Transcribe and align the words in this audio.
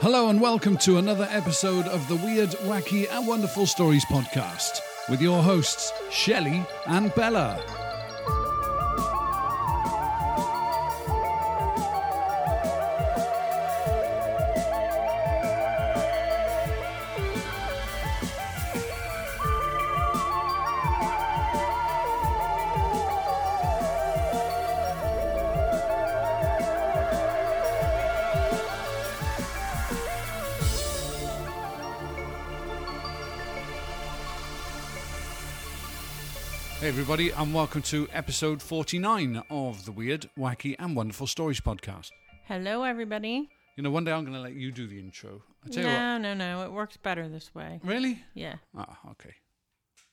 Hello 0.00 0.30
and 0.30 0.40
welcome 0.40 0.78
to 0.78 0.96
another 0.96 1.28
episode 1.30 1.86
of 1.86 2.08
the 2.08 2.16
Weird, 2.16 2.48
Wacky, 2.64 3.06
and 3.12 3.26
Wonderful 3.26 3.66
Stories 3.66 4.06
podcast 4.06 4.80
with 5.10 5.20
your 5.20 5.42
hosts, 5.42 5.92
Shelley 6.10 6.64
and 6.86 7.14
Bella. 7.14 7.89
Everybody, 37.00 37.30
and 37.30 37.54
welcome 37.54 37.80
to 37.80 38.06
episode 38.12 38.60
49 38.60 39.42
of 39.48 39.86
the 39.86 39.90
Weird, 39.90 40.28
Wacky, 40.38 40.76
and 40.78 40.94
Wonderful 40.94 41.26
Stories 41.26 41.58
podcast. 41.58 42.10
Hello, 42.44 42.82
everybody. 42.82 43.48
You 43.76 43.82
know, 43.82 43.90
one 43.90 44.04
day 44.04 44.12
I'm 44.12 44.22
going 44.22 44.34
to 44.34 44.40
let 44.40 44.52
you 44.52 44.70
do 44.70 44.86
the 44.86 44.98
intro. 44.98 45.40
I 45.64 45.70
tell 45.70 45.82
you 45.82 45.88
No, 45.88 46.18
no, 46.18 46.34
no. 46.34 46.62
It 46.62 46.70
works 46.70 46.98
better 46.98 47.26
this 47.26 47.54
way. 47.54 47.80
Really? 47.82 48.22
Yeah. 48.34 48.56
Ah, 48.76 48.98
okay. 49.12 49.30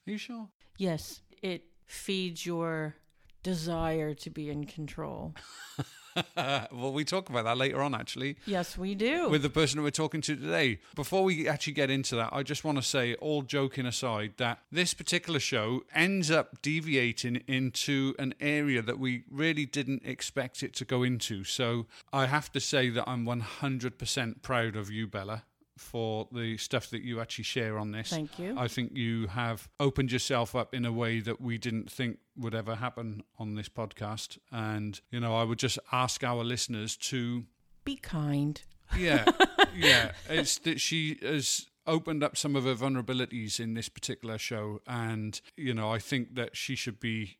Are 0.08 0.12
you 0.12 0.18
sure? 0.18 0.48
Yes, 0.78 1.20
it 1.42 1.66
feeds 1.88 2.46
your 2.46 2.96
desire 3.44 4.14
to 4.14 4.30
be 4.30 4.50
in 4.50 4.64
control. 4.64 5.36
well, 6.72 6.92
we 6.94 7.04
talk 7.04 7.30
about 7.30 7.46
that 7.46 7.58
later 7.58 7.82
on, 7.82 7.94
actually. 7.96 8.38
Yes, 8.46 8.78
we 8.78 8.96
do. 8.96 9.30
with 9.30 9.42
the 9.42 9.50
person 9.50 9.78
that 9.78 9.84
we're 9.84 9.92
talking 9.92 10.22
to 10.22 10.36
today. 10.36 10.80
Before 10.96 11.24
we 11.24 11.48
actually 11.48 11.74
get 11.74 11.90
into 11.90 12.16
that, 12.16 12.30
I 12.32 12.44
just 12.44 12.64
want 12.64 12.78
to 12.78 12.82
say, 12.82 13.16
all 13.16 13.42
joking 13.42 13.86
aside, 13.86 14.34
that 14.38 14.60
this 14.72 14.94
particular 14.94 15.40
show 15.40 15.84
ends 15.94 16.32
up 16.32 16.62
deviating 16.62 17.44
into 17.48 18.16
an 18.20 18.34
area 18.40 18.82
that 18.82 19.00
we 19.00 19.24
really 19.30 19.66
didn't 19.66 20.06
expect 20.06 20.64
it 20.64 20.74
to 20.76 20.86
go 20.86 21.04
into. 21.04 21.44
So 21.44 21.86
I 22.12 22.26
have 22.28 22.52
to 22.54 22.60
say 22.60 22.90
that 22.90 23.08
I'm 23.08 23.26
100% 23.26 24.42
proud 24.42 24.76
of 24.76 24.92
you, 24.92 25.08
Bella. 25.08 25.44
For 25.78 26.28
the 26.32 26.58
stuff 26.58 26.90
that 26.90 27.02
you 27.02 27.20
actually 27.22 27.46
share 27.46 27.78
on 27.78 27.92
this. 27.92 28.10
Thank 28.10 28.38
you. 28.40 28.56
I 28.58 28.68
think 28.68 28.96
you 28.96 29.28
have 29.28 29.70
opened 29.80 30.12
yourself 30.12 30.56
up 30.56 30.74
in 30.74 30.86
a 30.86 30.92
way 30.92 31.20
that 31.20 31.40
we 31.40 31.58
didn't 31.58 31.92
think 31.92 32.20
would 32.36 32.56
ever 32.56 32.76
happen 32.76 33.24
on 33.38 33.56
this 33.56 33.70
podcast. 33.70 34.38
And, 34.52 35.00
you 35.12 35.20
know, 35.20 35.36
I 35.36 35.44
would 35.44 35.60
just 35.60 35.80
ask 35.92 36.24
our 36.24 36.44
listeners 36.44 36.98
to 36.98 37.46
be 37.84 37.96
kind. 37.96 38.62
yeah, 38.98 39.26
yeah. 39.76 40.12
It's 40.30 40.58
that 40.60 40.80
she 40.80 41.18
has 41.22 41.68
opened 41.86 42.22
up 42.22 42.36
some 42.36 42.56
of 42.56 42.66
her 42.66 42.76
vulnerabilities 42.76 43.60
in 43.60 43.74
this 43.74 43.90
particular 43.90 44.38
show, 44.38 44.82
and 44.86 45.40
you 45.56 45.74
know, 45.74 45.92
I 45.92 46.00
think 46.00 46.36
that 46.36 46.56
she 46.56 46.76
should 46.76 47.00
be 47.00 47.38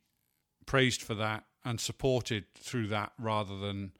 praised 0.66 1.02
for 1.02 1.14
that 1.14 1.44
and 1.64 1.80
supported 1.80 2.44
through 2.54 2.88
that 2.88 3.12
rather 3.18 3.58
than 3.58 3.92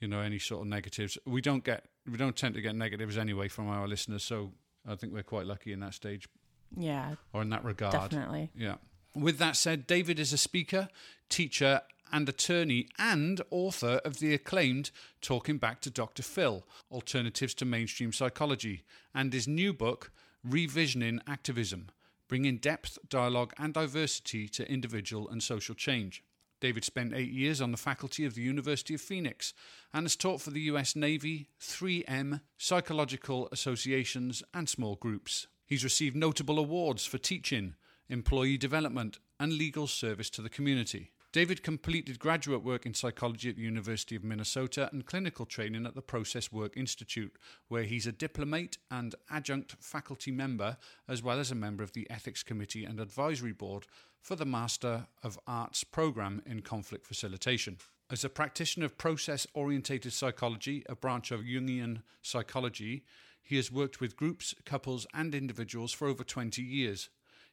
you 0.00 0.08
know 0.08 0.20
any 0.20 0.38
sort 0.38 0.62
of 0.62 0.68
negatives. 0.68 1.18
We 1.26 1.40
don't 1.42 1.64
get 1.64 1.84
we 2.10 2.16
don't 2.16 2.36
tend 2.36 2.54
to 2.54 2.60
get 2.60 2.74
negatives 2.76 3.16
anyway 3.18 3.48
from 3.48 3.68
our 3.68 3.88
listeners, 3.88 4.22
so 4.22 4.52
I 4.88 4.94
think 4.94 5.12
we're 5.12 5.22
quite 5.22 5.46
lucky 5.46 5.72
in 5.72 5.80
that 5.80 5.94
stage 5.94 6.28
Yeah, 6.76 7.14
or 7.32 7.42
in 7.42 7.50
that 7.50 7.64
regard. 7.64 7.92
definitely. 7.92 8.50
Yeah. 8.56 8.76
With 9.14 9.38
that 9.38 9.56
said, 9.56 9.86
David 9.86 10.18
is 10.20 10.32
a 10.32 10.38
speaker, 10.38 10.88
teacher, 11.28 11.82
and 12.12 12.28
attorney, 12.28 12.88
and 12.98 13.40
author 13.50 14.00
of 14.04 14.18
the 14.18 14.34
acclaimed 14.34 14.90
Talking 15.20 15.58
Back 15.58 15.80
to 15.82 15.90
Dr. 15.90 16.22
Phil 16.22 16.64
Alternatives 16.90 17.54
to 17.54 17.64
Mainstream 17.64 18.12
Psychology, 18.12 18.82
and 19.14 19.32
his 19.32 19.46
new 19.48 19.72
book, 19.72 20.10
Revisioning 20.48 21.18
Activism 21.26 21.88
Bringing 22.28 22.58
Depth, 22.58 22.96
Dialogue, 23.08 23.52
and 23.58 23.74
Diversity 23.74 24.48
to 24.50 24.70
Individual 24.70 25.28
and 25.28 25.42
Social 25.42 25.74
Change. 25.74 26.22
David 26.60 26.84
spent 26.84 27.14
eight 27.14 27.32
years 27.32 27.60
on 27.60 27.72
the 27.72 27.78
faculty 27.78 28.24
of 28.24 28.34
the 28.34 28.42
University 28.42 28.94
of 28.94 29.00
Phoenix 29.00 29.54
and 29.92 30.04
has 30.04 30.16
taught 30.16 30.40
for 30.40 30.50
the 30.50 30.60
US 30.62 30.94
Navy, 30.94 31.48
3M, 31.60 32.40
psychological 32.58 33.48
associations, 33.50 34.42
and 34.52 34.68
small 34.68 34.96
groups. 34.96 35.46
He's 35.66 35.84
received 35.84 36.16
notable 36.16 36.58
awards 36.58 37.06
for 37.06 37.18
teaching, 37.18 37.74
employee 38.08 38.58
development, 38.58 39.18
and 39.38 39.52
legal 39.52 39.86
service 39.86 40.28
to 40.30 40.42
the 40.42 40.50
community. 40.50 41.12
David 41.32 41.62
completed 41.62 42.18
graduate 42.18 42.64
work 42.64 42.84
in 42.84 42.92
psychology 42.92 43.50
at 43.50 43.54
the 43.54 43.62
University 43.62 44.16
of 44.16 44.24
Minnesota 44.24 44.88
and 44.90 45.06
clinical 45.06 45.46
training 45.46 45.86
at 45.86 45.94
the 45.94 46.02
Process 46.02 46.50
Work 46.50 46.76
Institute, 46.76 47.36
where 47.68 47.84
he's 47.84 48.08
a 48.08 48.12
diplomate 48.12 48.78
and 48.90 49.14
adjunct 49.30 49.76
faculty 49.78 50.32
member, 50.32 50.76
as 51.06 51.22
well 51.22 51.38
as 51.38 51.52
a 51.52 51.54
member 51.54 51.84
of 51.84 51.92
the 51.92 52.10
Ethics 52.10 52.42
Committee 52.42 52.84
and 52.84 52.98
Advisory 52.98 53.52
Board 53.52 53.86
for 54.20 54.34
the 54.34 54.44
Master 54.44 55.06
of 55.22 55.38
Arts 55.46 55.84
program 55.84 56.42
in 56.46 56.62
conflict 56.62 57.06
facilitation. 57.06 57.78
As 58.10 58.24
a 58.24 58.28
practitioner 58.28 58.86
of 58.86 58.98
process 58.98 59.46
orientated 59.54 60.12
psychology, 60.12 60.82
a 60.88 60.96
branch 60.96 61.30
of 61.30 61.42
Jungian 61.42 62.02
psychology, 62.22 63.04
he 63.40 63.54
has 63.54 63.70
worked 63.70 64.00
with 64.00 64.16
groups, 64.16 64.52
couples, 64.64 65.06
and 65.14 65.32
individuals 65.32 65.92
for 65.92 66.08
over 66.08 66.24
20 66.24 66.60
years. 66.60 67.08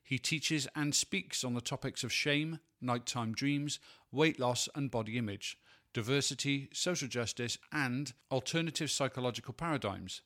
He 0.08 0.18
teaches 0.18 0.70
and 0.74 0.96
speaks 0.96 1.44
on 1.44 1.54
the 1.54 1.60
topics 1.60 2.02
of 2.02 2.14
shame, 2.14 2.60
nighttime 2.80 3.34
dreams, 3.34 3.78
weight 4.10 4.40
loss 4.40 4.70
and 4.74 4.90
body 4.90 5.18
image, 5.18 5.58
diversity, 5.92 6.70
social 6.72 7.10
justice, 7.10 7.58
and 7.74 8.14
alternative 8.32 8.90
psychological 8.90 9.54
paradigms. 9.54 10.22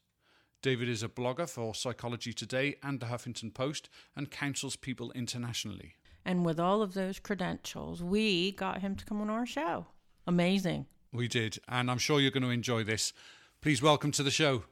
David 0.62 0.88
is 0.88 1.02
a 1.02 1.10
blogger 1.10 1.50
for 1.50 1.74
Psychology 1.74 2.32
Today 2.32 2.76
and 2.84 3.00
the 3.00 3.08
Huffington 3.08 3.56
Post 3.56 3.90
and 4.16 4.30
counsels 4.30 4.76
people 4.76 5.12
internationally. 5.14 5.96
And 6.24 6.46
with 6.46 6.60
all 6.60 6.84
of 6.84 6.94
those 6.94 7.18
credentials, 7.18 8.04
we 8.04 8.52
got 8.52 8.82
him 8.82 8.96
to 8.98 9.06
come 9.06 9.20
on 9.20 9.32
our 9.32 9.48
show. 9.48 9.88
Amazing. 10.28 10.86
We 11.12 11.28
did, 11.28 11.58
and 11.68 11.90
I'm 11.90 11.98
sure 11.98 12.20
you're 12.20 12.30
going 12.30 12.44
to 12.44 12.50
enjoy 12.50 12.84
this. 12.84 13.14
Please 13.62 13.82
welcome 13.82 14.12
to 14.12 14.22
the 14.22 14.30
show, 14.30 14.66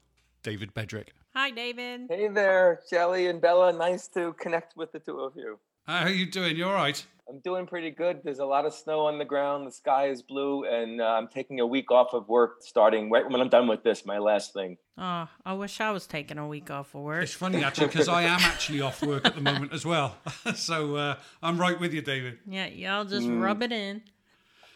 David 0.44 0.76
Bedrick. 0.76 1.14
Hi, 1.36 1.52
David. 1.52 2.08
Hey 2.10 2.28
there, 2.28 2.80
Shelley 2.90 3.28
and 3.28 3.40
Bella. 3.40 3.72
Nice 3.72 4.08
to 4.10 4.34
connect 4.34 4.76
with 4.76 4.92
the 4.92 5.00
two 5.00 5.20
of 5.20 5.34
you. 5.36 5.60
How 5.86 6.02
are 6.04 6.10
you 6.10 6.26
doing? 6.26 6.58
You 6.58 6.66
all 6.66 6.74
right? 6.74 7.06
I'm 7.30 7.40
doing 7.40 7.68
pretty 7.68 7.92
good. 7.92 8.22
There's 8.24 8.40
a 8.40 8.46
lot 8.46 8.66
of 8.66 8.74
snow 8.74 9.02
on 9.02 9.20
the 9.20 9.26
ground. 9.26 9.68
The 9.68 9.72
sky 9.72 10.08
is 10.08 10.24
blue, 10.24 10.66
and 10.66 11.00
uh, 11.00 11.06
I'm 11.06 11.28
taking 11.28 11.60
a 11.60 11.68
week 11.68 11.92
off 11.92 12.14
of 12.14 12.28
work 12.28 12.58
starting 12.62 13.12
right 13.12 13.30
when 13.30 13.40
I'm 13.40 13.50
done 13.50 13.68
with 13.68 13.84
this, 13.84 14.08
my 14.08 14.18
last 14.18 14.54
thing. 14.54 14.78
Oh, 14.98 15.30
I 15.46 15.54
wish 15.54 15.80
I 15.80 15.92
was 15.92 16.08
taking 16.08 16.40
a 16.40 16.48
week 16.48 16.72
off 16.72 16.96
of 16.96 17.02
work. 17.02 17.22
It's 17.22 17.34
funny 17.34 17.64
actually 17.64 17.88
because 17.88 18.08
I 18.08 18.24
am 18.24 18.40
actually 18.40 18.82
off 18.82 19.04
work 19.04 19.24
at 19.26 19.36
the 19.36 19.42
moment 19.42 19.72
as 19.72 19.86
well. 19.86 20.18
so 20.56 20.96
uh, 20.96 21.16
I'm 21.44 21.60
right 21.60 21.80
with 21.80 21.94
you, 21.94 22.02
David. 22.02 22.40
Yeah, 22.48 22.66
y'all 22.66 23.06
just 23.06 23.28
rub 23.28 23.62
it 23.62 23.72
in. 23.72 24.02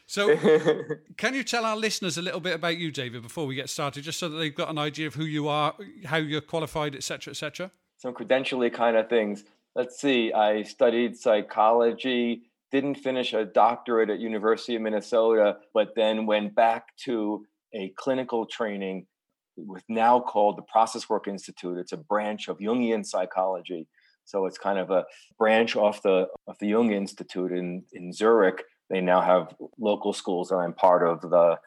So, 0.06 0.36
can 1.18 1.34
you 1.34 1.44
tell 1.44 1.66
our 1.66 1.78
listeners 1.78 2.18
a 2.18 2.22
little 2.22 2.40
bit 2.40 2.56
about 2.56 2.78
you, 2.78 2.92
David, 2.92 3.24
before 3.24 3.46
we 3.46 3.56
get 3.56 3.70
started, 3.70 4.04
just 4.04 4.20
so 4.20 4.30
that 4.30 4.38
they've 4.38 4.54
got 4.54 4.70
an 4.70 4.78
idea 4.78 5.08
of 5.08 5.16
who 5.16 5.26
you 5.26 5.48
are, 5.48 5.74
how 6.06 6.18
you're 6.18 6.42
qualified, 6.42 6.96
etc., 6.96 7.32
etc.? 7.32 7.72
Some 7.98 8.14
credentially 8.14 8.72
kind 8.72 8.98
of 8.98 9.10
things. 9.10 9.44
Let's 9.76 10.00
see. 10.00 10.32
I 10.34 10.64
studied 10.64 11.18
psychology, 11.18 12.44
didn't 12.72 12.96
finish 12.96 13.34
a 13.34 13.46
doctorate 13.46 14.10
at 14.10 14.20
University 14.20 14.76
of 14.76 14.82
Minnesota, 14.82 15.58
but 15.74 15.96
then 15.96 16.26
went 16.26 16.54
back 16.54 16.96
to 17.06 17.46
a 17.74 17.90
clinical 17.98 18.46
training 18.46 19.08
with 19.56 19.84
now 19.88 20.20
called 20.20 20.58
the 20.58 20.64
Process 20.64 21.10
Work 21.10 21.28
Institute. 21.28 21.78
It's 21.78 21.92
a 21.92 21.98
branch 21.98 22.48
of 22.48 22.58
Jungian 22.60 23.06
psychology. 23.06 23.88
So 24.26 24.46
it's 24.46 24.58
kind 24.58 24.80
of 24.80 24.90
a 24.90 25.06
branch 25.38 25.76
off 25.76 26.02
the 26.02 26.28
of 26.48 26.58
the 26.60 26.68
Jung 26.68 26.92
Institute 26.92 27.52
in, 27.52 27.84
in 27.94 28.14
Zurich. 28.14 28.64
They 28.90 29.02
now 29.02 29.22
have 29.22 29.56
local 29.80 30.14
schools, 30.14 30.52
and 30.52 30.62
I'm 30.62 30.74
part 30.74 31.08
of 31.08 31.22
the 31.22 31.58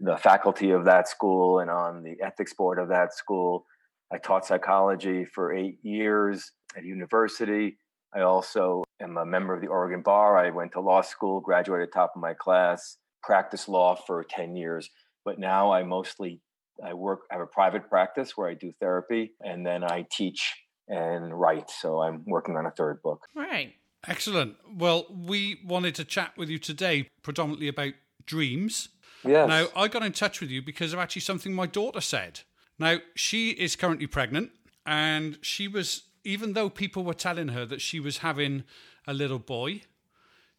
the 0.00 0.16
faculty 0.16 0.70
of 0.70 0.84
that 0.84 1.08
school 1.08 1.58
and 1.58 1.70
on 1.70 2.04
the 2.04 2.16
ethics 2.22 2.54
board 2.54 2.78
of 2.78 2.88
that 2.88 3.14
school. 3.14 3.66
I 4.12 4.18
taught 4.18 4.46
psychology 4.46 5.24
for 5.24 5.52
eight 5.52 5.78
years 5.82 6.52
at 6.76 6.84
university. 6.84 7.78
I 8.14 8.20
also 8.20 8.84
am 9.00 9.16
a 9.16 9.26
member 9.26 9.54
of 9.54 9.60
the 9.60 9.66
Oregon 9.66 10.02
Bar. 10.02 10.38
I 10.38 10.50
went 10.50 10.72
to 10.72 10.80
law 10.80 11.02
school, 11.02 11.40
graduated 11.40 11.92
top 11.92 12.12
of 12.14 12.22
my 12.22 12.32
class, 12.32 12.96
practiced 13.22 13.68
law 13.68 13.96
for 13.96 14.24
10 14.24 14.56
years. 14.56 14.88
But 15.24 15.38
now 15.38 15.72
I 15.72 15.82
mostly 15.82 16.40
I 16.82 16.94
work 16.94 17.22
I 17.30 17.34
have 17.34 17.42
a 17.42 17.46
private 17.46 17.88
practice 17.88 18.36
where 18.36 18.48
I 18.48 18.54
do 18.54 18.72
therapy 18.80 19.32
and 19.44 19.66
then 19.66 19.82
I 19.82 20.06
teach 20.10 20.54
and 20.86 21.38
write. 21.38 21.70
So 21.70 22.00
I'm 22.00 22.24
working 22.26 22.56
on 22.56 22.66
a 22.66 22.70
third 22.70 23.02
book. 23.02 23.26
Right. 23.34 23.74
Excellent. 24.06 24.56
Well, 24.72 25.06
we 25.10 25.60
wanted 25.64 25.94
to 25.96 26.04
chat 26.04 26.36
with 26.36 26.48
you 26.48 26.58
today 26.58 27.08
predominantly 27.22 27.68
about 27.68 27.94
dreams. 28.24 28.90
Yes. 29.24 29.48
Now, 29.48 29.66
I 29.74 29.88
got 29.88 30.04
in 30.04 30.12
touch 30.12 30.40
with 30.40 30.50
you 30.50 30.62
because 30.62 30.92
of 30.92 30.98
actually 30.98 31.22
something 31.22 31.52
my 31.52 31.66
daughter 31.66 32.00
said. 32.00 32.40
Now, 32.78 32.98
she 33.16 33.50
is 33.50 33.74
currently 33.74 34.06
pregnant, 34.06 34.52
and 34.86 35.38
she 35.42 35.66
was, 35.66 36.04
even 36.24 36.52
though 36.52 36.70
people 36.70 37.02
were 37.02 37.14
telling 37.14 37.48
her 37.48 37.66
that 37.66 37.80
she 37.80 37.98
was 37.98 38.18
having 38.18 38.62
a 39.06 39.12
little 39.12 39.40
boy, 39.40 39.82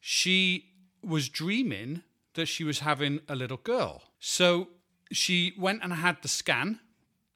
she 0.02 0.66
was 1.02 1.30
dreaming 1.30 2.04
that 2.34 2.48
she 2.48 2.66
was 2.66 2.80
having 2.80 3.22
a 3.30 3.36
little 3.36 3.58
girl. 3.58 4.04
So 4.20 4.68
she 5.12 5.54
went 5.58 5.82
and 5.82 5.94
had 5.94 6.22
the 6.22 6.28
scan, 6.28 6.80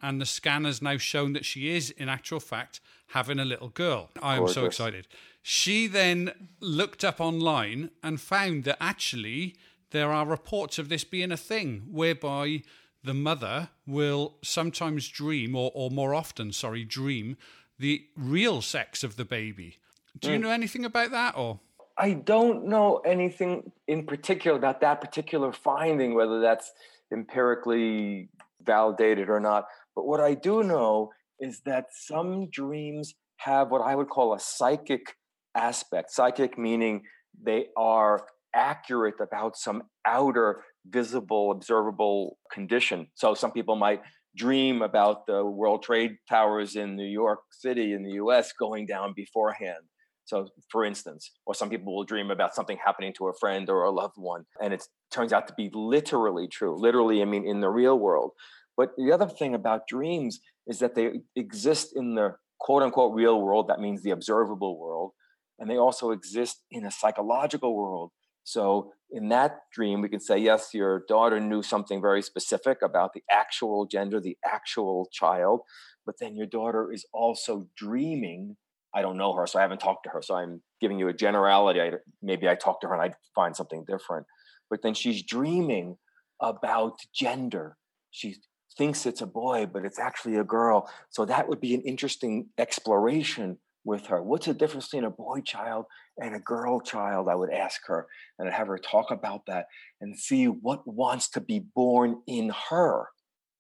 and 0.02 0.20
the 0.20 0.26
scan 0.26 0.66
has 0.66 0.82
now 0.82 0.98
shown 0.98 1.32
that 1.34 1.46
she 1.46 1.70
is, 1.70 1.90
in 1.92 2.10
actual 2.10 2.42
fact, 2.42 2.82
having 3.08 3.40
a 3.40 3.46
little 3.46 3.70
girl. 3.70 4.10
I 4.22 4.36
am 4.36 4.50
so 4.50 4.66
excited. 4.66 5.08
She 5.46 5.88
then 5.88 6.32
looked 6.62 7.04
up 7.04 7.20
online 7.20 7.92
and 8.02 8.20
found 8.20 8.64
that 8.64 8.78
actually 8.80 9.56
there 9.92 10.12
are 10.12 10.26
reports 10.26 10.80
of 10.80 10.88
this 10.88 11.04
being 11.04 11.34
a 11.34 11.38
thing 11.38 11.84
whereby 11.92 12.64
the 13.04 13.14
mother 13.14 13.70
will 13.86 14.38
sometimes 14.42 15.10
dream, 15.10 15.54
or, 15.56 15.70
or 15.76 15.92
more 15.92 16.16
often, 16.16 16.54
sorry, 16.54 16.86
dream 16.86 17.36
the 17.78 18.06
real 18.16 18.62
sex 18.62 19.04
of 19.04 19.18
the 19.18 19.26
baby. 19.26 19.80
Do 20.18 20.30
you 20.30 20.38
hmm. 20.38 20.44
know 20.44 20.50
anything 20.50 20.86
about 20.86 21.12
that 21.12 21.36
or? 21.36 21.60
I 21.98 22.14
don't 22.14 22.66
know 22.66 23.00
anything 23.00 23.72
in 23.88 24.06
particular 24.06 24.58
about 24.58 24.80
that 24.82 25.02
particular 25.02 25.52
finding, 25.52 26.16
whether 26.16 26.40
that's 26.40 26.72
empirically 27.12 28.30
validated 28.64 29.30
or 29.30 29.40
not. 29.40 29.68
But 29.96 30.08
what 30.08 30.22
I 30.22 30.34
do 30.34 30.64
know 30.64 31.12
is 31.40 31.60
that 31.66 31.88
some 31.92 32.50
dreams 32.50 33.14
have 33.38 33.70
what 33.70 33.82
I 33.82 33.96
would 33.96 34.10
call 34.10 34.34
a 34.34 34.40
psychic 34.40 35.18
aspect. 35.56 36.12
Psychic 36.12 36.58
meaning 36.58 37.04
they 37.42 37.68
are 37.76 38.26
accurate 38.56 39.16
about 39.20 39.58
some 39.58 39.84
outer 40.06 40.64
visible, 40.88 41.52
observable 41.52 42.38
condition. 42.52 43.08
So 43.16 43.34
some 43.34 43.52
people 43.52 43.76
might 43.76 44.02
dream 44.36 44.82
about 44.82 45.26
the 45.28 45.46
World 45.46 45.84
Trade 45.84 46.18
Towers 46.30 46.76
in 46.76 46.96
New 46.96 47.08
York 47.08 47.40
City 47.52 47.94
in 47.94 48.04
the 48.04 48.14
US 48.14 48.52
going 48.54 48.86
down 48.86 49.14
beforehand. 49.16 49.84
So, 50.26 50.48
for 50.72 50.86
instance, 50.86 51.32
or 51.46 51.54
some 51.54 51.70
people 51.70 51.94
will 51.96 52.06
dream 52.06 52.32
about 52.32 52.56
something 52.56 52.78
happening 52.84 53.14
to 53.18 53.28
a 53.28 53.34
friend 53.40 53.70
or 53.70 53.84
a 53.84 53.92
loved 53.92 54.16
one, 54.18 54.46
and 54.62 54.74
it 54.74 54.84
turns 55.12 55.34
out 55.34 55.48
to 55.50 55.54
be 55.56 55.70
literally 55.74 56.48
true. 56.48 56.80
Literally, 56.80 57.22
I 57.22 57.26
mean, 57.26 57.46
in 57.46 57.60
the 57.60 57.70
real 57.70 58.00
world. 58.00 58.32
But 58.78 58.92
the 58.98 59.12
other 59.12 59.28
thing 59.28 59.54
about 59.54 59.88
dreams 59.88 60.40
is 60.66 60.80
that 60.80 60.96
they 60.96 61.20
exist 61.36 61.94
in 61.96 62.16
the 62.16 62.36
quote 62.60 62.84
unquote 62.84 63.14
real 63.14 63.42
world. 63.42 63.68
That 63.68 63.82
means 63.82 64.02
the 64.02 64.12
observable 64.12 64.80
world. 64.80 65.12
And 65.60 65.70
they 65.70 65.78
also 65.78 66.12
exist 66.12 66.64
in 66.72 66.86
a 66.86 66.92
psychological 66.92 67.76
world. 67.76 68.12
So, 68.44 68.92
in 69.10 69.30
that 69.30 69.60
dream, 69.72 70.02
we 70.02 70.10
can 70.10 70.20
say, 70.20 70.38
yes, 70.38 70.74
your 70.74 71.04
daughter 71.08 71.40
knew 71.40 71.62
something 71.62 72.02
very 72.02 72.22
specific 72.22 72.80
about 72.82 73.14
the 73.14 73.24
actual 73.32 73.86
gender, 73.86 74.20
the 74.20 74.38
actual 74.44 75.08
child. 75.14 75.62
But 76.06 76.16
then 76.20 76.36
your 76.36 76.48
daughter 76.48 76.92
is 76.92 77.06
also 77.14 77.68
dreaming 77.78 78.58
I 78.94 79.02
don't 79.02 79.18
know 79.18 79.34
her, 79.34 79.48
so 79.48 79.60
I 79.60 79.64
haven't 79.64 79.80
talked 79.80 80.04
to 80.04 80.12
her. 80.12 80.22
So 80.22 80.36
I'm 80.36 80.62
giving 80.80 81.00
you 81.00 81.08
a 81.08 81.14
generality. 81.14 81.82
I, 81.82 81.92
maybe 82.22 82.48
I 82.48 82.56
talk 82.56 82.80
to 82.82 82.88
her 82.88 82.94
and 82.94 83.02
I 83.02 83.16
find 83.34 83.56
something 83.56 83.86
different. 83.88 84.28
But 84.70 84.82
then 84.84 84.94
she's 84.94 85.24
dreaming 85.24 85.98
about 86.40 87.00
gender. 87.14 87.78
She 88.12 88.38
thinks 88.78 89.06
it's 89.06 89.22
a 89.22 89.28
boy, 89.28 89.66
but 89.66 89.84
it's 89.86 90.00
actually 90.00 90.36
a 90.36 90.44
girl. 90.44 90.90
So 91.10 91.26
that 91.26 91.48
would 91.50 91.60
be 91.60 91.74
an 91.74 91.82
interesting 91.82 92.50
exploration 92.58 93.58
with 93.86 94.08
her. 94.08 94.22
What's 94.22 94.46
the 94.46 94.54
difference 94.54 94.88
between 94.88 95.06
a 95.06 95.10
boy 95.10 95.42
child 95.42 95.86
and 96.18 96.36
a 96.36 96.40
girl 96.40 96.80
child? 96.80 97.28
I 97.30 97.36
would 97.36 97.52
ask 97.52 97.82
her 97.88 98.08
and 98.38 98.48
I'd 98.48 98.54
have 98.54 98.68
her 98.68 98.78
talk 98.78 99.12
about 99.12 99.46
that 99.48 99.68
and 100.02 100.18
see 100.18 100.46
what 100.46 100.88
wants 100.88 101.30
to 101.32 101.42
be 101.42 101.60
born 101.60 102.22
in 102.28 102.52
her. 102.70 103.08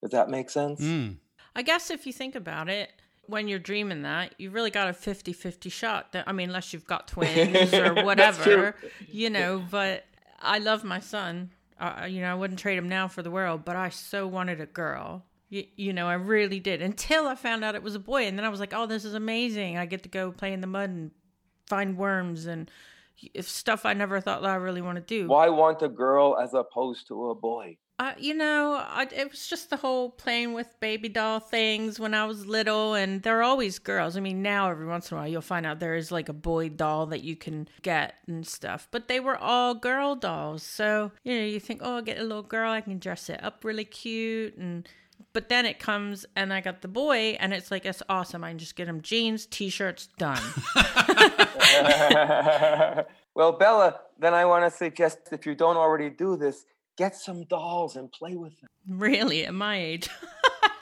Does 0.01 0.11
that 0.11 0.29
make 0.29 0.49
sense? 0.49 0.81
Mm. 0.81 1.17
I 1.55 1.61
guess 1.61 1.89
if 1.89 2.05
you 2.05 2.13
think 2.13 2.35
about 2.35 2.69
it, 2.69 2.91
when 3.25 3.47
you're 3.47 3.59
dreaming 3.59 4.01
that, 4.01 4.35
you 4.37 4.49
really 4.49 4.71
got 4.71 4.89
a 4.89 4.93
50 4.93 5.33
50 5.33 5.69
shot. 5.69 6.11
That, 6.11 6.27
I 6.27 6.33
mean, 6.33 6.49
unless 6.49 6.73
you've 6.73 6.87
got 6.87 7.07
twins 7.07 7.73
or 7.73 7.93
whatever, 8.03 8.75
you 9.07 9.29
know. 9.29 9.63
But 9.71 10.05
I 10.41 10.59
love 10.59 10.83
my 10.83 10.99
son. 10.99 11.51
Uh, 11.79 12.05
you 12.09 12.21
know, 12.21 12.31
I 12.31 12.35
wouldn't 12.35 12.59
trade 12.59 12.77
him 12.77 12.89
now 12.89 13.07
for 13.07 13.21
the 13.21 13.31
world, 13.31 13.63
but 13.65 13.75
I 13.75 13.89
so 13.89 14.27
wanted 14.27 14.59
a 14.61 14.65
girl. 14.65 15.23
You, 15.53 15.65
you 15.75 15.93
know, 15.93 16.07
I 16.07 16.15
really 16.15 16.59
did 16.59 16.81
until 16.81 17.27
I 17.27 17.35
found 17.35 17.63
out 17.63 17.75
it 17.75 17.83
was 17.83 17.93
a 17.93 17.99
boy. 17.99 18.25
And 18.25 18.37
then 18.37 18.43
I 18.43 18.49
was 18.49 18.59
like, 18.59 18.73
oh, 18.75 18.87
this 18.87 19.05
is 19.05 19.13
amazing. 19.13 19.77
I 19.77 19.85
get 19.85 20.01
to 20.01 20.09
go 20.09 20.31
play 20.31 20.51
in 20.51 20.61
the 20.61 20.67
mud 20.67 20.89
and 20.89 21.11
find 21.67 21.95
worms 21.95 22.47
and 22.47 22.71
stuff 23.41 23.85
I 23.85 23.93
never 23.93 24.19
thought 24.19 24.41
that 24.41 24.49
I 24.49 24.55
really 24.55 24.81
want 24.81 24.95
to 24.95 25.03
do. 25.03 25.27
Why 25.27 25.49
want 25.49 25.83
a 25.83 25.89
girl 25.89 26.37
as 26.41 26.55
opposed 26.55 27.07
to 27.09 27.29
a 27.29 27.35
boy? 27.35 27.77
Uh, 27.99 28.13
you 28.17 28.33
know, 28.33 28.73
I, 28.73 29.07
it 29.15 29.29
was 29.29 29.47
just 29.47 29.69
the 29.69 29.77
whole 29.77 30.09
playing 30.09 30.53
with 30.53 30.79
baby 30.79 31.07
doll 31.07 31.39
things 31.39 31.99
when 31.99 32.15
I 32.15 32.25
was 32.25 32.47
little, 32.47 32.95
and 32.95 33.21
they're 33.21 33.43
always 33.43 33.77
girls. 33.77 34.17
I 34.17 34.19
mean, 34.19 34.41
now 34.41 34.71
every 34.71 34.87
once 34.87 35.11
in 35.11 35.17
a 35.17 35.21
while 35.21 35.29
you'll 35.29 35.41
find 35.41 35.67
out 35.67 35.79
there 35.79 35.93
is 35.93 36.11
like 36.11 36.27
a 36.27 36.33
boy 36.33 36.69
doll 36.69 37.05
that 37.05 37.23
you 37.23 37.35
can 37.35 37.67
get 37.83 38.15
and 38.25 38.47
stuff, 38.47 38.87
but 38.89 39.07
they 39.07 39.19
were 39.19 39.37
all 39.37 39.75
girl 39.75 40.15
dolls. 40.15 40.63
So, 40.63 41.11
you 41.23 41.37
know, 41.37 41.45
you 41.45 41.59
think, 41.59 41.81
oh, 41.83 41.97
I'll 41.97 42.01
get 42.01 42.17
a 42.17 42.23
little 42.23 42.41
girl, 42.41 42.71
I 42.71 42.81
can 42.81 42.97
dress 42.97 43.29
it 43.29 43.41
up 43.43 43.63
really 43.63 43.85
cute. 43.85 44.57
And, 44.57 44.89
but 45.33 45.49
then 45.49 45.65
it 45.65 45.79
comes 45.79 46.25
and 46.35 46.53
I 46.53 46.61
got 46.61 46.81
the 46.81 46.87
boy, 46.87 47.37
and 47.39 47.53
it's 47.53 47.71
like, 47.71 47.85
it's 47.85 48.03
awesome. 48.07 48.43
I 48.43 48.49
can 48.49 48.59
just 48.59 48.75
get 48.75 48.87
him 48.87 49.01
jeans, 49.01 49.45
t 49.45 49.69
shirts, 49.69 50.07
done. 50.17 50.41
well, 53.35 53.51
Bella, 53.53 53.99
then 54.19 54.33
I 54.33 54.45
want 54.45 54.69
to 54.69 54.75
suggest 54.75 55.19
if 55.31 55.45
you 55.45 55.55
don't 55.55 55.77
already 55.77 56.09
do 56.09 56.35
this, 56.37 56.65
get 56.97 57.15
some 57.15 57.43
dolls 57.45 57.95
and 57.95 58.11
play 58.11 58.35
with 58.35 58.59
them. 58.61 58.69
really, 58.87 59.45
at 59.45 59.53
my 59.53 59.77
age. 59.81 60.09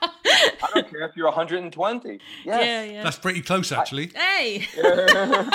I 0.04 0.70
don't 0.74 0.90
care 0.90 1.02
if 1.08 1.16
you're 1.16 1.26
120. 1.28 2.10
yeah, 2.10 2.18
Yes. 2.60 2.92
yeah. 2.92 3.04
That's 3.04 3.18
pretty 3.18 3.42
close, 3.42 3.72
actually. 3.72 4.12
Hey! 4.16 4.68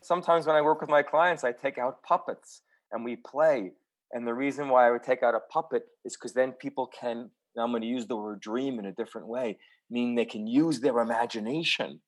Sometimes 0.00 0.46
when 0.46 0.56
I 0.56 0.62
work 0.62 0.80
with 0.80 0.90
my 0.90 1.02
clients, 1.02 1.44
I 1.44 1.52
take 1.52 1.78
out 1.78 2.02
puppets 2.02 2.62
and 2.90 3.04
we 3.04 3.16
play. 3.16 3.72
And 4.12 4.26
the 4.26 4.34
reason 4.34 4.68
why 4.68 4.86
I 4.86 4.90
would 4.90 5.02
take 5.02 5.22
out 5.22 5.34
a 5.34 5.40
puppet 5.40 5.84
is 6.04 6.16
because 6.16 6.34
then 6.34 6.52
people 6.52 6.86
can, 6.86 7.30
I'm 7.58 7.70
going 7.70 7.82
to 7.82 7.88
use 7.88 8.06
the 8.06 8.16
word 8.16 8.40
dream 8.40 8.78
in 8.78 8.86
a 8.86 8.92
different 8.92 9.26
way, 9.26 9.58
meaning 9.90 10.14
they 10.14 10.24
can 10.24 10.46
use 10.46 10.80
their 10.80 10.98
imagination. 10.98 12.00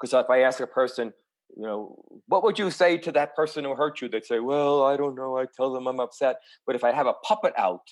Because 0.00 0.12
if 0.12 0.28
I 0.28 0.40
ask 0.40 0.60
a 0.60 0.66
person, 0.66 1.12
you 1.56 1.64
know, 1.64 1.96
what 2.26 2.42
would 2.42 2.58
you 2.58 2.70
say 2.70 2.98
to 2.98 3.12
that 3.12 3.36
person 3.36 3.64
who 3.64 3.74
hurt 3.74 4.00
you? 4.00 4.08
They'd 4.08 4.24
say, 4.24 4.40
well, 4.40 4.82
I 4.84 4.96
don't 4.96 5.14
know. 5.14 5.36
I 5.36 5.46
tell 5.56 5.72
them 5.72 5.86
I'm 5.86 6.00
upset. 6.00 6.36
But 6.66 6.74
if 6.74 6.82
I 6.82 6.92
have 6.92 7.06
a 7.06 7.14
puppet 7.24 7.52
out, 7.56 7.82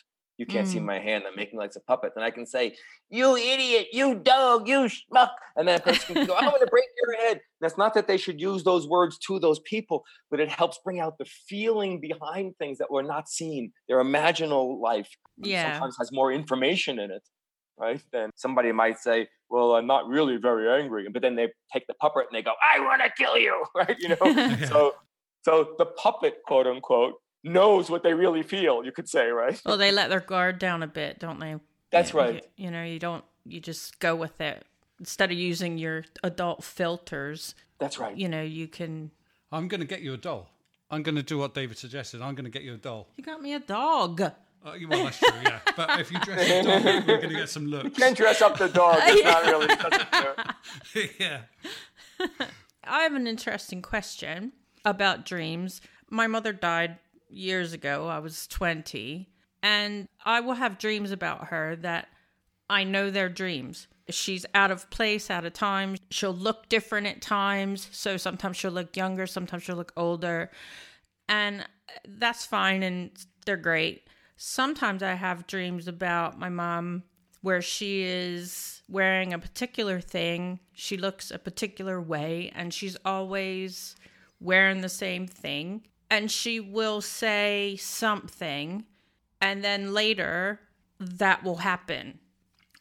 you 0.41 0.47
can't 0.47 0.67
see 0.67 0.79
Mm. 0.81 0.85
my 0.87 0.99
hand. 0.99 1.25
I'm 1.29 1.37
making 1.37 1.59
like 1.59 1.73
a 1.77 1.81
puppet. 1.81 2.13
Then 2.15 2.25
I 2.25 2.31
can 2.31 2.47
say, 2.47 2.75
you 3.11 3.37
idiot, 3.37 3.89
you 3.93 4.15
dog, 4.15 4.67
you 4.67 4.89
schmuck. 4.89 5.33
And 5.57 5.69
then 5.69 5.77
a 5.79 5.83
person 5.83 6.15
can 6.15 6.27
go, 6.27 6.35
I'm 6.35 6.49
going 6.49 6.61
to 6.61 6.67
break 6.77 6.87
your 7.03 7.15
head. 7.23 7.41
That's 7.61 7.77
not 7.77 7.93
that 7.95 8.07
they 8.09 8.17
should 8.17 8.41
use 8.41 8.65
those 8.65 8.89
words 8.89 9.19
to 9.27 9.39
those 9.39 9.61
people, 9.61 10.03
but 10.31 10.41
it 10.41 10.49
helps 10.49 10.79
bring 10.83 10.99
out 10.99 11.19
the 11.19 11.27
feeling 11.47 12.01
behind 12.01 12.57
things 12.57 12.79
that 12.79 12.91
were 12.91 13.03
not 13.03 13.29
seen. 13.29 13.73
Their 13.87 14.03
imaginal 14.03 14.81
life 14.81 15.11
Yeah. 15.37 15.73
sometimes 15.73 15.97
has 15.99 16.11
more 16.11 16.33
information 16.33 16.99
in 16.99 17.11
it, 17.11 17.23
right? 17.77 18.03
Then 18.11 18.31
somebody 18.35 18.73
might 18.73 18.99
say, 18.99 19.29
well, 19.51 19.75
I'm 19.77 19.87
not 19.87 20.09
really 20.09 20.37
very 20.39 20.67
angry. 20.83 21.07
But 21.13 21.21
then 21.21 21.35
they 21.37 21.49
take 21.73 21.87
the 21.87 21.95
puppet 21.95 22.25
and 22.31 22.35
they 22.37 22.43
go, 22.43 22.55
I 22.75 22.81
want 22.81 23.03
to 23.03 23.11
kill 23.23 23.37
you, 23.37 23.63
right? 23.77 23.97
You 23.99 24.09
know? 24.17 24.57
so, 24.73 24.95
so 25.43 25.75
the 25.77 25.85
puppet, 25.87 26.39
quote 26.47 26.67
unquote, 26.67 27.15
knows 27.43 27.89
what 27.91 28.03
they 28.03 28.15
really 28.15 28.43
feel, 28.43 28.85
you 28.85 28.93
could 28.93 29.09
say, 29.09 29.29
right? 29.31 29.61
Well, 29.65 29.77
they 29.79 29.93
let 29.93 30.11
their 30.11 30.21
guard 30.21 30.59
down 30.59 30.83
a 30.83 30.87
bit, 30.87 31.19
don't 31.19 31.39
they? 31.41 31.57
That's 31.91 32.13
You- 32.13 32.19
right. 32.19 32.35
You, 32.57 32.65
you 32.67 32.71
know, 32.71 32.83
you 32.85 32.99
don't, 32.99 33.25
you 33.45 33.61
just 33.61 33.99
go 33.99 34.15
with 34.15 34.41
it. 34.41 34.65
Instead 34.99 35.31
of 35.33 35.39
using 35.39 35.79
your 35.79 36.05
adult 36.23 36.63
filters, 36.63 37.55
That's 37.79 37.99
right. 37.99 38.15
you 38.17 38.29
know, 38.29 38.43
you 38.43 38.69
can. 38.69 39.11
I'm 39.51 39.67
going 39.67 39.81
to 39.81 39.87
get 39.87 40.03
you 40.03 40.13
a 40.13 40.19
doll. 40.19 40.51
I'm 40.91 41.03
going 41.03 41.15
to 41.15 41.23
do 41.23 41.39
what 41.39 41.55
David 41.55 41.79
suggested. 41.79 42.21
I'm 42.21 42.35
going 42.35 42.45
to 42.45 42.51
get 42.51 42.63
you 42.63 42.75
a 42.75 42.77
doll. 42.77 43.09
You 43.17 43.25
got 43.25 43.41
me 43.41 43.55
a 43.55 43.61
dog. 43.61 44.21
Uh, 44.21 44.33
well, 44.91 45.05
that's 45.05 45.19
true, 45.19 45.31
yeah. 45.43 45.61
But 45.75 46.01
if 46.01 46.13
you 46.13 46.19
dress 46.21 46.51
a 46.51 46.63
doll, 46.63 46.83
we're 47.07 47.17
going 47.17 47.31
to 47.31 47.35
get 47.35 47.49
some 47.49 47.67
looks. 47.67 47.85
You 47.85 47.91
Can't 47.93 48.17
dress 48.17 48.43
up 48.43 48.59
the 48.59 48.69
dog. 48.69 48.99
It's 49.05 49.25
not 49.25 49.45
really. 49.47 49.67
doesn't 50.95 51.19
yeah. 51.19 51.41
I 52.85 53.01
have 53.03 53.15
an 53.15 53.27
interesting 53.27 53.81
question 53.83 54.53
about 54.85 55.25
dreams. 55.25 55.81
My 56.11 56.27
mother 56.27 56.53
died 56.53 56.99
years 57.31 57.73
ago. 57.73 58.09
I 58.09 58.19
was 58.19 58.47
20. 58.47 59.29
And 59.63 60.09
I 60.25 60.41
will 60.41 60.55
have 60.55 60.79
dreams 60.79 61.11
about 61.11 61.49
her 61.49 61.77
that 61.77 62.09
I 62.69 62.85
know 62.85 63.11
they're 63.11 63.29
dreams. 63.29 63.89
She's 64.09 64.47
out 64.55 64.71
of 64.71 64.89
place, 64.91 65.31
out 65.31 65.45
of 65.45 65.53
time. 65.53 65.97
She'll 66.11 66.33
look 66.33 66.69
different 66.69 67.07
at 67.07 67.21
times. 67.21 67.89
So 67.93 68.17
sometimes 68.17 68.57
she'll 68.57 68.71
look 68.71 68.97
younger, 68.97 69.27
sometimes 69.27 69.65
she'll 69.65 69.77
look 69.77 69.93
older. 69.97 70.51
And 71.29 71.67
that's 72.07 72.45
fine 72.45 72.83
and 72.83 73.11
they're 73.45 73.57
great. 73.57 74.09
Sometimes 74.37 75.03
I 75.03 75.15
have 75.15 75.47
dreams 75.47 75.87
about 75.87 76.39
my 76.39 76.49
mom 76.49 77.03
where 77.43 77.63
she 77.63 78.03
is 78.03 78.83
wearing 78.89 79.33
a 79.33 79.39
particular 79.39 80.01
thing. 80.01 80.61
She 80.73 80.97
looks 80.97 81.31
a 81.31 81.39
particular 81.39 82.01
way 82.01 82.51
and 82.55 82.73
she's 82.73 82.97
always 83.05 83.97
wearing 84.41 84.81
the 84.81 84.89
same 84.89 85.27
thing. 85.27 85.87
And 86.11 86.31
she 86.31 86.59
will 86.61 87.01
say 87.01 87.77
something 87.81 88.85
and 89.41 89.63
then 89.63 89.95
later 89.95 90.61
that 90.99 91.45
will 91.45 91.57
happen. 91.57 92.19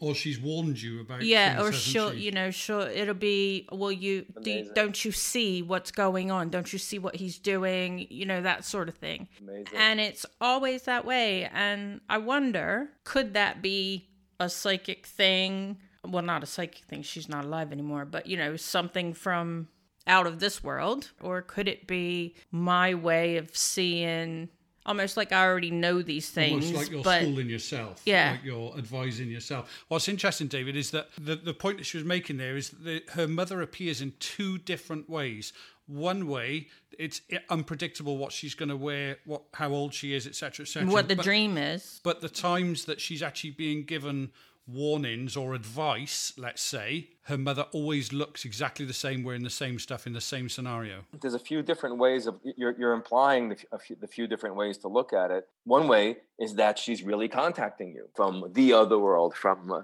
Or 0.01 0.15
she's 0.15 0.39
warned 0.39 0.81
you 0.81 1.01
about 1.01 1.23
Yeah, 1.23 1.49
things, 1.55 1.61
or 1.61 1.65
hasn't 1.71 1.83
she'll, 1.83 2.11
she? 2.13 2.19
you 2.19 2.31
know, 2.31 2.51
she'll. 2.51 2.81
It'll 2.81 3.13
be, 3.13 3.67
well, 3.71 3.91
you 3.91 4.25
do, 4.41 4.69
don't 4.73 5.03
you 5.03 5.11
see 5.11 5.61
what's 5.61 5.91
going 5.91 6.31
on? 6.31 6.49
Don't 6.49 6.71
you 6.71 6.79
see 6.79 6.99
what 6.99 7.17
he's 7.17 7.37
doing? 7.37 8.07
You 8.09 8.25
know 8.25 8.41
that 8.41 8.63
sort 8.63 8.87
of 8.87 8.95
thing. 8.95 9.27
Amazing. 9.41 9.67
And 9.75 9.99
it's 9.99 10.25
always 10.39 10.83
that 10.83 11.03
way. 11.03 11.49
And 11.53 11.99
I 12.09 12.17
wonder, 12.17 12.89
could 13.03 13.33
that 13.33 13.61
be 13.61 14.07
a 14.39 14.49
psychic 14.49 15.05
thing, 15.05 15.77
well, 16.07 16.23
not 16.23 16.43
a 16.43 16.45
psychic 16.45 16.85
thing. 16.85 17.01
She's 17.01 17.27
not 17.27 17.43
alive 17.43 17.73
anymore, 17.73 18.05
but 18.05 18.25
you 18.25 18.37
know, 18.37 18.55
something 18.55 19.13
from 19.13 19.67
out 20.07 20.27
of 20.27 20.39
this 20.39 20.63
world? 20.63 21.11
Or 21.21 21.41
could 21.41 21.67
it 21.67 21.87
be 21.87 22.35
my 22.51 22.93
way 22.93 23.37
of 23.37 23.55
seeing 23.55 24.49
almost 24.85 25.17
like 25.17 25.31
I 25.31 25.45
already 25.45 25.71
know 25.71 26.01
these 26.01 26.29
things? 26.29 26.65
Almost 26.65 26.75
like 26.75 26.91
you're 26.91 27.03
but 27.03 27.21
schooling 27.21 27.49
yourself. 27.49 28.01
Yeah. 28.05 28.31
Like 28.31 28.43
you're 28.43 28.75
advising 28.77 29.29
yourself. 29.29 29.85
What's 29.87 30.07
interesting, 30.07 30.47
David, 30.47 30.75
is 30.75 30.91
that 30.91 31.09
the, 31.19 31.35
the 31.35 31.53
point 31.53 31.77
that 31.77 31.83
she 31.85 31.97
was 31.97 32.05
making 32.05 32.37
there 32.37 32.57
is 32.57 32.69
that 32.69 33.09
her 33.11 33.27
mother 33.27 33.61
appears 33.61 34.01
in 34.01 34.13
two 34.19 34.57
different 34.57 35.09
ways. 35.09 35.53
One 35.85 36.27
way, 36.27 36.67
it's 36.99 37.21
unpredictable 37.49 38.17
what 38.17 38.31
she's 38.31 38.53
going 38.53 38.69
to 38.69 38.77
wear, 38.77 39.17
what 39.25 39.41
how 39.55 39.69
old 39.69 39.93
she 39.93 40.13
is, 40.13 40.27
etc., 40.27 40.63
etc. 40.63 40.87
what 40.91 41.07
the 41.07 41.15
But- 41.15 41.25
dream 41.25 41.57
is. 41.57 41.99
But 42.03 42.21
the 42.21 42.29
times 42.29 42.85
that 42.85 43.01
she's 43.01 43.23
actually 43.23 43.51
being 43.51 43.85
given 43.85 44.31
warnings 44.73 45.35
or 45.35 45.53
advice, 45.53 46.33
let's 46.37 46.61
say, 46.61 47.09
her 47.23 47.37
mother 47.37 47.65
always 47.71 48.11
looks 48.13 48.45
exactly 48.45 48.85
the 48.85 48.93
same, 48.93 49.23
wearing 49.23 49.43
the 49.43 49.49
same 49.49 49.79
stuff 49.79 50.05
in 50.07 50.13
the 50.13 50.21
same 50.21 50.49
scenario. 50.49 51.01
there's 51.21 51.33
a 51.33 51.39
few 51.39 51.61
different 51.61 51.97
ways 51.97 52.27
of 52.27 52.39
you're, 52.57 52.75
you're 52.79 52.93
implying 52.93 53.49
the, 53.49 53.55
f- 53.55 53.65
a 53.71 53.79
few, 53.79 53.95
the 53.99 54.07
few 54.07 54.27
different 54.27 54.55
ways 54.55 54.77
to 54.79 54.87
look 54.87 55.13
at 55.13 55.31
it 55.31 55.47
one 55.65 55.87
way 55.87 56.17
is 56.39 56.55
that 56.55 56.77
she's 56.79 57.03
really 57.03 57.27
contacting 57.27 57.91
you 57.93 58.07
from 58.15 58.43
the 58.53 58.73
other 58.73 58.97
world 58.97 59.35
from 59.35 59.71
uh, 59.71 59.81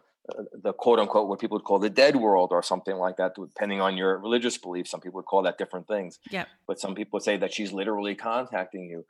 the 0.64 0.74
quote 0.74 0.98
unquote 1.00 1.28
what 1.28 1.40
people 1.40 1.56
would 1.58 1.64
call 1.64 1.78
the 1.80 1.90
dead 1.90 2.16
world 2.16 2.50
or 2.52 2.64
something 2.64 2.96
like 2.96 3.18
that 3.18 3.34
depending 3.36 3.80
on 3.82 3.96
your 3.98 4.18
religious 4.18 4.58
beliefs 4.58 4.90
some 4.90 5.00
people 5.00 5.18
would 5.18 5.26
call 5.26 5.44
that 5.44 5.58
different 5.58 5.88
things 5.88 6.20
Yep. 6.32 6.48
but 6.68 6.80
some 6.80 6.96
people 6.96 7.20
say 7.20 7.38
that 7.38 7.54
she's 7.54 7.72
literally 7.72 8.16
contacting 8.16 8.86
you 8.90 9.06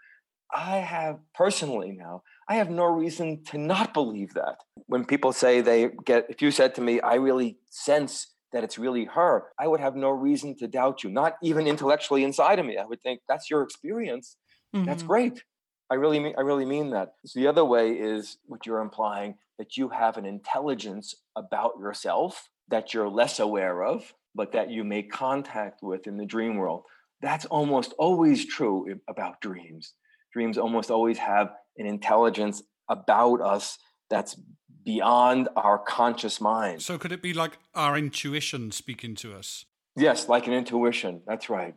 i 0.53 0.77
have 0.77 1.19
personally 1.33 1.91
now 1.91 2.21
i 2.49 2.55
have 2.55 2.69
no 2.69 2.85
reason 2.85 3.43
to 3.43 3.57
not 3.57 3.93
believe 3.93 4.33
that. 4.33 4.57
When 4.87 5.05
people 5.05 5.33
say 5.33 5.61
they 5.61 5.89
get 6.05 6.25
if 6.29 6.41
you 6.41 6.51
said 6.51 6.75
to 6.75 6.81
me 6.81 6.99
i 7.01 7.15
really 7.15 7.57
sense 7.69 8.27
that 8.51 8.63
it's 8.63 8.77
really 8.77 9.05
her 9.05 9.51
i 9.59 9.67
would 9.67 9.79
have 9.79 9.95
no 9.95 10.09
reason 10.09 10.55
to 10.57 10.67
doubt 10.67 11.03
you 11.03 11.09
not 11.09 11.33
even 11.43 11.67
intellectually 11.67 12.23
inside 12.23 12.59
of 12.59 12.65
me. 12.65 12.77
I 12.77 12.85
would 12.85 13.01
think 13.01 13.21
that's 13.27 13.49
your 13.49 13.63
experience. 13.63 14.37
That's 14.85 15.03
Mhm. 15.03 15.07
great. 15.07 15.43
I 15.89 15.95
really 15.95 16.19
mean 16.19 16.35
i 16.37 16.41
really 16.41 16.65
mean 16.65 16.91
that. 16.91 17.15
So 17.25 17.39
the 17.39 17.47
other 17.47 17.65
way 17.65 17.91
is 17.91 18.37
what 18.45 18.65
you're 18.65 18.81
implying 18.81 19.35
that 19.57 19.77
you 19.77 19.89
have 19.89 20.17
an 20.17 20.25
intelligence 20.25 21.15
about 21.35 21.73
yourself 21.79 22.49
that 22.67 22.93
you're 22.93 23.09
less 23.09 23.39
aware 23.39 23.83
of 23.83 24.13
but 24.35 24.51
that 24.51 24.69
you 24.69 24.83
make 24.83 25.11
contact 25.11 25.81
with 25.81 26.07
in 26.07 26.17
the 26.17 26.25
dream 26.25 26.57
world. 26.57 26.83
That's 27.21 27.45
almost 27.45 27.93
always 27.97 28.45
true 28.45 28.99
about 29.07 29.39
dreams 29.41 29.93
dreams 30.35 30.57
almost 30.57 30.91
always 30.91 31.17
have 31.17 31.47
an 31.77 31.85
intelligence 31.85 32.61
about 32.89 33.39
us 33.39 33.79
that's 34.09 34.35
beyond 34.83 35.47
our 35.55 35.79
conscious 35.79 36.41
mind 36.41 36.81
So 36.81 36.97
could 36.97 37.13
it 37.13 37.21
be 37.21 37.33
like 37.33 37.53
our 37.73 37.97
intuition 37.97 38.71
speaking 38.71 39.15
to 39.15 39.33
us? 39.33 39.65
Yes, 39.95 40.27
like 40.27 40.45
an 40.47 40.53
intuition. 40.53 41.21
That's 41.25 41.49
right. 41.49 41.73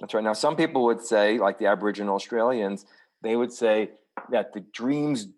That's 0.00 0.14
right. 0.14 0.24
Now, 0.24 0.32
some 0.32 0.56
people 0.56 0.84
would 0.84 1.02
say, 1.02 1.38
like 1.38 1.58
the 1.58 1.66
Aboriginal 1.66 2.14
Australians, 2.14 2.86
they 3.22 3.36
would 3.36 3.52
say 3.52 3.90
that 4.30 4.54
the 4.54 4.60
dreams 4.72 5.28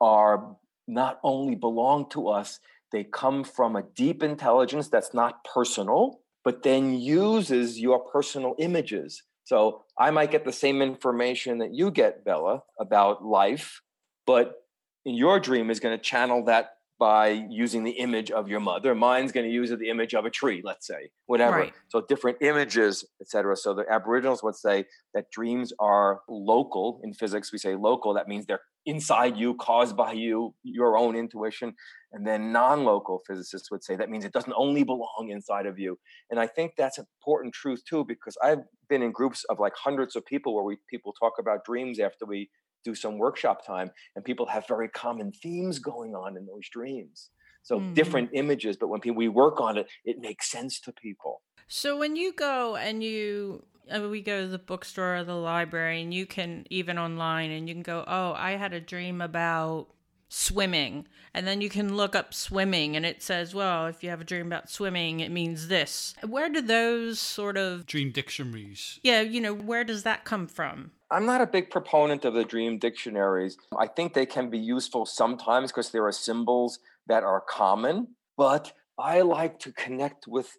are 0.00 0.56
not 0.86 1.18
only 1.24 1.56
belong 1.56 2.08
to 2.10 2.28
us, 2.28 2.60
they 2.92 3.04
come 3.04 3.42
from 3.42 3.74
a 3.74 3.82
deep 3.82 4.22
intelligence 4.22 4.88
that's 4.88 5.12
not 5.12 5.44
personal, 5.44 6.20
but 6.44 6.62
then 6.62 6.94
uses 6.94 7.78
your 7.78 7.98
personal 7.98 8.54
images. 8.58 9.24
So 9.48 9.84
I 9.98 10.10
might 10.10 10.30
get 10.30 10.44
the 10.44 10.52
same 10.52 10.82
information 10.82 11.56
that 11.60 11.72
you 11.72 11.90
get, 11.90 12.22
Bella, 12.22 12.64
about 12.78 13.24
life, 13.24 13.80
but 14.26 14.56
in 15.06 15.14
your 15.14 15.40
dream 15.40 15.70
is 15.70 15.80
going 15.80 15.96
to 15.96 16.04
channel 16.04 16.44
that 16.44 16.72
by 16.98 17.28
using 17.48 17.84
the 17.84 17.92
image 17.92 18.30
of 18.30 18.48
your 18.48 18.58
mother. 18.60 18.94
Mine's 18.94 19.30
going 19.30 19.46
to 19.46 19.52
use 19.52 19.70
the 19.70 19.88
image 19.88 20.14
of 20.14 20.24
a 20.24 20.30
tree, 20.30 20.62
let's 20.64 20.86
say, 20.86 21.10
whatever. 21.26 21.58
Right. 21.58 21.72
So 21.88 22.02
different 22.08 22.38
images, 22.40 23.04
etc. 23.20 23.56
So 23.56 23.72
the 23.72 23.84
Aboriginals 23.88 24.42
would 24.42 24.56
say 24.56 24.84
that 25.14 25.30
dreams 25.30 25.72
are 25.78 26.20
local. 26.28 27.00
In 27.04 27.14
physics, 27.14 27.52
we 27.52 27.58
say 27.58 27.76
local. 27.76 28.14
That 28.14 28.26
means 28.26 28.46
they're 28.46 28.62
inside 28.84 29.36
you, 29.36 29.54
caused 29.54 29.96
by 29.96 30.12
you, 30.12 30.54
your 30.64 30.96
own 30.96 31.14
intuition. 31.14 31.74
And 32.10 32.26
then 32.26 32.52
non-local 32.52 33.22
physicists 33.26 33.70
would 33.70 33.84
say 33.84 33.94
that 33.94 34.10
means 34.10 34.24
it 34.24 34.32
doesn't 34.32 34.54
only 34.56 34.82
belong 34.82 35.28
inside 35.30 35.66
of 35.66 35.78
you. 35.78 35.98
And 36.30 36.40
I 36.40 36.46
think 36.46 36.72
that's 36.76 36.98
an 36.98 37.06
important 37.20 37.54
truth 37.54 37.82
too, 37.88 38.04
because 38.06 38.36
I've 38.42 38.62
been 38.88 39.02
in 39.02 39.12
groups 39.12 39.44
of 39.50 39.60
like 39.60 39.74
hundreds 39.76 40.16
of 40.16 40.24
people 40.24 40.54
where 40.54 40.64
we 40.64 40.78
people 40.88 41.12
talk 41.12 41.34
about 41.38 41.64
dreams 41.64 42.00
after 42.00 42.24
we 42.26 42.48
do 42.84 42.94
some 42.94 43.18
workshop 43.18 43.64
time, 43.64 43.90
and 44.16 44.24
people 44.24 44.46
have 44.46 44.66
very 44.66 44.88
common 44.88 45.32
themes 45.32 45.78
going 45.78 46.14
on 46.14 46.36
in 46.36 46.46
those 46.46 46.68
dreams. 46.70 47.30
So 47.62 47.80
Mhm. 47.80 47.90
different 47.94 48.30
images, 48.32 48.76
but 48.76 48.88
when 48.88 49.00
people, 49.00 49.18
we 49.18 49.28
work 49.28 49.60
on 49.60 49.76
it, 49.76 49.90
it 50.04 50.18
makes 50.18 50.50
sense 50.50 50.80
to 50.80 50.92
people. 50.92 51.42
So 51.68 51.96
when 51.98 52.16
you 52.16 52.32
go 52.32 52.76
and 52.76 53.02
you, 53.02 53.64
uh, 53.90 54.08
we 54.10 54.22
go 54.22 54.42
to 54.42 54.48
the 54.48 54.58
bookstore 54.58 55.16
or 55.16 55.24
the 55.24 55.34
library, 55.34 56.02
and 56.02 56.12
you 56.12 56.26
can 56.26 56.66
even 56.70 56.98
online, 56.98 57.50
and 57.50 57.68
you 57.68 57.74
can 57.74 57.82
go, 57.82 58.04
oh, 58.06 58.32
I 58.32 58.52
had 58.52 58.72
a 58.72 58.80
dream 58.80 59.20
about 59.20 59.88
swimming, 60.28 61.06
and 61.34 61.46
then 61.46 61.60
you 61.60 61.68
can 61.68 61.96
look 61.96 62.14
up 62.14 62.34
swimming, 62.34 62.96
and 62.96 63.04
it 63.06 63.22
says, 63.22 63.54
well, 63.54 63.86
if 63.86 64.02
you 64.02 64.10
have 64.10 64.20
a 64.20 64.24
dream 64.24 64.46
about 64.46 64.70
swimming, 64.70 65.20
it 65.20 65.30
means 65.30 65.68
this. 65.68 66.14
Where 66.26 66.48
do 66.48 66.60
those 66.60 67.18
sort 67.20 67.56
of, 67.56 67.86
Dream 67.86 68.10
dictionaries. 68.12 69.00
yeah, 69.02 69.20
you 69.20 69.40
know, 69.40 69.54
where 69.54 69.84
does 69.84 70.02
that 70.02 70.24
come 70.24 70.46
from? 70.46 70.92
I'm 71.10 71.24
not 71.24 71.40
a 71.40 71.46
big 71.46 71.70
proponent 71.70 72.24
of 72.26 72.34
the 72.34 72.44
dream 72.44 72.78
dictionaries. 72.78 73.56
I 73.78 73.86
think 73.86 74.12
they 74.12 74.26
can 74.26 74.50
be 74.50 74.58
useful 74.58 75.06
sometimes 75.06 75.72
because 75.72 75.90
there 75.90 76.04
are 76.06 76.12
symbols 76.12 76.80
that 77.06 77.22
are 77.22 77.40
common, 77.40 78.08
but 78.36 78.72
I 78.98 79.22
like 79.22 79.58
to 79.60 79.72
connect 79.72 80.26
with 80.26 80.50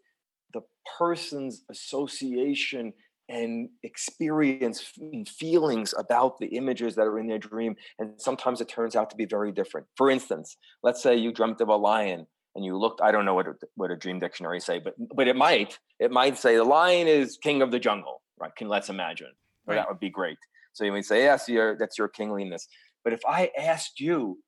the 0.54 0.62
person's 0.98 1.64
association 1.70 2.94
and 3.30 3.70
experience 3.84 4.92
feelings 5.28 5.94
about 5.98 6.40
the 6.40 6.48
images 6.48 6.96
that 6.96 7.04
are 7.04 7.20
in 7.20 7.28
their 7.28 7.38
dream. 7.38 7.76
And 8.00 8.14
sometimes 8.18 8.60
it 8.60 8.68
turns 8.68 8.96
out 8.96 9.10
to 9.12 9.16
be 9.16 9.26
very 9.26 9.52
different. 9.52 9.88
For 9.96 10.10
instance, 10.10 10.58
let's 10.84 11.02
say 11.02 11.16
you 11.16 11.32
dreamt 11.32 11.62
of 11.62 11.70
a 11.70 11.76
lion 11.76 12.26
and 12.56 12.66
you 12.66 12.76
looked, 12.78 13.02
I 13.02 13.12
don't 13.12 13.26
know 13.26 13.36
what 13.36 13.48
a, 13.48 13.54
what 13.76 13.92
a 13.92 13.96
dream 13.96 14.20
dictionary 14.20 14.60
say, 14.60 14.80
but 14.80 14.96
but 15.16 15.28
it 15.28 15.36
might, 15.36 15.78
it 16.00 16.12
might 16.12 16.38
say 16.38 16.56
the 16.56 16.64
lion 16.64 17.08
is 17.08 17.38
king 17.42 17.62
of 17.62 17.72
the 17.72 17.80
jungle, 17.80 18.22
right? 18.40 18.56
Can 18.56 18.68
let's 18.68 18.90
imagine. 18.90 19.32
Right. 19.68 19.76
that 19.76 19.88
would 19.88 20.00
be 20.00 20.10
great. 20.10 20.38
So 20.74 20.84
you 20.84 20.92
would 20.92 21.06
say, 21.06 21.24
yes, 21.24 21.48
you're, 21.48 21.78
that's 21.78 21.98
your 21.98 22.08
kingliness. 22.08 22.68
But 23.04 23.14
if 23.14 23.20
I 23.28 23.52
asked 23.56 24.00
you, 24.00 24.40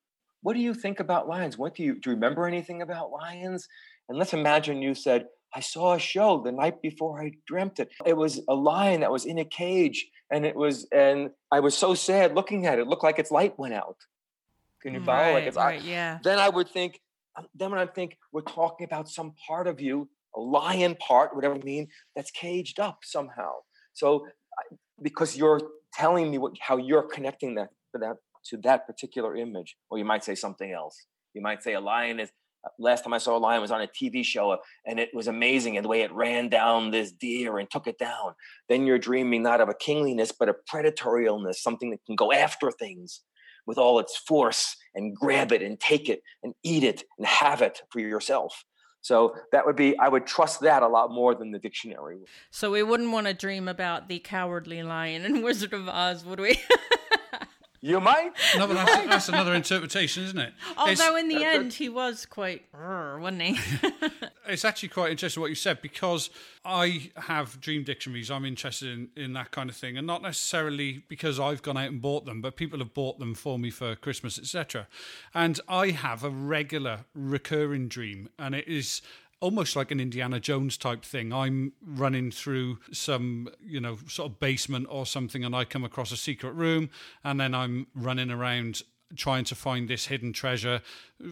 what 0.42 0.54
do 0.54 0.60
you 0.60 0.74
think 0.74 0.98
about 0.98 1.28
lions? 1.28 1.56
What 1.56 1.76
do 1.76 1.84
you 1.84 1.94
do 2.00 2.10
you 2.10 2.16
remember 2.16 2.46
anything 2.46 2.82
about 2.82 3.12
lions? 3.12 3.68
And 4.08 4.18
let's 4.18 4.34
imagine 4.34 4.82
you 4.82 4.94
said, 4.94 5.26
I 5.54 5.60
saw 5.60 5.94
a 5.94 5.98
show 5.98 6.42
the 6.42 6.52
night 6.52 6.80
before 6.82 7.20
I 7.20 7.32
dreamt 7.46 7.78
it. 7.78 7.90
It 8.06 8.16
was 8.16 8.40
a 8.48 8.54
lion 8.54 9.00
that 9.00 9.10
was 9.10 9.24
in 9.24 9.38
a 9.38 9.44
cage, 9.44 10.06
and 10.30 10.46
it 10.46 10.56
was, 10.56 10.86
and 10.92 11.30
I 11.50 11.60
was 11.60 11.76
so 11.76 11.94
sad 11.94 12.34
looking 12.34 12.66
at 12.66 12.78
it. 12.78 12.82
It 12.82 12.88
looked 12.88 13.04
like 13.04 13.18
its 13.18 13.30
light 13.30 13.58
went 13.58 13.74
out. 13.74 13.96
Can 14.82 14.94
you 14.94 15.02
follow? 15.02 15.18
Like 15.18 15.34
right, 15.34 15.46
its 15.48 15.56
eye- 15.56 15.64
right, 15.66 15.82
yeah. 15.82 16.18
then 16.24 16.38
I 16.38 16.48
would 16.48 16.68
think, 16.68 17.00
um, 17.36 17.46
then 17.54 17.70
when 17.70 17.80
I 17.80 17.86
think 17.86 18.16
we're 18.32 18.42
talking 18.42 18.84
about 18.84 19.08
some 19.08 19.34
part 19.46 19.66
of 19.66 19.80
you, 19.80 20.08
a 20.34 20.40
lion 20.40 20.96
part, 20.96 21.34
whatever 21.36 21.54
I 21.54 21.58
mean, 21.58 21.88
that's 22.16 22.30
caged 22.30 22.80
up 22.80 23.00
somehow. 23.04 23.52
So 23.92 24.26
because 25.02 25.36
you're 25.36 25.60
telling 25.92 26.30
me 26.30 26.38
what, 26.38 26.54
how 26.60 26.76
you're 26.78 27.02
connecting 27.02 27.54
that 27.56 27.68
to 27.94 27.98
that 28.00 28.16
to 28.46 28.56
that 28.58 28.86
particular 28.86 29.36
image, 29.36 29.76
or 29.90 29.98
you 29.98 30.04
might 30.04 30.24
say 30.24 30.34
something 30.34 30.72
else. 30.72 31.06
You 31.34 31.42
might 31.42 31.62
say 31.62 31.74
a 31.74 31.80
lion 31.80 32.20
is. 32.20 32.30
Last 32.78 33.04
time 33.04 33.12
I 33.12 33.18
saw 33.18 33.36
a 33.36 33.38
lion 33.38 33.60
was 33.60 33.70
on 33.70 33.82
a 33.82 33.86
TV 33.86 34.24
show, 34.24 34.56
and 34.86 35.00
it 35.00 35.10
was 35.12 35.26
amazing 35.26 35.76
and 35.76 35.84
the 35.84 35.88
way 35.88 36.02
it 36.02 36.12
ran 36.12 36.48
down 36.48 36.90
this 36.90 37.12
deer 37.12 37.58
and 37.58 37.70
took 37.70 37.86
it 37.86 37.98
down. 37.98 38.34
Then 38.68 38.86
you're 38.86 38.98
dreaming 38.98 39.42
not 39.42 39.60
of 39.60 39.68
a 39.68 39.74
kingliness, 39.74 40.32
but 40.32 40.48
a 40.48 40.54
predatorialness, 40.72 41.56
something 41.56 41.90
that 41.90 42.04
can 42.06 42.16
go 42.16 42.32
after 42.32 42.70
things 42.70 43.22
with 43.66 43.78
all 43.78 43.98
its 43.98 44.16
force 44.16 44.76
and 44.94 45.14
grab 45.14 45.52
it 45.52 45.62
and 45.62 45.78
take 45.78 46.08
it 46.08 46.22
and 46.42 46.54
eat 46.62 46.84
it 46.84 47.04
and 47.18 47.26
have 47.26 47.62
it 47.62 47.80
for 47.90 48.00
yourself. 48.00 48.64
So 49.02 49.34
that 49.50 49.66
would 49.66 49.76
be, 49.76 49.98
I 49.98 50.08
would 50.08 50.26
trust 50.26 50.60
that 50.60 50.82
a 50.82 50.88
lot 50.88 51.10
more 51.10 51.34
than 51.34 51.50
the 51.50 51.58
dictionary. 51.58 52.18
So 52.50 52.70
we 52.70 52.84
wouldn't 52.84 53.10
want 53.10 53.26
to 53.26 53.34
dream 53.34 53.66
about 53.66 54.08
the 54.08 54.20
cowardly 54.20 54.82
lion 54.82 55.24
in 55.24 55.42
Wizard 55.44 55.72
of 55.72 55.88
Oz, 55.88 56.24
would 56.24 56.38
we? 56.38 56.60
You 57.84 58.00
might. 58.00 58.30
No, 58.56 58.68
but 58.68 58.74
that's, 58.74 59.06
that's 59.08 59.28
another 59.28 59.54
interpretation, 59.54 60.22
isn't 60.22 60.38
it? 60.38 60.52
It's- 60.70 61.00
Although 61.00 61.16
in 61.16 61.26
the 61.28 61.44
end 61.44 61.72
he 61.72 61.88
was 61.88 62.24
quite, 62.26 62.64
wasn't 62.72 63.42
he? 63.42 63.58
it's 64.48 64.64
actually 64.64 64.90
quite 64.90 65.10
interesting 65.10 65.40
what 65.40 65.50
you 65.50 65.56
said 65.56 65.82
because 65.82 66.30
I 66.64 67.10
have 67.16 67.60
dream 67.60 67.82
dictionaries. 67.82 68.30
I'm 68.30 68.44
interested 68.44 68.88
in, 68.88 69.08
in 69.16 69.32
that 69.32 69.50
kind 69.50 69.68
of 69.68 69.74
thing, 69.74 69.98
and 69.98 70.06
not 70.06 70.22
necessarily 70.22 71.02
because 71.08 71.40
I've 71.40 71.62
gone 71.62 71.76
out 71.76 71.88
and 71.88 72.00
bought 72.00 72.24
them, 72.24 72.40
but 72.40 72.54
people 72.54 72.78
have 72.78 72.94
bought 72.94 73.18
them 73.18 73.34
for 73.34 73.58
me 73.58 73.70
for 73.70 73.96
Christmas, 73.96 74.38
etc. 74.38 74.86
And 75.34 75.58
I 75.68 75.88
have 75.90 76.22
a 76.22 76.30
regular 76.30 77.00
recurring 77.16 77.88
dream, 77.88 78.28
and 78.38 78.54
it 78.54 78.68
is 78.68 79.02
almost 79.42 79.74
like 79.74 79.90
an 79.90 79.98
Indiana 79.98 80.38
Jones 80.38 80.78
type 80.78 81.04
thing. 81.04 81.32
I'm 81.32 81.72
running 81.84 82.30
through 82.30 82.78
some, 82.92 83.48
you 83.60 83.80
know, 83.80 83.98
sort 84.06 84.30
of 84.30 84.40
basement 84.40 84.86
or 84.88 85.04
something, 85.04 85.44
and 85.44 85.54
I 85.54 85.64
come 85.64 85.84
across 85.84 86.12
a 86.12 86.16
secret 86.16 86.52
room, 86.52 86.88
and 87.24 87.40
then 87.40 87.52
I'm 87.52 87.88
running 87.94 88.30
around 88.30 88.82
trying 89.16 89.44
to 89.44 89.54
find 89.56 89.88
this 89.88 90.06
hidden 90.06 90.32
treasure, 90.32 90.80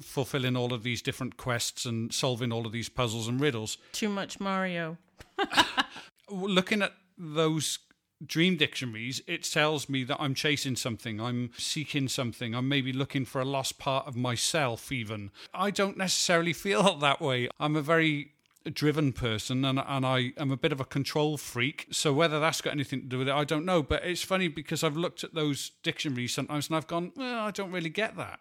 fulfilling 0.02 0.57
all 0.57 0.75
of 0.75 0.83
these 0.83 1.00
different 1.00 1.37
quests 1.37 1.87
and 1.87 2.12
solving 2.12 2.52
all 2.52 2.67
of 2.67 2.73
these 2.73 2.88
puzzles 2.88 3.29
and 3.29 3.40
riddles. 3.40 3.79
Too 3.93 4.09
much 4.09 4.40
Mario. 4.40 4.99
Looking 6.31 6.83
at 6.83 6.93
those 7.17 7.79
dream 8.25 8.57
dictionaries, 8.57 9.23
it 9.27 9.45
tells 9.45 9.89
me 9.89 10.05
that 10.05 10.21
I'm 10.21 10.35
chasing 10.35 10.77
something, 10.77 11.21
I'm 11.21 11.50
seeking 11.57 12.09
something, 12.09 12.55
I'm 12.55 12.69
maybe 12.69 12.93
looking 12.93 13.25
for 13.25 13.41
a 13.41 13.45
lost 13.45 13.79
part 13.79 14.07
of 14.07 14.17
myself, 14.17 14.93
even. 14.93 15.31
I 15.55 15.71
don't 15.71 15.97
necessarily 15.97 16.53
feel 16.53 16.97
that 16.99 17.21
way. 17.21 17.49
I'm 17.59 17.77
a 17.77 17.83
very 17.83 18.33
driven 18.69 19.12
person 19.12 19.65
and, 19.65 19.79
and 19.79 20.05
I 20.05 20.33
am 20.37 20.50
a 20.50 20.57
bit 20.57 20.73
of 20.73 20.81
a 20.81 20.85
control 20.85 21.39
freak. 21.39 21.87
So 21.91 22.12
whether 22.12 22.39
that's 22.39 22.61
got 22.61 22.75
anything 22.75 23.00
to 23.00 23.07
do 23.07 23.19
with 23.19 23.29
it, 23.29 23.35
I 23.35 23.45
don't 23.45 23.65
know. 23.65 23.83
But 23.83 24.05
it's 24.05 24.23
funny 24.23 24.49
because 24.49 24.85
I've 24.85 24.97
looked 24.97 25.25
at 25.25 25.35
those 25.35 25.73
dictionaries 25.83 26.35
sometimes 26.35 26.69
and 26.69 26.77
I've 26.77 26.87
gone, 26.87 27.12
well, 27.17 27.47
I 27.47 27.50
don't 27.50 27.73
really 27.73 27.89
get 27.89 28.17
that. 28.17 28.41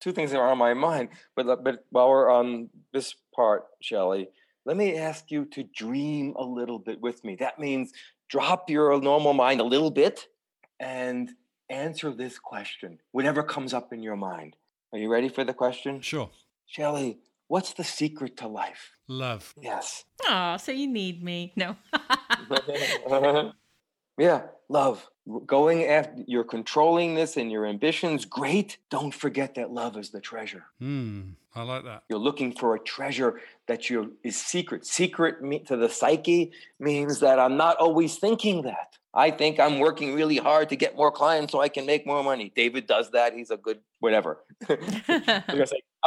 Two 0.00 0.12
things 0.12 0.32
are 0.34 0.46
on 0.46 0.58
my 0.58 0.74
mind, 0.74 1.08
but 1.34 1.48
uh, 1.48 1.56
but 1.56 1.86
while 1.88 2.10
we're 2.10 2.30
on 2.30 2.68
this 2.92 3.14
part, 3.34 3.64
Shelley, 3.80 4.28
let 4.66 4.76
me 4.76 4.98
ask 4.98 5.30
you 5.30 5.46
to 5.46 5.62
dream 5.62 6.34
a 6.36 6.44
little 6.44 6.78
bit 6.78 7.00
with 7.00 7.24
me. 7.24 7.34
That 7.36 7.58
means 7.58 7.92
drop 8.28 8.70
your 8.70 9.00
normal 9.00 9.32
mind 9.32 9.60
a 9.60 9.64
little 9.64 9.90
bit 9.90 10.26
and 10.80 11.30
answer 11.70 12.12
this 12.12 12.38
question, 12.38 12.98
whatever 13.12 13.42
comes 13.42 13.74
up 13.74 13.92
in 13.92 14.02
your 14.02 14.16
mind. 14.16 14.56
Are 14.92 14.98
you 14.98 15.10
ready 15.10 15.28
for 15.28 15.44
the 15.44 15.54
question? 15.54 16.00
Sure. 16.00 16.30
Shelley, 16.66 17.18
what's 17.48 17.72
the 17.72 17.84
secret 17.84 18.36
to 18.38 18.48
life? 18.48 18.92
Love. 19.08 19.54
Yes. 19.60 20.04
Oh, 20.28 20.56
so 20.56 20.72
you 20.72 20.86
need 20.86 21.22
me. 21.22 21.52
No. 21.56 21.76
yeah, 24.18 24.42
love. 24.68 25.06
Going 25.44 25.84
after 25.84 26.22
you're 26.26 26.44
controlling 26.44 27.14
this 27.14 27.36
and 27.36 27.50
your 27.50 27.66
ambitions, 27.66 28.24
great. 28.24 28.78
Don't 28.90 29.12
forget 29.12 29.56
that 29.56 29.72
love 29.72 29.96
is 29.96 30.10
the 30.10 30.20
treasure. 30.20 30.64
Hmm. 30.78 31.30
I 31.54 31.62
like 31.62 31.84
that. 31.84 32.02
You're 32.08 32.18
looking 32.18 32.52
for 32.52 32.74
a 32.74 32.78
treasure 32.78 33.40
that 33.66 33.88
you 33.88 34.16
is 34.22 34.36
secret. 34.36 34.86
Secret 34.86 35.66
to 35.66 35.76
the 35.76 35.88
psyche 35.88 36.52
means 36.78 37.20
that 37.20 37.38
I'm 37.38 37.56
not 37.56 37.78
always 37.78 38.18
thinking 38.18 38.62
that. 38.62 38.98
I 39.14 39.30
think 39.30 39.58
I'm 39.58 39.78
working 39.78 40.14
really 40.14 40.36
hard 40.36 40.68
to 40.68 40.76
get 40.76 40.94
more 40.94 41.10
clients 41.10 41.52
so 41.52 41.60
I 41.62 41.70
can 41.70 41.86
make 41.86 42.06
more 42.06 42.22
money. 42.22 42.52
David 42.54 42.86
does 42.86 43.10
that. 43.12 43.32
He's 43.32 43.50
a 43.50 43.56
good 43.56 43.80
whatever. 44.00 44.44
I 44.68 45.42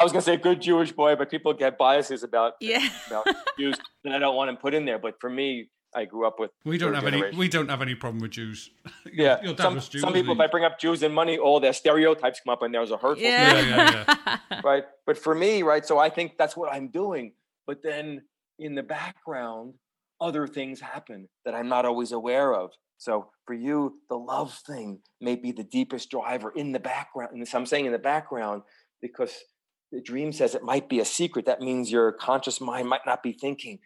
was 0.04 0.12
gonna 0.12 0.22
say 0.22 0.38
good 0.50 0.62
Jewish 0.62 0.92
boy, 0.92 1.16
but 1.16 1.32
people 1.32 1.52
get 1.54 1.80
biases 1.80 2.22
about 2.22 2.54
yeah 2.62 2.88
about 3.08 3.28
Jews 3.58 3.76
that 4.04 4.14
I 4.14 4.20
don't 4.20 4.36
want 4.36 4.52
to 4.52 4.58
put 4.58 4.76
in 4.76 4.86
there. 4.86 5.00
But 5.00 5.20
for 5.20 5.30
me, 5.30 5.70
I 5.96 6.06
grew 6.06 6.28
up 6.28 6.40
with. 6.40 6.52
We 6.66 6.78
don't 6.78 6.94
have 6.94 7.04
generation. 7.04 7.30
any. 7.30 7.38
We 7.38 7.48
don't 7.48 7.70
have 7.70 7.82
any 7.82 7.96
problem 7.96 8.22
with 8.22 8.32
Jews. 8.32 8.70
your, 9.06 9.14
yeah, 9.14 9.42
your 9.42 9.54
dad 9.54 9.64
some, 9.64 9.80
Jew, 9.80 10.00
some 10.00 10.14
people, 10.14 10.36
he? 10.36 10.40
if 10.40 10.48
I 10.48 10.48
bring 10.48 10.64
up 10.64 10.80
Jews 10.80 11.02
and 11.04 11.14
money, 11.14 11.38
all 11.38 11.60
their 11.60 11.74
stereotypes 11.74 12.42
come 12.44 12.52
up, 12.52 12.62
and 12.62 12.74
there's 12.74 12.92
a 12.92 12.98
hurtful. 12.98 13.24
Yeah. 13.24 13.60
yeah, 13.60 14.06
yeah, 14.06 14.38
yeah. 14.52 14.62
right. 14.64 14.84
But 15.06 15.18
for 15.18 15.34
me, 15.34 15.64
right. 15.64 15.86
So 15.86 15.98
I 15.98 16.10
think 16.10 16.38
that's 16.38 16.56
what 16.56 16.72
I'm 16.72 16.90
doing. 16.90 17.34
But 17.66 17.82
then 17.84 18.24
in 18.58 18.76
the 18.76 18.84
background, 18.84 19.74
other 20.22 20.48
things 20.48 20.80
happen 20.80 21.30
that 21.46 21.56
I'm 21.56 21.70
not 21.70 21.86
always 21.86 22.12
aware 22.12 22.54
of. 22.54 22.72
So 22.98 23.30
for 23.46 23.54
you, 23.54 24.00
the 24.10 24.18
love 24.18 24.54
thing 24.68 25.00
may 25.22 25.36
be 25.36 25.52
the 25.52 25.64
deepest 25.64 26.12
driver 26.12 26.52
in 26.52 26.74
the 26.74 26.80
background. 26.80 27.32
And 27.34 27.48
I'm 27.54 27.66
saying 27.66 27.86
in 27.86 27.94
the 27.94 27.98
background 27.98 28.64
because 29.02 29.34
the 29.92 30.02
dream 30.02 30.34
says 30.34 30.54
it 30.54 30.64
might 30.64 30.90
be 30.90 31.00
a 31.00 31.06
secret. 31.06 31.46
That 31.46 31.62
means 31.62 31.92
your 31.92 32.12
conscious 32.12 32.60
mind 32.60 32.90
might 32.90 33.06
not 33.06 33.24
be 33.24 33.32
thinking. 33.32 33.80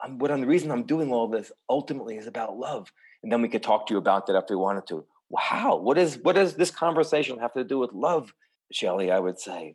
I'm, 0.00 0.18
what 0.18 0.30
I'm, 0.30 0.40
the 0.40 0.46
reason 0.46 0.70
I'm 0.70 0.84
doing 0.84 1.12
all 1.12 1.28
this 1.28 1.52
ultimately 1.68 2.16
is 2.16 2.26
about 2.26 2.58
love. 2.58 2.92
And 3.22 3.32
then 3.32 3.42
we 3.42 3.48
could 3.48 3.62
talk 3.62 3.86
to 3.86 3.94
you 3.94 3.98
about 3.98 4.26
that 4.26 4.36
if 4.36 4.44
we 4.50 4.56
wanted 4.56 4.86
to. 4.88 5.04
Wow, 5.28 5.80
what 5.82 5.98
is 5.98 6.18
what 6.22 6.36
does 6.36 6.54
this 6.54 6.70
conversation 6.70 7.40
have 7.40 7.52
to 7.54 7.64
do 7.64 7.78
with 7.78 7.92
love, 7.92 8.32
Shelley? 8.70 9.10
I 9.10 9.18
would 9.18 9.40
say. 9.40 9.74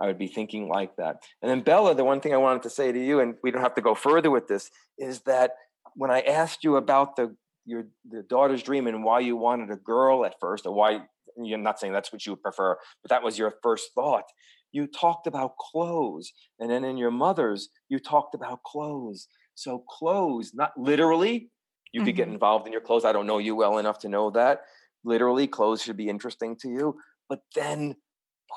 I 0.00 0.06
would 0.06 0.18
be 0.18 0.28
thinking 0.28 0.68
like 0.68 0.96
that. 0.96 1.22
And 1.42 1.50
then 1.50 1.60
Bella, 1.60 1.94
the 1.94 2.04
one 2.04 2.20
thing 2.20 2.32
I 2.32 2.38
wanted 2.38 2.62
to 2.62 2.70
say 2.70 2.90
to 2.90 2.98
you, 2.98 3.20
and 3.20 3.34
we 3.42 3.50
don't 3.50 3.62
have 3.62 3.74
to 3.74 3.82
go 3.82 3.94
further 3.94 4.30
with 4.30 4.48
this, 4.48 4.70
is 4.98 5.20
that 5.22 5.52
when 5.94 6.10
I 6.10 6.20
asked 6.20 6.64
you 6.64 6.76
about 6.76 7.16
the 7.16 7.36
your 7.64 7.86
the 8.08 8.22
daughter's 8.22 8.62
dream 8.62 8.86
and 8.86 9.04
why 9.04 9.20
you 9.20 9.36
wanted 9.36 9.70
a 9.70 9.76
girl 9.76 10.24
at 10.24 10.38
first, 10.40 10.66
or 10.66 10.74
why 10.74 11.00
you're 11.36 11.58
not 11.58 11.80
saying 11.80 11.92
that's 11.92 12.12
what 12.12 12.24
you 12.26 12.36
prefer, 12.36 12.76
but 13.02 13.10
that 13.10 13.22
was 13.22 13.38
your 13.38 13.54
first 13.62 13.90
thought. 13.94 14.24
You 14.72 14.86
talked 14.86 15.26
about 15.26 15.56
clothes, 15.56 16.32
and 16.58 16.70
then 16.70 16.84
in 16.84 16.96
your 16.96 17.10
mother's, 17.10 17.68
you 17.88 17.98
talked 17.98 18.34
about 18.34 18.62
clothes. 18.64 19.28
So 19.54 19.84
clothes, 19.88 20.52
not 20.54 20.72
literally, 20.76 21.50
you 21.92 22.00
mm-hmm. 22.00 22.06
could 22.06 22.16
get 22.16 22.26
mm-hmm. 22.26 22.34
involved 22.34 22.66
in 22.66 22.72
your 22.72 22.82
clothes. 22.82 23.04
I 23.04 23.12
don't 23.12 23.26
know 23.26 23.38
you 23.38 23.54
well 23.54 23.78
enough 23.78 23.98
to 24.00 24.08
know 24.08 24.30
that. 24.30 24.62
Literally, 25.04 25.46
clothes 25.46 25.82
should 25.82 25.96
be 25.96 26.08
interesting 26.08 26.56
to 26.56 26.68
you. 26.68 26.98
But 27.28 27.40
then 27.54 27.96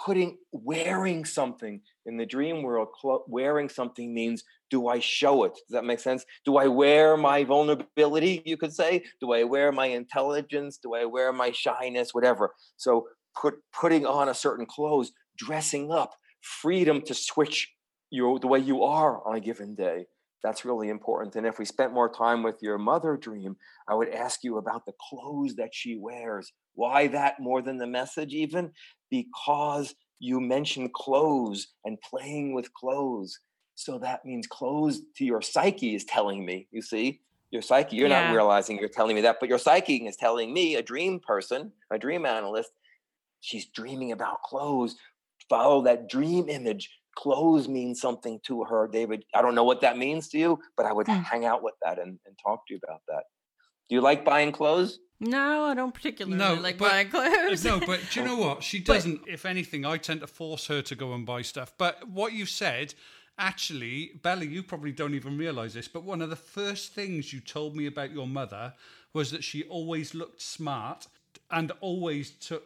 putting 0.05 0.37
wearing 0.51 1.25
something 1.25 1.81
in 2.05 2.17
the 2.17 2.25
dream 2.25 2.61
world 2.61 2.89
cl- 3.01 3.23
wearing 3.27 3.69
something 3.69 4.13
means 4.13 4.43
do 4.69 4.87
i 4.87 4.99
show 4.99 5.43
it 5.43 5.53
does 5.53 5.61
that 5.69 5.85
make 5.85 5.99
sense 5.99 6.25
do 6.45 6.57
i 6.57 6.67
wear 6.67 7.17
my 7.17 7.43
vulnerability 7.43 8.41
you 8.45 8.57
could 8.57 8.73
say 8.73 9.03
do 9.21 9.33
i 9.33 9.43
wear 9.43 9.71
my 9.71 9.87
intelligence 9.87 10.77
do 10.77 10.93
i 10.93 11.05
wear 11.05 11.31
my 11.31 11.51
shyness 11.51 12.13
whatever 12.13 12.53
so 12.75 13.07
put 13.39 13.55
putting 13.73 14.05
on 14.05 14.29
a 14.29 14.33
certain 14.33 14.65
clothes 14.65 15.11
dressing 15.37 15.91
up 15.91 16.13
freedom 16.41 17.01
to 17.01 17.13
switch 17.13 17.73
your 18.11 18.39
the 18.39 18.47
way 18.47 18.59
you 18.59 18.83
are 18.83 19.25
on 19.27 19.35
a 19.35 19.39
given 19.39 19.73
day 19.73 20.05
that's 20.43 20.65
really 20.65 20.89
important 20.89 21.35
and 21.35 21.47
if 21.47 21.59
we 21.59 21.65
spent 21.65 21.93
more 21.93 22.09
time 22.09 22.43
with 22.43 22.55
your 22.61 22.77
mother 22.77 23.17
dream 23.17 23.55
i 23.89 23.93
would 23.95 24.09
ask 24.09 24.43
you 24.43 24.57
about 24.57 24.85
the 24.85 24.93
clothes 25.09 25.55
that 25.55 25.73
she 25.73 25.97
wears 25.97 26.53
why 26.73 27.07
that 27.07 27.39
more 27.39 27.61
than 27.61 27.77
the 27.77 27.87
message 27.87 28.33
even 28.33 28.71
because 29.09 29.95
you 30.19 30.39
mentioned 30.39 30.93
clothes 30.93 31.67
and 31.85 31.99
playing 32.01 32.53
with 32.53 32.73
clothes. 32.73 33.39
So 33.75 33.99
that 33.99 34.25
means 34.25 34.47
clothes 34.47 35.01
to 35.17 35.25
your 35.25 35.41
psyche 35.41 35.95
is 35.95 36.05
telling 36.05 36.45
me, 36.45 36.67
you 36.71 36.81
see, 36.81 37.21
your 37.51 37.61
psyche, 37.61 37.95
you're 37.95 38.09
yeah. 38.09 38.27
not 38.27 38.33
realizing 38.33 38.77
you're 38.77 38.89
telling 38.89 39.15
me 39.15 39.21
that, 39.21 39.37
but 39.39 39.49
your 39.49 39.59
psyche 39.59 39.97
is 39.97 40.17
telling 40.17 40.53
me, 40.53 40.75
a 40.75 40.81
dream 40.81 41.19
person, 41.19 41.71
a 41.91 41.99
dream 41.99 42.25
analyst, 42.25 42.71
she's 43.39 43.67
dreaming 43.67 44.11
about 44.11 44.41
clothes. 44.41 44.95
Follow 45.47 45.81
that 45.83 46.09
dream 46.09 46.49
image. 46.49 46.89
Clothes 47.17 47.67
mean 47.67 47.95
something 47.95 48.39
to 48.45 48.63
her, 48.65 48.87
David. 48.87 49.25
I 49.33 49.41
don't 49.41 49.55
know 49.55 49.63
what 49.63 49.81
that 49.81 49.97
means 49.97 50.27
to 50.29 50.37
you, 50.37 50.59
but 50.75 50.85
I 50.85 50.93
would 50.93 51.07
mm. 51.07 51.23
hang 51.23 51.45
out 51.45 51.63
with 51.63 51.73
that 51.83 51.97
and, 51.97 52.19
and 52.27 52.37
talk 52.37 52.67
to 52.67 52.75
you 52.75 52.79
about 52.83 53.01
that. 53.07 53.23
Do 53.89 53.95
you 53.95 54.01
like 54.01 54.23
buying 54.23 54.51
clothes? 54.51 54.99
No, 55.19 55.65
I 55.65 55.73
don't 55.73 55.95
particularly 55.95 56.37
no, 56.37 56.53
like 56.61 56.77
but, 56.77 56.91
buying 56.91 57.09
clothes. 57.09 57.65
no, 57.65 57.79
but 57.79 58.01
do 58.11 58.19
you 58.19 58.25
know 58.27 58.37
what? 58.37 58.61
She 58.61 58.79
doesn't. 58.79 59.21
But, 59.21 59.29
if 59.29 59.47
anything, 59.47 59.83
I 59.83 59.97
tend 59.97 60.21
to 60.21 60.27
force 60.27 60.67
her 60.67 60.83
to 60.83 60.95
go 60.95 61.13
and 61.13 61.25
buy 61.25 61.41
stuff. 61.41 61.73
But 61.75 62.07
what 62.07 62.33
you 62.33 62.45
said, 62.45 62.93
actually, 63.39 64.11
Bella, 64.21 64.45
you 64.45 64.61
probably 64.61 64.91
don't 64.91 65.15
even 65.15 65.39
realize 65.39 65.73
this, 65.73 65.87
but 65.87 66.03
one 66.03 66.21
of 66.21 66.29
the 66.29 66.35
first 66.35 66.93
things 66.93 67.33
you 67.33 67.39
told 67.39 67.75
me 67.75 67.87
about 67.87 68.11
your 68.11 68.27
mother 68.27 68.75
was 69.11 69.31
that 69.31 69.43
she 69.43 69.63
always 69.63 70.13
looked 70.13 70.39
smart 70.39 71.07
and 71.49 71.71
always 71.81 72.29
took 72.29 72.63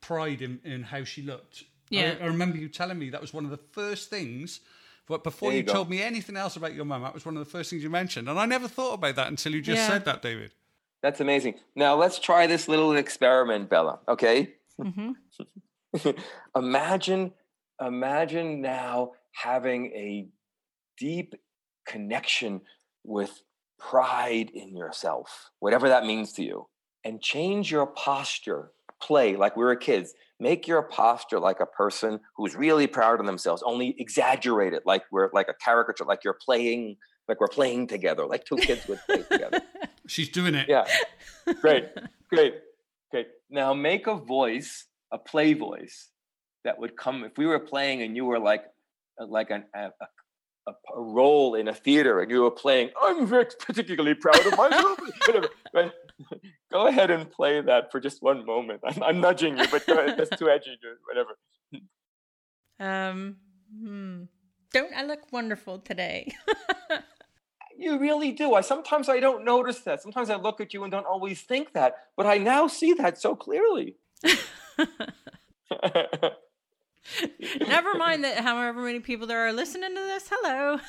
pride 0.00 0.40
in, 0.40 0.60
in 0.62 0.84
how 0.84 1.02
she 1.02 1.22
looked. 1.22 1.64
Yeah. 1.90 2.14
I, 2.20 2.24
I 2.24 2.26
remember 2.26 2.58
you 2.58 2.68
telling 2.68 2.98
me 2.98 3.10
that 3.10 3.20
was 3.20 3.32
one 3.32 3.44
of 3.44 3.50
the 3.50 3.56
first 3.56 4.10
things 4.10 4.60
but 5.08 5.24
before 5.24 5.52
you, 5.52 5.58
you 5.58 5.62
told 5.64 5.88
me 5.88 6.02
anything 6.02 6.36
else 6.36 6.56
about 6.56 6.74
your 6.74 6.84
mum, 6.84 7.02
that 7.02 7.14
was 7.14 7.24
one 7.24 7.36
of 7.36 7.44
the 7.44 7.50
first 7.50 7.70
things 7.70 7.82
you 7.82 7.88
mentioned. 7.88 8.28
And 8.28 8.38
I 8.38 8.44
never 8.44 8.68
thought 8.68 8.94
about 8.94 9.16
that 9.16 9.28
until 9.28 9.54
you 9.54 9.62
just 9.62 9.78
yeah. 9.78 9.88
said 9.88 10.04
that, 10.04 10.20
David. 10.20 10.52
That's 11.02 11.20
amazing. 11.20 11.54
Now 11.74 11.96
let's 11.96 12.18
try 12.18 12.46
this 12.46 12.68
little 12.68 12.94
experiment, 12.94 13.70
Bella. 13.70 14.00
Okay. 14.06 14.54
Mm-hmm. 14.78 16.10
imagine, 16.56 17.32
imagine 17.80 18.60
now 18.60 19.12
having 19.32 19.86
a 19.86 20.28
deep 20.98 21.34
connection 21.86 22.60
with 23.02 23.42
pride 23.78 24.50
in 24.50 24.76
yourself, 24.76 25.50
whatever 25.60 25.88
that 25.88 26.04
means 26.04 26.32
to 26.34 26.42
you, 26.42 26.66
and 27.02 27.22
change 27.22 27.70
your 27.72 27.86
posture. 27.86 28.72
Play 29.02 29.36
like 29.36 29.56
we 29.56 29.64
were 29.64 29.76
kids. 29.76 30.14
Make 30.40 30.68
your 30.68 30.82
posture 30.82 31.40
like 31.40 31.60
a 31.60 31.66
person 31.66 32.20
who's 32.36 32.54
really 32.54 32.86
proud 32.86 33.20
of 33.20 33.26
themselves. 33.26 33.62
Only 33.64 33.94
exaggerate 33.98 34.72
it 34.72 34.82
like 34.86 35.02
we're 35.10 35.30
like 35.32 35.48
a 35.48 35.54
caricature, 35.54 36.04
like 36.04 36.24
you're 36.24 36.38
playing, 36.44 36.96
like 37.28 37.40
we're 37.40 37.48
playing 37.48 37.88
together, 37.88 38.26
like 38.26 38.44
two 38.44 38.56
kids 38.56 38.86
would 38.88 39.00
play 39.06 39.22
together. 39.30 39.60
She's 40.06 40.28
doing 40.28 40.54
it. 40.54 40.68
Yeah. 40.68 40.84
Great. 41.60 41.88
Great. 42.30 42.54
Great. 43.10 43.28
Now 43.50 43.74
make 43.74 44.06
a 44.06 44.16
voice, 44.16 44.86
a 45.12 45.18
play 45.18 45.54
voice 45.54 46.10
that 46.64 46.78
would 46.78 46.96
come 46.96 47.24
if 47.24 47.36
we 47.36 47.46
were 47.46 47.58
playing 47.58 48.02
and 48.02 48.14
you 48.16 48.24
were 48.24 48.38
like 48.38 48.64
uh, 49.20 49.26
like 49.26 49.50
an, 49.50 49.64
a, 49.74 49.90
a, 50.66 50.72
a 50.96 51.00
role 51.00 51.54
in 51.54 51.68
a 51.68 51.74
theater 51.74 52.20
and 52.20 52.30
you 52.30 52.42
were 52.42 52.50
playing, 52.50 52.90
I'm 53.02 53.26
very 53.26 53.46
particularly 53.58 54.14
proud 54.14 54.46
of 54.46 54.56
myself. 54.56 54.98
Go 56.70 56.86
ahead 56.86 57.10
and 57.10 57.30
play 57.30 57.60
that 57.60 57.90
for 57.90 58.00
just 58.00 58.22
one 58.22 58.44
moment. 58.44 58.80
I'm, 58.84 59.02
I'm 59.02 59.20
nudging 59.20 59.58
you, 59.58 59.66
but 59.70 59.86
go 59.86 59.94
ahead. 59.94 60.18
That's 60.18 60.38
too 60.38 60.48
edgy. 60.48 60.78
Whatever. 61.06 61.30
Um. 62.80 63.38
Hmm. 63.76 64.22
Don't 64.72 64.94
I 64.94 65.02
look 65.02 65.32
wonderful 65.32 65.80
today? 65.80 66.30
You 67.78 67.96
really 68.00 68.32
do. 68.32 68.54
I 68.54 68.60
sometimes 68.60 69.08
I 69.08 69.20
don't 69.20 69.44
notice 69.44 69.78
that. 69.82 70.02
Sometimes 70.02 70.30
I 70.30 70.34
look 70.36 70.60
at 70.60 70.74
you 70.74 70.82
and 70.82 70.90
don't 70.90 71.06
always 71.06 71.42
think 71.42 71.74
that, 71.74 71.94
but 72.16 72.26
I 72.26 72.36
now 72.36 72.66
see 72.66 72.92
that 72.94 73.20
so 73.20 73.36
clearly. 73.36 73.94
Never 77.60 77.94
mind 77.94 78.24
that 78.24 78.38
however 78.38 78.82
many 78.82 78.98
people 78.98 79.28
there 79.28 79.46
are 79.46 79.52
listening 79.52 79.94
to 79.94 80.00
this. 80.00 80.28
Hello. 80.28 80.80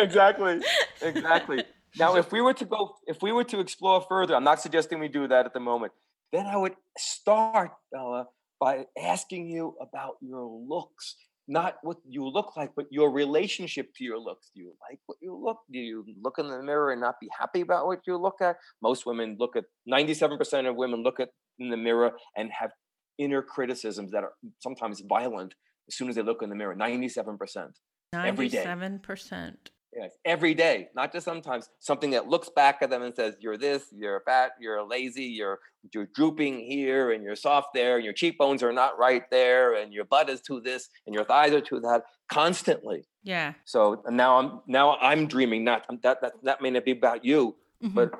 exactly. 0.00 0.60
Exactly. 1.02 1.64
Now, 1.98 2.16
if 2.16 2.32
we 2.32 2.40
were 2.40 2.54
to 2.54 2.64
go, 2.64 2.96
if 3.06 3.22
we 3.22 3.32
were 3.32 3.44
to 3.44 3.60
explore 3.60 4.00
further, 4.08 4.34
I'm 4.34 4.44
not 4.44 4.60
suggesting 4.60 4.98
we 4.98 5.08
do 5.08 5.28
that 5.28 5.46
at 5.46 5.52
the 5.52 5.60
moment. 5.60 5.92
Then 6.32 6.46
I 6.46 6.56
would 6.56 6.74
start, 6.96 7.72
Bella, 7.92 8.26
by 8.58 8.86
asking 8.98 9.48
you 9.50 9.76
about 9.80 10.14
your 10.22 10.46
looks, 10.46 11.16
not 11.48 11.76
what 11.82 11.98
you 12.08 12.26
look 12.26 12.56
like, 12.56 12.70
but 12.74 12.86
your 12.90 13.10
relationship 13.10 13.90
to 13.96 14.04
your 14.04 14.18
looks. 14.18 14.50
Do 14.54 14.62
you 14.62 14.72
like 14.88 15.00
what 15.06 15.18
you 15.20 15.38
look? 15.38 15.58
Do 15.70 15.78
you 15.78 16.04
look 16.22 16.38
in 16.38 16.48
the 16.48 16.62
mirror 16.62 16.92
and 16.92 17.00
not 17.00 17.16
be 17.20 17.28
happy 17.38 17.60
about 17.60 17.86
what 17.86 18.00
you 18.06 18.16
look 18.16 18.40
at? 18.40 18.56
Most 18.80 19.04
women 19.04 19.36
look 19.38 19.56
at 19.56 19.64
97% 19.90 20.68
of 20.68 20.76
women 20.76 21.02
look 21.02 21.20
at 21.20 21.28
in 21.58 21.68
the 21.68 21.76
mirror 21.76 22.12
and 22.36 22.50
have 22.58 22.70
inner 23.18 23.42
criticisms 23.42 24.12
that 24.12 24.24
are 24.24 24.32
sometimes 24.60 25.02
violent 25.06 25.54
as 25.88 25.96
soon 25.96 26.08
as 26.08 26.14
they 26.14 26.22
look 26.22 26.42
in 26.42 26.48
the 26.48 26.56
mirror 26.56 26.74
97% 26.74 27.68
every 28.14 28.48
day 28.48 28.64
97%. 28.64 29.54
Yes 29.94 30.12
every 30.24 30.54
day 30.54 30.88
not 30.94 31.12
just 31.12 31.24
sometimes 31.24 31.68
something 31.78 32.10
that 32.10 32.26
looks 32.28 32.48
back 32.48 32.78
at 32.82 32.90
them 32.90 33.02
and 33.02 33.14
says 33.14 33.34
you're 33.40 33.58
this 33.58 33.84
you're 33.92 34.20
fat 34.24 34.52
you're 34.60 34.82
lazy 34.86 35.24
you're 35.24 35.58
you're 35.92 36.08
drooping 36.14 36.58
here 36.60 37.10
and 37.12 37.22
you're 37.24 37.36
soft 37.36 37.68
there 37.74 37.96
and 37.96 38.04
your 38.04 38.12
cheekbones 38.14 38.62
are 38.62 38.72
not 38.72 38.98
right 38.98 39.24
there 39.30 39.74
and 39.74 39.92
your 39.92 40.04
butt 40.04 40.30
is 40.30 40.40
to 40.40 40.60
this 40.60 40.88
and 41.06 41.14
your 41.14 41.24
thighs 41.24 41.52
are 41.52 41.60
to 41.60 41.80
that 41.80 42.02
constantly 42.30 43.04
Yeah. 43.22 43.52
so 43.64 44.02
now 44.08 44.38
i'm 44.38 44.60
now 44.66 44.96
i'm 45.00 45.26
dreaming 45.26 45.64
not 45.64 45.84
that 46.02 46.20
that, 46.22 46.32
that 46.42 46.62
may 46.62 46.70
not 46.70 46.84
be 46.84 46.92
about 46.92 47.24
you 47.24 47.56
Mhm. 47.84 47.94
but 47.94 48.10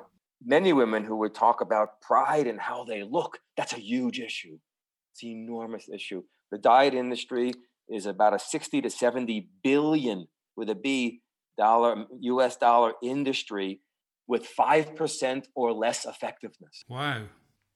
many 0.45 0.73
women 0.73 1.03
who 1.05 1.15
would 1.17 1.33
talk 1.33 1.61
about 1.61 2.01
pride 2.01 2.47
and 2.47 2.59
how 2.59 2.83
they 2.83 3.01
look 3.03 3.39
that's 3.57 3.73
a 3.73 3.79
huge 3.79 4.19
issue 4.19 4.57
it's 5.11 5.23
an 5.23 5.29
enormous 5.29 5.87
issue 5.89 6.21
the 6.51 6.57
diet 6.57 6.93
industry 6.93 7.53
is 7.89 8.05
about 8.05 8.33
a 8.33 8.39
60 8.39 8.81
to 8.81 8.89
70 8.89 9.49
billion 9.63 10.27
with 10.55 10.69
a 10.69 10.75
b 10.75 11.21
dollar 11.57 12.05
us 12.21 12.55
dollar 12.57 12.93
industry 13.01 13.79
with 14.27 14.47
5% 14.57 15.45
or 15.55 15.73
less 15.73 16.05
effectiveness 16.05 16.83
Wow. 16.87 17.23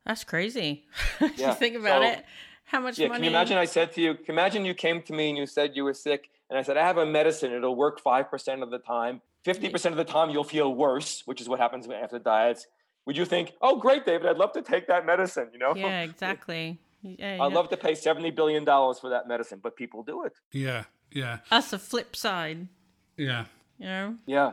That's 0.06 0.24
crazy. 0.24 0.86
Yeah, 1.36 1.50
you 1.50 1.54
think 1.56 1.76
about 1.76 2.02
so- 2.04 2.10
it. 2.10 2.26
How 2.66 2.82
much 2.82 3.00
yeah 3.00 3.08
money? 3.08 3.20
can 3.20 3.24
you 3.24 3.30
imagine 3.30 3.58
i 3.58 3.64
said 3.66 3.94
to 3.94 4.02
you 4.02 4.14
can 4.16 4.26
you 4.28 4.34
imagine 4.34 4.66
you 4.66 4.74
came 4.74 5.02
to 5.04 5.14
me 5.14 5.30
and 5.30 5.38
you 5.38 5.46
said 5.46 5.72
you 5.76 5.86
were 5.86 5.94
sick 5.94 6.30
and 6.50 6.60
i 6.60 6.62
said 6.62 6.76
i 6.76 6.84
have 6.86 6.98
a 6.98 7.06
medicine 7.06 7.54
it'll 7.54 7.78
work 7.78 8.04
5% 8.04 8.62
of 8.62 8.72
the 8.72 8.80
time 8.80 9.22
50% 9.46 9.86
of 9.92 9.96
the 9.96 10.04
time 10.04 10.30
you'll 10.30 10.44
feel 10.44 10.74
worse 10.76 11.22
which 11.26 11.40
is 11.40 11.48
what 11.48 11.60
happens 11.62 11.88
after 11.88 12.20
diets 12.20 12.68
would 13.06 13.16
you 13.16 13.24
think 13.24 13.54
oh 13.62 13.78
great 13.78 14.06
david 14.06 14.28
i'd 14.28 14.36
love 14.38 14.52
to 14.52 14.62
take 14.62 14.86
that 14.88 15.06
medicine 15.06 15.48
you 15.54 15.60
know 15.60 15.74
Yeah, 15.76 16.02
exactly. 16.02 16.78
Yeah, 17.02 17.36
you 17.38 17.42
i'd 17.44 17.50
know, 17.54 17.56
love 17.60 17.70
to 17.70 17.78
pay 17.78 17.96
70 17.96 18.32
billion 18.32 18.66
dollars 18.66 19.00
for 19.00 19.10
that 19.12 19.30
medicine 19.30 19.60
but 19.64 19.78
people 19.78 20.04
do 20.04 20.24
it 20.26 20.34
Yeah. 20.52 20.84
Yeah. 21.12 21.38
That's 21.50 21.70
the 21.72 21.80
flip 21.80 22.18
side. 22.18 22.68
Yeah. 23.16 23.46
You 23.80 23.86
know. 23.88 24.16
Yeah. 24.26 24.52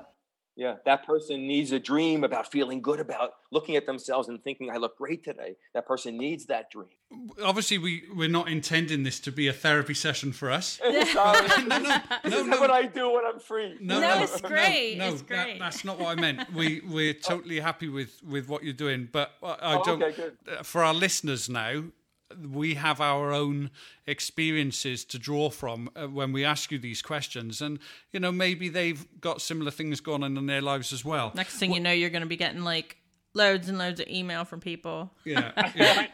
Yeah. 0.57 0.75
That 0.85 1.05
person 1.05 1.49
needs 1.49 1.73
a 1.73 1.81
dream 1.81 2.23
about 2.23 2.53
feeling 2.53 2.81
good 2.81 3.01
about 3.01 3.31
looking 3.51 3.75
at 3.75 3.87
themselves 3.87 4.29
and 4.29 4.43
thinking, 4.45 4.71
I 4.71 4.77
look 4.77 4.97
great 4.97 5.25
today. 5.25 5.57
That 5.75 5.85
person 5.87 6.17
needs 6.17 6.47
that 6.47 6.71
dream. 6.71 6.87
Obviously, 7.43 7.79
we 7.79 8.03
we're 8.15 8.29
not 8.29 8.49
intending 8.49 9.03
this 9.03 9.19
to 9.21 9.33
be 9.33 9.49
a 9.49 9.53
therapy 9.53 9.95
session 9.95 10.33
for 10.33 10.51
us. 10.53 10.79
Sorry. 11.13 11.49
no, 11.67 11.79
no, 11.79 11.79
no, 11.79 12.01
is 12.39 12.47
no. 12.47 12.61
what 12.61 12.71
I 12.71 12.87
do 12.87 13.13
when 13.13 13.25
I'm 13.25 13.41
free. 13.41 13.77
No, 13.81 14.01
No, 14.01 14.17
no, 14.19 14.23
it's 14.23 14.41
great, 14.41 14.97
No, 14.99 15.09
it's 15.13 15.23
that- 15.23 15.59
that's 15.59 15.85
not 15.85 15.99
what 15.99 16.17
I 16.17 16.21
meant. 16.21 16.53
We 16.53 16.83
we're 16.89 17.15
totally 17.15 17.59
happy 17.61 17.89
with 17.89 18.21
with 18.23 18.49
what 18.49 18.63
you're 18.63 18.73
doing, 18.75 19.09
but 19.11 19.33
I 19.43 19.47
I 19.61 19.75
Oh, 19.79 19.83
don't. 19.85 20.03
okay, 20.03 20.15
good. 20.15 20.37
uh, 20.59 20.63
For 20.63 20.85
our 20.85 20.95
listeners 20.95 21.49
now, 21.49 21.85
we 22.51 22.75
have 22.75 23.01
our 23.01 23.33
own 23.33 23.71
experiences 24.07 25.05
to 25.07 25.19
draw 25.19 25.51
from 25.51 25.91
uh, 25.95 26.07
when 26.07 26.33
we 26.33 26.45
ask 26.45 26.71
you 26.71 26.79
these 26.79 27.03
questions, 27.03 27.61
and 27.61 27.79
you 28.13 28.21
know 28.21 28.33
maybe 28.33 28.69
they've 28.69 29.07
got 29.21 29.41
similar 29.41 29.71
things 29.71 30.01
going 30.01 30.23
on 30.23 30.37
in 30.37 30.47
their 30.47 30.63
lives 30.63 30.93
as 30.93 31.05
well. 31.05 31.33
Next 31.35 31.57
thing 31.59 31.73
you 31.73 31.81
know, 31.81 31.93
you're 31.93 32.11
going 32.11 32.23
to 32.23 32.29
be 32.29 32.37
getting 32.37 32.63
like 32.63 32.97
loads 33.35 33.69
and 33.69 33.79
loads 33.79 34.01
of 34.01 34.09
email 34.09 34.45
from 34.45 34.61
people. 34.61 35.13
Yeah. 35.25 35.53
yeah. 35.75 36.07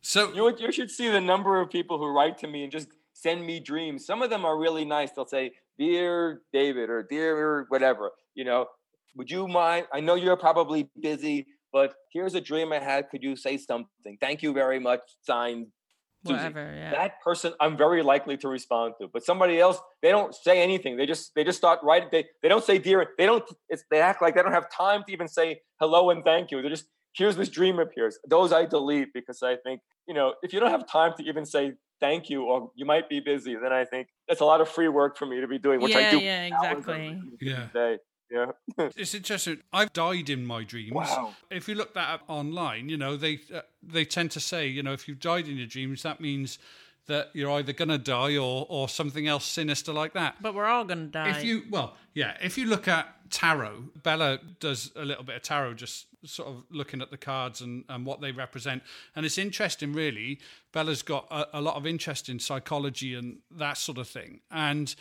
So 0.00 0.32
You, 0.32 0.54
you 0.58 0.72
should 0.72 0.90
see 0.90 1.08
the 1.08 1.20
number 1.20 1.60
of 1.60 1.70
people 1.70 1.98
who 1.98 2.06
write 2.06 2.38
to 2.38 2.48
me 2.48 2.64
and 2.64 2.72
just 2.72 2.88
send 3.12 3.46
me 3.46 3.60
dreams. 3.60 4.04
Some 4.04 4.22
of 4.22 4.30
them 4.30 4.44
are 4.44 4.58
really 4.58 4.84
nice. 4.84 5.12
They'll 5.12 5.26
say, 5.26 5.52
Dear 5.78 6.42
David, 6.52 6.90
or 6.90 7.02
Dear 7.02 7.66
whatever, 7.68 8.10
you 8.34 8.44
know, 8.44 8.66
would 9.14 9.30
you 9.30 9.46
mind? 9.46 9.86
I 9.92 10.00
know 10.00 10.14
you're 10.14 10.36
probably 10.36 10.88
busy, 11.00 11.46
but 11.72 11.94
here's 12.12 12.34
a 12.34 12.40
dream 12.40 12.72
I 12.72 12.80
had. 12.80 13.08
Could 13.10 13.22
you 13.22 13.36
say 13.36 13.56
something? 13.56 14.18
Thank 14.20 14.42
you 14.42 14.52
very 14.52 14.78
much. 14.78 15.00
Signed 15.22 15.68
Susie. 16.26 16.36
Whatever. 16.36 16.74
Yeah. 16.76 16.90
that 16.92 17.20
person 17.22 17.52
I'm 17.60 17.76
very 17.76 18.02
likely 18.02 18.36
to 18.38 18.48
respond 18.48 18.94
to. 19.00 19.08
But 19.12 19.24
somebody 19.24 19.58
else, 19.58 19.78
they 20.02 20.10
don't 20.10 20.34
say 20.34 20.62
anything. 20.62 20.96
They 20.96 21.06
just 21.06 21.34
they 21.34 21.44
just 21.44 21.58
start 21.58 21.80
writing. 21.82 22.08
They 22.12 22.26
they 22.42 22.48
don't 22.48 22.64
say 22.64 22.78
dear. 22.78 23.08
They 23.18 23.26
don't. 23.26 23.44
It's 23.68 23.84
they 23.90 24.00
act 24.00 24.22
like 24.22 24.34
they 24.34 24.42
don't 24.42 24.52
have 24.52 24.70
time 24.70 25.02
to 25.06 25.12
even 25.12 25.28
say 25.28 25.60
hello 25.80 26.10
and 26.10 26.22
thank 26.24 26.50
you. 26.50 26.60
They're 26.60 26.70
just 26.70 26.86
here's 27.14 27.36
this 27.36 27.48
dream 27.48 27.78
appears. 27.78 28.18
Those 28.28 28.52
I 28.52 28.66
delete 28.66 29.12
because 29.12 29.42
I 29.42 29.56
think 29.56 29.80
you 30.06 30.14
know 30.14 30.34
if 30.42 30.52
you 30.52 30.60
don't 30.60 30.70
have 30.70 30.86
time 30.86 31.12
to 31.18 31.24
even 31.24 31.44
say 31.44 31.72
thank 32.00 32.28
you 32.30 32.44
or 32.44 32.70
you 32.74 32.84
might 32.84 33.08
be 33.08 33.20
busy, 33.20 33.54
then 33.54 33.72
I 33.72 33.84
think 33.84 34.08
that's 34.28 34.40
a 34.40 34.44
lot 34.44 34.60
of 34.60 34.68
free 34.68 34.88
work 34.88 35.16
for 35.16 35.26
me 35.26 35.40
to 35.40 35.48
be 35.48 35.58
doing, 35.58 35.80
which 35.80 35.94
I 35.94 36.00
yeah, 36.00 36.10
do. 36.10 36.18
yeah, 36.18 36.44
exactly. 36.44 37.20
Yeah. 37.40 37.66
Day. 37.72 37.98
Yeah. 38.32 38.52
it's 38.96 39.14
interesting. 39.14 39.58
I've 39.72 39.92
died 39.92 40.30
in 40.30 40.46
my 40.46 40.64
dreams. 40.64 40.92
Wow. 40.92 41.34
If 41.50 41.68
you 41.68 41.74
look 41.74 41.92
that 41.94 42.08
up 42.08 42.22
online, 42.28 42.88
you 42.88 42.96
know 42.96 43.16
they 43.16 43.40
uh, 43.54 43.60
they 43.82 44.04
tend 44.04 44.30
to 44.32 44.40
say, 44.40 44.66
you 44.66 44.82
know, 44.82 44.92
if 44.92 45.06
you've 45.06 45.20
died 45.20 45.48
in 45.48 45.58
your 45.58 45.66
dreams, 45.66 46.02
that 46.02 46.20
means 46.20 46.58
that 47.06 47.30
you're 47.34 47.50
either 47.50 47.72
going 47.72 47.90
to 47.90 47.98
die 47.98 48.36
or 48.36 48.66
or 48.68 48.88
something 48.88 49.26
else 49.28 49.44
sinister 49.44 49.92
like 49.92 50.14
that. 50.14 50.36
But 50.40 50.54
we're 50.54 50.66
all 50.66 50.84
going 50.84 51.06
to 51.06 51.12
die. 51.12 51.30
If 51.30 51.44
you 51.44 51.64
well, 51.70 51.94
yeah, 52.14 52.36
if 52.42 52.56
you 52.56 52.66
look 52.66 52.88
at 52.88 53.08
tarot, 53.30 53.90
Bella 54.02 54.38
does 54.60 54.92
a 54.96 55.04
little 55.04 55.24
bit 55.24 55.36
of 55.36 55.42
tarot, 55.42 55.74
just 55.74 56.06
sort 56.24 56.48
of 56.48 56.64
looking 56.70 57.02
at 57.02 57.10
the 57.10 57.16
cards 57.18 57.60
and, 57.60 57.84
and 57.88 58.06
what 58.06 58.20
they 58.20 58.32
represent, 58.32 58.82
and 59.14 59.26
it's 59.26 59.36
interesting. 59.38 59.92
Really, 59.92 60.40
Bella's 60.72 61.02
got 61.02 61.26
a, 61.30 61.58
a 61.58 61.60
lot 61.60 61.76
of 61.76 61.86
interest 61.86 62.30
in 62.30 62.38
psychology 62.38 63.14
and 63.14 63.38
that 63.50 63.76
sort 63.76 63.98
of 63.98 64.08
thing, 64.08 64.40
and 64.50 64.94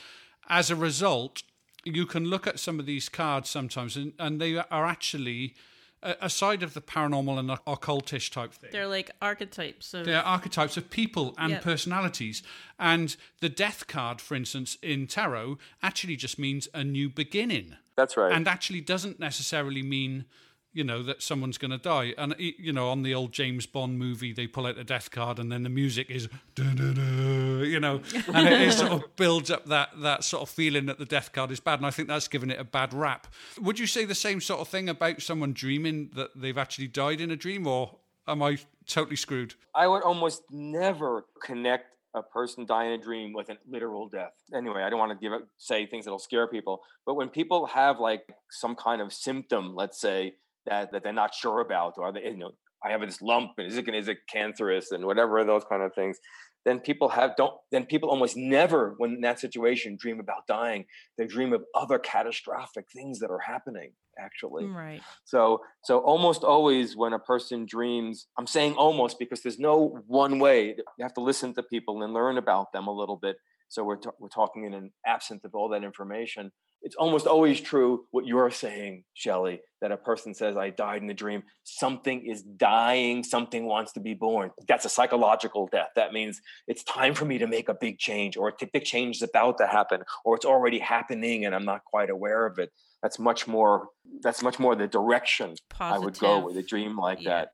as 0.50 0.70
a 0.70 0.76
result, 0.76 1.44
you 1.84 2.06
can 2.06 2.26
look 2.26 2.48
at 2.48 2.60
some 2.60 2.80
of 2.80 2.86
these 2.86 3.10
cards 3.10 3.50
sometimes, 3.50 3.96
and, 3.98 4.14
and 4.20 4.40
they 4.42 4.58
are 4.58 4.86
actually. 4.86 5.56
a- 6.04 6.16
Aside 6.20 6.64
of 6.64 6.74
the 6.74 6.82
paranormal 6.82 7.38
and 7.38 7.50
occultish 7.68 8.32
type 8.32 8.54
thing, 8.54 8.72
They're 8.72 8.88
like 8.88 9.12
archetypes 9.22 9.94
of. 9.94 10.06
they're 10.06 10.26
archetypes 10.26 10.76
of 10.76 10.90
people 10.90 11.36
and 11.38 11.52
Yep. 11.52 11.62
personalities. 11.62 12.42
And 12.80 13.16
the 13.40 13.50
death 13.50 13.86
card, 13.86 14.20
for 14.20 14.34
instance, 14.34 14.78
in 14.82 15.06
tarot, 15.06 15.60
actually 15.84 16.16
just 16.16 16.40
means 16.40 16.68
a 16.74 16.84
new 16.84 17.08
beginning 17.08 17.76
That's 17.96 18.18
right. 18.18 18.32
and 18.34 18.48
actually 18.48 18.82
doesn't 18.82 19.20
necessarily 19.20 19.84
mean 19.84 20.26
you 20.74 20.84
know 20.84 21.04
that 21.04 21.22
someone's 21.22 21.58
going 21.58 21.72
to 21.72 21.78
die. 21.78 22.14
And 22.18 22.36
you 22.38 22.74
know 22.74 22.90
on 22.90 23.04
the 23.04 23.14
old 23.14 23.32
james 23.32 23.66
bond 23.66 24.00
movie 24.00 24.34
they 24.34 24.48
pull 24.48 24.66
out 24.66 24.76
the 24.76 24.84
death 24.84 25.12
card 25.12 25.40
and 25.40 25.52
then 25.52 25.64
the 25.64 25.70
music 25.70 26.10
is 26.10 26.30
you 26.58 27.80
know? 27.80 28.02
And 28.34 28.48
it, 28.48 28.62
it 28.62 28.74
sort 28.74 28.92
of 28.92 29.16
builds 29.16 29.52
up 29.52 29.66
that 29.68 29.90
that 30.02 30.24
sort 30.24 30.44
of 30.44 30.50
feeling 30.50 30.86
that 30.86 30.98
the 30.98 31.06
death 31.06 31.32
card 31.32 31.52
is 31.52 31.60
bad. 31.60 31.80
And 31.80 31.86
i 31.86 31.92
think 31.92 32.08
that's 32.08 32.28
given 32.28 32.52
it 32.52 32.60
a 32.60 32.64
bad 32.64 32.94
rap. 32.94 33.28
Would 33.60 33.80
you 33.80 33.88
say 33.88 34.06
the 34.06 34.16
same 34.16 34.42
sort 34.42 34.62
of 34.62 34.68
thing 34.68 34.90
about 34.90 35.22
someone 35.22 35.54
dreaming 35.54 36.12
that 36.16 36.30
they've 36.36 36.58
actually 36.58 36.88
died 36.88 37.22
in 37.22 37.32
a 37.32 37.36
dream 37.36 37.68
or 37.68 37.98
am 38.28 38.42
i 38.42 38.58
totally 38.86 39.16
screwed? 39.16 39.56
I 39.76 39.88
would 39.88 40.04
almost 40.04 40.44
never 40.52 41.26
connect 41.44 41.88
a 42.14 42.22
person 42.22 42.66
dying 42.66 42.94
in 42.94 43.00
a 43.00 43.04
dream 43.04 43.34
with 43.34 43.50
a 43.50 43.58
literal 43.70 44.10
death. 44.10 44.34
Anyway, 44.54 44.84
I 44.84 44.90
don't 44.90 45.00
want 45.00 45.12
to 45.12 45.18
give 45.18 45.34
it, 45.34 45.44
say 45.58 45.86
things 45.86 46.06
that'll 46.06 46.20
scare 46.20 46.48
people, 46.48 46.82
but 47.06 47.16
when 47.16 47.30
people 47.30 47.66
have 47.68 48.00
like 48.00 48.34
some 48.50 48.76
kind 48.76 49.02
of 49.02 49.14
symptom, 49.14 49.76
let's 49.76 50.00
say 50.00 50.36
that 50.66 50.92
that 50.92 51.04
they're 51.04 51.14
not 51.14 51.34
sure 51.34 51.62
about, 51.62 51.94
or 51.98 52.12
they, 52.12 52.24
you 52.24 52.38
know, 52.38 52.52
I 52.84 52.92
have 52.92 53.02
this 53.02 53.22
lump, 53.22 53.52
and 53.58 53.68
is 53.68 53.78
it 53.78 53.88
is 53.94 54.08
it 54.08 54.20
cancerous, 54.32 54.92
and 54.92 55.06
whatever 55.06 55.44
those 55.44 55.64
kind 55.66 55.84
of 55.84 55.94
things, 55.94 56.18
then 56.66 56.80
people 56.80 57.10
have 57.10 57.36
don't 57.36 57.54
then 57.72 57.86
people 57.86 58.10
almost 58.10 58.36
never, 58.38 58.96
when 58.98 59.12
in 59.16 59.22
that 59.22 59.40
situation, 59.40 59.98
dream 60.00 60.20
about 60.20 60.48
dying. 60.48 60.86
They 61.18 61.28
dream 61.28 61.54
of 61.54 61.64
other 61.76 62.00
catastrophic 62.00 62.86
things 62.94 63.20
that 63.20 63.30
are 63.32 63.40
happening. 63.40 63.94
Actually, 64.20 64.66
Right. 64.66 65.02
so 65.24 65.62
so 65.84 66.00
almost 66.00 66.44
always 66.44 66.98
when 66.98 67.14
a 67.14 67.20
person 67.20 67.66
dreams, 67.66 68.28
I'm 68.38 68.46
saying 68.46 68.74
almost 68.74 69.18
because 69.18 69.42
there's 69.42 69.58
no 69.58 70.02
one 70.08 70.38
way. 70.38 70.76
You 70.98 71.04
have 71.04 71.14
to 71.14 71.22
listen 71.22 71.54
to 71.56 71.64
people 71.64 72.04
and 72.04 72.14
learn 72.14 72.38
about 72.38 72.74
them 72.74 72.88
a 72.88 72.92
little 72.92 73.16
bit. 73.16 73.38
So 73.70 73.86
we're 73.86 73.96
ta- 73.96 74.12
we're 74.20 74.28
talking 74.28 74.66
in 74.66 74.74
an 74.74 74.92
absent 75.06 75.46
of 75.46 75.56
all 75.56 75.70
that 75.70 75.84
information. 75.86 76.52
It's 76.84 76.96
almost 76.96 77.28
always 77.28 77.62
true 77.62 78.06
what 78.12 78.26
you're 78.26 78.50
saying, 78.50 79.04
Shelley, 79.14 79.62
that 79.82 79.92
a 79.92 79.98
person 79.98 80.34
says, 80.34 80.58
I 80.58 80.72
died 80.72 81.04
in 81.04 81.10
a 81.12 81.14
dream. 81.14 81.44
Something 81.64 82.26
is 82.26 82.42
dying, 82.42 83.24
something 83.24 83.66
wants 83.66 83.94
to 83.94 84.00
be 84.00 84.16
born. 84.16 84.50
That's 84.68 84.86
a 84.86 84.90
psychological 84.90 85.68
death. 85.72 85.90
That 85.96 86.12
means 86.12 86.42
it's 86.68 86.84
time 86.84 87.14
for 87.14 87.26
me 87.26 87.38
to 87.38 87.46
make 87.46 87.70
a 87.70 87.76
big 87.76 88.00
change, 88.00 88.36
or 88.36 88.50
a 88.50 88.66
big 88.74 88.84
change 88.84 89.18
is 89.18 89.22
about 89.22 89.60
to 89.60 89.68
happen, 89.68 90.02
or 90.26 90.36
it's 90.36 90.46
already 90.46 90.80
happening 90.80 91.46
and 91.46 91.54
I'm 91.54 91.66
not 91.66 91.86
quite 91.86 92.10
aware 92.10 92.48
of 92.48 92.58
it. 92.58 92.72
That's 93.04 93.20
much 93.20 93.48
more 93.48 93.90
that's 94.22 94.42
much 94.44 94.60
more 94.60 94.76
the 94.76 94.88
direction 94.88 95.56
I 95.80 95.98
would 96.00 96.18
go 96.20 96.40
with 96.46 96.58
a 96.58 96.64
dream 96.64 96.98
like 96.98 97.22
Yeah. 97.22 97.30
that. 97.30 97.50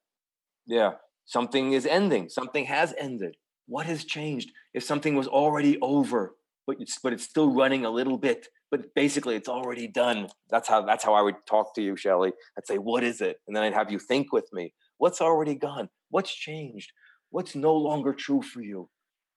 Yeah. 0.66 0.92
Something 1.26 1.74
is 1.74 1.86
ending. 1.86 2.30
Something 2.30 2.66
has 2.66 2.94
ended. 2.98 3.36
What 3.68 3.86
has 3.86 4.06
changed? 4.06 4.52
If 4.74 4.84
something 4.84 5.16
was 5.16 5.28
already 5.28 5.78
over, 5.82 6.36
but 6.68 6.76
it's 6.80 7.00
but 7.00 7.14
it's 7.14 7.24
still 7.24 7.52
running 7.52 7.86
a 7.86 7.90
little 7.90 8.18
bit, 8.18 8.48
but 8.70 8.94
basically 8.94 9.36
it's 9.36 9.48
already 9.48 9.88
done. 9.88 10.28
That's 10.50 10.68
how 10.68 10.82
that's 10.86 11.04
how 11.04 11.14
I 11.14 11.22
would 11.22 11.38
talk 11.48 11.74
to 11.76 11.82
you, 11.82 11.96
Shelley. 11.96 12.34
I'd 12.58 12.68
say, 12.68 12.78
what 12.78 13.04
is 13.04 13.22
it? 13.22 13.38
And 13.48 13.56
then 13.56 13.64
I'd 13.64 13.74
have 13.74 13.92
you 13.92 13.98
think 13.98 14.34
with 14.34 14.52
me. 14.52 14.74
What's 14.98 15.22
already 15.22 15.56
gone? 15.56 15.90
What's 16.10 16.34
changed? 16.34 16.92
What's 17.30 17.56
no 17.56 17.74
longer 17.74 18.14
true 18.14 18.42
for 18.42 18.62
you? 18.62 18.90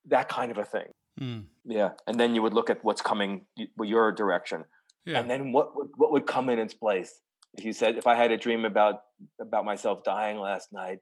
That 0.06 0.28
kind 0.28 0.50
of 0.50 0.58
a 0.58 0.64
thing. 0.64 0.88
Mm. 1.20 1.44
Yeah. 1.64 1.90
And 2.06 2.18
then 2.18 2.34
you 2.34 2.42
would 2.42 2.54
look 2.54 2.70
at 2.70 2.84
what's 2.84 3.02
coming 3.02 3.46
your 3.80 4.12
direction. 4.12 4.64
Yeah. 5.06 5.20
And 5.20 5.30
then 5.30 5.52
what 5.52 5.76
would 5.76 5.88
what 5.96 6.12
would 6.12 6.26
come 6.26 6.50
in 6.50 6.58
its 6.58 6.74
place? 6.74 7.20
If 7.56 7.64
you 7.64 7.72
said 7.72 7.96
if 7.96 8.06
I 8.06 8.16
had 8.16 8.32
a 8.32 8.36
dream 8.36 8.64
about 8.64 8.96
about 9.40 9.64
myself 9.64 10.02
dying 10.02 10.38
last 10.38 10.72
night, 10.72 10.98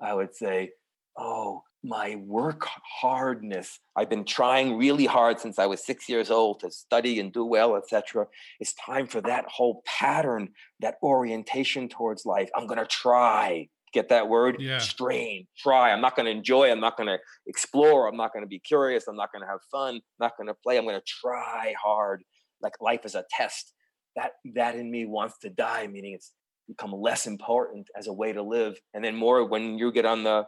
I 0.00 0.14
would 0.14 0.34
say, 0.34 0.70
Oh, 1.18 1.62
my 1.84 2.16
work 2.16 2.66
hardness. 3.00 3.78
I've 3.94 4.08
been 4.08 4.24
trying 4.24 4.78
really 4.78 5.04
hard 5.04 5.38
since 5.38 5.58
I 5.58 5.66
was 5.66 5.84
six 5.84 6.08
years 6.08 6.30
old 6.30 6.60
to 6.60 6.70
study 6.70 7.20
and 7.20 7.30
do 7.30 7.44
well, 7.44 7.76
etc. 7.76 8.26
It's 8.58 8.72
time 8.72 9.06
for 9.06 9.20
that 9.20 9.44
whole 9.46 9.82
pattern, 9.84 10.48
that 10.80 10.96
orientation 11.02 11.88
towards 11.90 12.24
life. 12.24 12.48
I'm 12.56 12.66
gonna 12.66 12.86
try. 12.86 13.68
Get 13.92 14.08
that 14.08 14.28
word? 14.28 14.56
Yeah. 14.58 14.78
Strain. 14.78 15.46
Try. 15.58 15.92
I'm 15.92 16.00
not 16.00 16.16
gonna 16.16 16.30
enjoy. 16.30 16.70
I'm 16.70 16.80
not 16.80 16.96
gonna 16.96 17.18
explore. 17.46 18.08
I'm 18.08 18.16
not 18.16 18.32
gonna 18.32 18.46
be 18.46 18.58
curious. 18.58 19.06
I'm 19.06 19.16
not 19.16 19.30
gonna 19.30 19.46
have 19.46 19.60
fun. 19.70 19.96
I'm 19.96 20.00
not 20.18 20.32
gonna 20.38 20.54
play. 20.54 20.78
I'm 20.78 20.86
gonna 20.86 21.02
try 21.06 21.74
hard. 21.80 22.24
Like 22.62 22.80
life 22.80 23.04
is 23.04 23.14
a 23.14 23.24
test. 23.30 23.74
That 24.16 24.32
that 24.54 24.74
in 24.74 24.90
me 24.90 25.04
wants 25.04 25.38
to 25.40 25.50
die, 25.50 25.86
meaning 25.86 26.14
it's 26.14 26.32
become 26.66 26.92
less 26.92 27.26
important 27.26 27.88
as 27.94 28.06
a 28.06 28.12
way 28.12 28.32
to 28.32 28.42
live. 28.42 28.80
And 28.94 29.04
then 29.04 29.14
more 29.14 29.44
when 29.44 29.76
you 29.76 29.92
get 29.92 30.06
on 30.06 30.24
the 30.24 30.46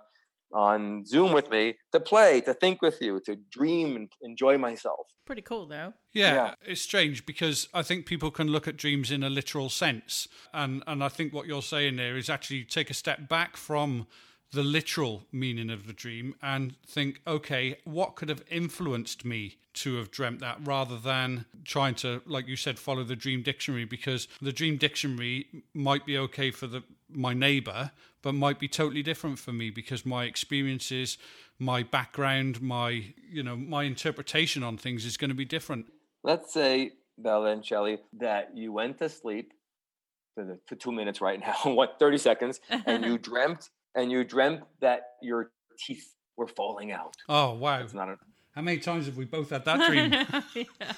on 0.53 1.05
Zoom 1.05 1.33
with 1.33 1.51
me 1.51 1.75
to 1.93 2.01
play, 2.01 2.41
to 2.43 2.55
think 2.55 2.83
with 2.83 3.01
you, 3.01 3.21
to 3.27 3.37
dream 3.51 3.97
and 3.97 4.13
enjoy 4.23 4.57
myself. 4.59 5.07
Pretty 5.27 5.43
cool, 5.43 5.67
though. 5.67 5.93
Yeah, 6.13 6.35
Yeah. 6.35 6.55
it's 6.65 6.81
strange 6.81 7.27
because 7.27 7.69
I 7.75 7.83
think 7.83 8.07
people 8.07 8.31
can 8.31 8.47
look 8.49 8.69
at 8.69 8.77
dreams 8.77 9.11
in 9.11 9.23
a 9.23 9.31
literal 9.31 9.69
sense, 9.71 10.29
and 10.53 10.83
and 10.87 11.03
I 11.03 11.09
think 11.09 11.33
what 11.33 11.47
you're 11.47 11.63
saying 11.63 11.97
there 11.97 12.17
is 12.17 12.31
actually 12.31 12.65
take 12.65 12.91
a 12.91 12.95
step 12.95 13.29
back 13.29 13.57
from 13.57 14.07
the 14.53 14.63
literal 14.63 15.25
meaning 15.33 15.71
of 15.71 15.87
the 15.87 15.93
dream 15.93 16.35
and 16.43 16.77
think, 16.87 17.21
okay, 17.27 17.79
what 17.85 18.17
could 18.17 18.29
have 18.29 18.43
influenced 18.51 19.25
me 19.25 19.59
to 19.75 19.97
have 19.97 20.11
dreamt 20.11 20.41
that, 20.41 20.59
rather 20.65 20.97
than 20.97 21.45
trying 21.65 21.95
to, 21.95 22.23
like 22.25 22.49
you 22.49 22.57
said, 22.57 22.79
follow 22.79 23.05
the 23.05 23.17
dream 23.17 23.43
dictionary 23.43 23.85
because 23.85 24.27
the 24.41 24.53
dream 24.53 24.77
dictionary 24.79 25.47
might 25.75 26.07
be 26.07 26.17
okay 26.17 26.51
for 26.51 26.67
the 26.67 26.83
my 27.09 27.33
neighbor, 27.33 27.93
but 28.23 28.35
might 28.35 28.59
be 28.59 28.67
totally 28.67 29.03
different 29.03 29.39
for 29.39 29.53
me 29.53 29.71
because 29.71 30.05
my 30.05 30.25
experiences, 30.25 31.19
my 31.59 31.83
background, 31.83 32.61
my 32.63 33.15
you 33.31 33.43
know 33.43 33.57
my 33.57 33.85
interpretation 33.85 34.63
on 34.63 34.79
things 34.79 35.05
is 35.05 35.17
going 35.17 35.31
to 35.31 35.37
be 35.37 35.45
different. 35.45 35.87
Let's 36.23 36.53
say, 36.53 36.93
Bella 37.19 37.53
and 37.53 37.65
Shelley, 37.65 37.99
that 38.15 38.57
you 38.57 38.73
went 38.73 38.99
to 38.99 39.09
sleep 39.09 39.53
for, 40.35 40.45
the, 40.45 40.59
for 40.67 40.75
two 40.75 40.93
minutes 40.93 41.21
right 41.21 41.41
now, 41.41 41.55
what, 41.65 41.99
30 41.99 42.19
seconds, 42.19 42.61
and 42.69 43.05
you 43.05 43.19
dreamt, 43.31 43.71
and 43.97 44.11
you 44.13 44.23
dreamt 44.25 44.61
that 44.81 45.01
your 45.23 45.51
teeth 45.79 46.15
were 46.37 46.47
falling 46.47 46.93
out. 46.93 47.15
Oh 47.29 47.55
wow! 47.55 47.81
It's 47.81 47.95
not 47.95 48.09
a, 48.09 48.17
How 48.55 48.63
many 48.63 48.79
times 48.79 49.07
have 49.07 49.17
we 49.17 49.25
both 49.25 49.51
had 49.51 49.65
that 49.65 49.81
dream? 49.91 50.13
yeah. 50.55 50.93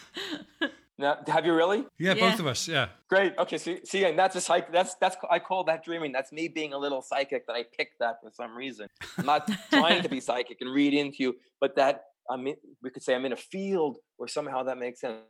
now, 0.98 1.16
have 1.28 1.46
you 1.46 1.54
really? 1.54 1.84
yeah, 1.98 2.14
Yeah. 2.14 2.30
both 2.30 2.40
of 2.40 2.46
us. 2.46 2.66
Yeah. 2.66 2.88
Great. 3.08 3.32
Okay. 3.38 3.58
See, 3.58 3.78
see, 3.84 4.04
and 4.04 4.18
that's 4.18 4.36
a 4.36 4.40
psych. 4.40 4.72
That's 4.72 4.94
that's 4.96 5.16
I 5.30 5.38
call 5.38 5.64
that 5.64 5.84
dreaming. 5.84 6.12
That's 6.12 6.32
me 6.32 6.48
being 6.48 6.72
a 6.72 6.78
little 6.78 7.02
psychic. 7.02 7.46
That 7.46 7.54
I 7.54 7.64
picked 7.76 7.98
that 8.00 8.16
for 8.22 8.30
some 8.32 8.56
reason. 8.56 8.88
I'm 9.16 9.26
not 9.26 9.48
trying 9.70 10.02
to 10.02 10.08
be 10.08 10.20
psychic 10.20 10.58
and 10.60 10.70
read 10.72 10.92
into 10.94 11.18
you, 11.22 11.36
but 11.60 11.76
that 11.76 12.02
I 12.30 12.36
mean, 12.36 12.56
we 12.82 12.90
could 12.90 13.02
say 13.02 13.14
I'm 13.14 13.24
in 13.24 13.32
a 13.32 13.36
field 13.36 13.98
where 14.16 14.28
somehow 14.28 14.62
that 14.64 14.76
makes 14.78 15.00
sense. 15.00 15.22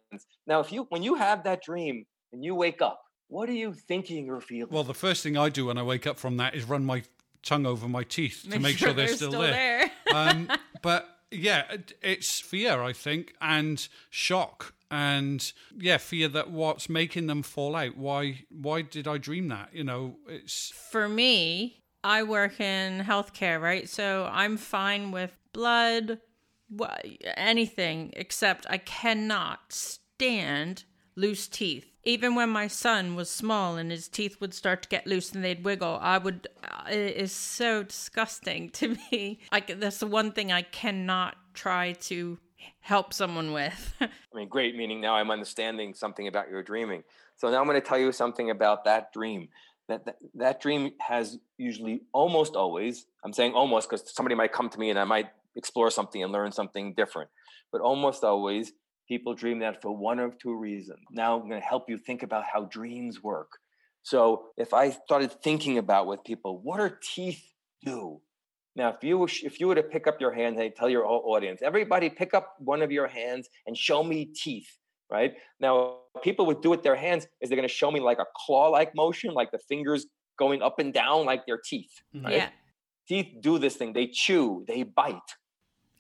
Now, 0.47 0.61
if 0.61 0.73
you 0.73 0.87
when 0.89 1.03
you 1.03 1.15
have 1.17 1.45
that 1.45 1.63
dream 1.63 2.05
and 2.33 2.43
you 2.43 2.55
wake 2.55 2.81
up, 2.83 3.01
what 3.29 3.49
are 3.49 3.53
you 3.65 3.75
thinking 3.75 4.31
or 4.31 4.41
feeling? 4.41 4.73
Well, 4.73 4.85
the 4.85 4.95
first 4.95 5.23
thing 5.23 5.37
I 5.37 5.49
do 5.51 5.67
when 5.67 5.77
I 5.79 5.83
wake 5.83 6.07
up 6.07 6.19
from 6.19 6.39
that 6.39 6.55
is 6.55 6.65
run 6.65 6.85
my 6.85 7.03
tongue 7.43 7.67
over 7.67 7.89
my 7.89 8.03
teeth 8.05 8.47
to 8.51 8.59
make 8.59 8.77
sure 8.79 8.93
they're, 8.93 9.09
still, 9.09 9.31
there. 9.33 9.91
um, 10.15 10.49
but 10.83 11.09
yeah, 11.31 11.65
it- 11.73 11.93
it's 12.03 12.41
fear, 12.41 12.83
I 12.83 12.93
think, 12.93 13.35
and 13.41 13.87
shock, 14.11 14.75
and 14.91 15.53
yeah, 15.77 15.99
fear 15.99 16.29
that 16.29 16.51
what's 16.51 16.89
making 16.89 17.27
them 17.27 17.43
fall 17.43 17.77
out. 17.77 17.97
Why? 17.97 18.45
Why 18.51 18.83
did 18.83 19.07
I 19.07 19.19
dream 19.19 19.49
that? 19.49 19.71
You 19.75 19.85
know, 19.85 20.17
it's 20.27 20.73
For 20.91 21.09
me, 21.09 21.83
I 22.03 22.23
work 22.23 22.61
in 22.61 23.05
healthcare, 23.05 23.61
right? 23.61 23.89
So 23.89 24.29
I'm 24.33 24.57
fine 24.57 25.11
with 25.11 25.37
blood, 25.53 26.21
anything, 27.37 28.13
except 28.17 28.67
I 28.69 28.79
cannot 28.79 29.73
stand 29.73 30.85
loose 31.17 31.49
teeth. 31.49 31.93
Even 32.09 32.35
when 32.35 32.49
my 32.49 32.69
son 32.69 33.17
was 33.17 33.29
small 33.29 33.77
and 33.77 33.91
his 33.91 34.09
teeth 34.09 34.41
would 34.41 34.55
start 34.55 34.81
to 34.81 34.89
get 34.89 35.07
loose 35.07 35.33
and 35.33 35.45
they'd 35.45 35.63
wiggle, 35.63 35.99
I 36.01 36.17
would. 36.17 36.49
uh, 36.65 36.89
It 36.91 37.17
is 37.19 37.33
so 37.33 37.83
disgusting 37.83 38.71
to 38.81 38.97
me. 39.13 39.41
Like 39.53 39.79
that's 39.79 39.99
the 39.99 40.07
one 40.07 40.33
thing 40.33 40.51
I 40.51 40.63
cannot 40.63 41.37
try 41.53 41.93
to 42.09 42.39
help 42.81 43.13
someone 43.13 43.53
with. 43.53 43.93
I 44.01 44.09
mean, 44.35 44.49
great. 44.49 44.75
Meaning 44.75 45.03
now 45.03 45.17
I'm 45.17 45.31
understanding 45.31 45.93
something 45.93 46.27
about 46.29 46.49
your 46.49 46.63
dreaming. 46.63 47.05
So 47.37 47.51
now 47.51 47.61
I'm 47.61 47.67
going 47.67 47.79
to 47.81 47.87
tell 47.87 47.99
you 47.99 48.11
something 48.11 48.49
about 48.49 48.85
that 48.87 49.13
dream. 49.13 49.49
That, 49.89 50.07
that 50.07 50.17
that 50.35 50.61
dream 50.63 50.93
has 51.01 51.39
usually 51.59 52.01
almost 52.15 52.57
always. 52.57 53.05
I'm 53.23 53.35
saying 53.35 53.53
almost 53.53 53.91
because 53.91 54.11
somebody 54.15 54.35
might 54.35 54.53
come 54.53 54.71
to 54.71 54.79
me 54.79 54.89
and 54.89 54.99
I 54.99 55.05
might 55.05 55.27
explore 55.57 55.91
something 55.91 56.23
and 56.23 56.33
learn 56.33 56.53
something 56.53 56.95
different. 56.95 57.29
But 57.71 57.83
almost 57.83 58.25
always, 58.25 58.73
people 59.09 59.35
dream 59.35 59.59
that 59.61 59.81
for 59.83 59.97
one 59.97 60.19
of 60.19 60.39
two 60.39 60.55
reasons. 60.57 61.01
Now 61.11 61.35
I'm 61.35 61.49
going 61.49 61.61
to 61.61 61.67
help 61.67 61.89
you 61.89 61.99
think 61.99 62.23
about 62.23 62.45
how 62.45 62.65
dreams 62.65 63.23
work. 63.23 63.51
So 64.03 64.47
if 64.57 64.73
I 64.73 64.91
started 64.91 65.33
thinking 65.43 65.79
about 65.79 66.07
with 66.07 66.23
people, 66.25 66.61
what 66.63 66.79
do 66.79 66.91
teeth 67.03 67.43
do? 67.85 68.21
Now, 68.77 68.91
if 68.91 69.03
you 69.03 69.19
were, 69.19 69.29
if 69.43 69.59
you 69.59 69.67
were 69.67 69.75
to 69.75 69.83
pick 69.83 70.07
up 70.07 70.21
your 70.21 70.33
hand 70.33 70.59
and 70.59 70.75
tell 70.75 70.89
your 70.89 71.05
whole 71.05 71.25
audience, 71.35 71.61
everybody 71.63 72.09
pick 72.09 72.33
up 72.33 72.55
one 72.61 72.81
of 72.81 72.93
your 72.93 73.09
hands 73.09 73.49
and 73.67 73.77
show 73.77 74.05
me 74.05 74.27
teeth, 74.27 74.69
right? 75.11 75.35
Now, 75.59 75.97
what 76.13 76.23
people 76.23 76.47
would 76.47 76.63
do 76.63 76.71
with 76.71 76.85
their 76.85 76.95
hands 76.95 77.27
is 77.41 77.49
they're 77.49 77.57
going 77.57 77.69
to 77.69 77.75
show 77.75 77.91
me 77.91 77.99
like 77.99 78.21
a 78.21 78.27
claw-like 78.37 78.95
motion, 78.95 79.35
like 79.35 79.51
the 79.51 79.59
fingers 79.59 80.07
going 80.39 80.63
up 80.63 80.79
and 80.79 80.95
down 80.95 81.27
like 81.27 81.45
their 81.45 81.59
teeth, 81.59 81.91
mm-hmm. 82.15 82.27
right? 82.27 82.37
yeah. 82.37 82.49
Teeth 83.09 83.27
do 83.41 83.59
this 83.59 83.75
thing. 83.75 83.93
They 83.95 84.07
chew, 84.07 84.65
they 84.69 84.85
bite, 84.85 85.17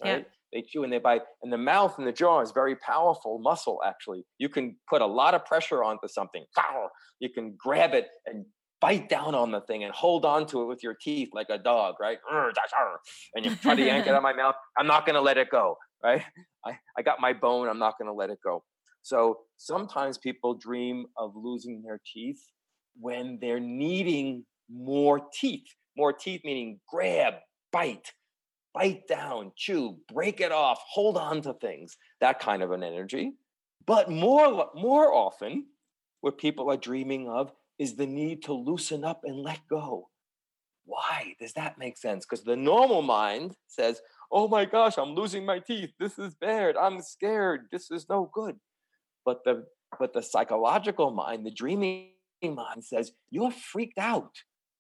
Yeah. 0.04 0.20
They 0.52 0.62
chew 0.62 0.82
and 0.82 0.92
they 0.92 0.98
bite. 0.98 1.22
And 1.42 1.52
the 1.52 1.58
mouth 1.58 1.98
and 1.98 2.06
the 2.06 2.12
jaw 2.12 2.40
is 2.40 2.52
very 2.52 2.76
powerful 2.76 3.38
muscle, 3.38 3.80
actually. 3.86 4.24
You 4.38 4.48
can 4.48 4.76
put 4.88 5.02
a 5.02 5.06
lot 5.06 5.34
of 5.34 5.44
pressure 5.44 5.84
onto 5.84 6.08
something. 6.08 6.44
You 7.20 7.28
can 7.30 7.54
grab 7.58 7.94
it 7.94 8.06
and 8.26 8.46
bite 8.80 9.08
down 9.08 9.34
on 9.34 9.50
the 9.50 9.60
thing 9.62 9.84
and 9.84 9.92
hold 9.92 10.24
on 10.24 10.46
to 10.46 10.62
it 10.62 10.66
with 10.66 10.82
your 10.82 10.94
teeth 11.00 11.30
like 11.32 11.48
a 11.50 11.58
dog, 11.58 11.96
right? 12.00 12.18
And 13.34 13.44
you 13.44 13.56
try 13.56 13.74
to 13.74 13.82
yank 13.84 14.06
it 14.06 14.10
out 14.10 14.16
of 14.16 14.22
my 14.22 14.32
mouth. 14.32 14.54
I'm 14.76 14.86
not 14.86 15.04
going 15.04 15.14
to 15.14 15.20
let 15.20 15.36
it 15.36 15.50
go, 15.50 15.76
right? 16.02 16.22
I, 16.64 16.78
I 16.96 17.02
got 17.02 17.20
my 17.20 17.32
bone. 17.32 17.68
I'm 17.68 17.78
not 17.78 17.98
going 17.98 18.08
to 18.08 18.14
let 18.14 18.30
it 18.30 18.38
go. 18.44 18.62
So 19.02 19.40
sometimes 19.56 20.18
people 20.18 20.54
dream 20.54 21.06
of 21.16 21.32
losing 21.34 21.82
their 21.82 22.00
teeth 22.12 22.40
when 23.00 23.38
they're 23.40 23.60
needing 23.60 24.44
more 24.70 25.20
teeth. 25.40 25.64
More 25.96 26.12
teeth 26.12 26.42
meaning 26.44 26.78
grab, 26.88 27.34
bite, 27.72 28.12
bite 28.74 29.06
down, 29.08 29.52
chew, 29.56 29.98
break 30.12 30.40
it 30.40 30.52
off, 30.52 30.80
hold 30.88 31.16
on 31.16 31.42
to 31.42 31.54
things, 31.54 31.96
that 32.20 32.38
kind 32.38 32.62
of 32.62 32.70
an 32.70 32.82
energy. 32.82 33.32
But 33.86 34.10
more, 34.10 34.70
more 34.74 35.12
often, 35.12 35.66
what 36.20 36.38
people 36.38 36.70
are 36.70 36.76
dreaming 36.76 37.28
of 37.28 37.52
is 37.78 37.96
the 37.96 38.06
need 38.06 38.42
to 38.44 38.52
loosen 38.52 39.04
up 39.04 39.22
and 39.24 39.36
let 39.36 39.60
go. 39.68 40.08
Why 40.84 41.34
does 41.38 41.52
that 41.52 41.78
make 41.78 41.96
sense? 41.96 42.24
Because 42.24 42.44
the 42.44 42.56
normal 42.56 43.02
mind 43.02 43.54
says, 43.66 44.00
oh 44.32 44.48
my 44.48 44.64
gosh, 44.64 44.96
I'm 44.98 45.14
losing 45.14 45.44
my 45.44 45.58
teeth. 45.58 45.92
This 45.98 46.18
is 46.18 46.34
bad. 46.34 46.76
I'm 46.76 47.00
scared. 47.02 47.66
This 47.70 47.90
is 47.90 48.08
no 48.08 48.30
good. 48.32 48.56
But 49.24 49.44
the 49.44 49.66
but 49.98 50.12
the 50.12 50.22
psychological 50.22 51.10
mind, 51.10 51.46
the 51.46 51.50
dreaming 51.50 52.10
mind 52.42 52.84
says, 52.84 53.12
you're 53.30 53.50
freaked 53.50 53.98
out 53.98 54.34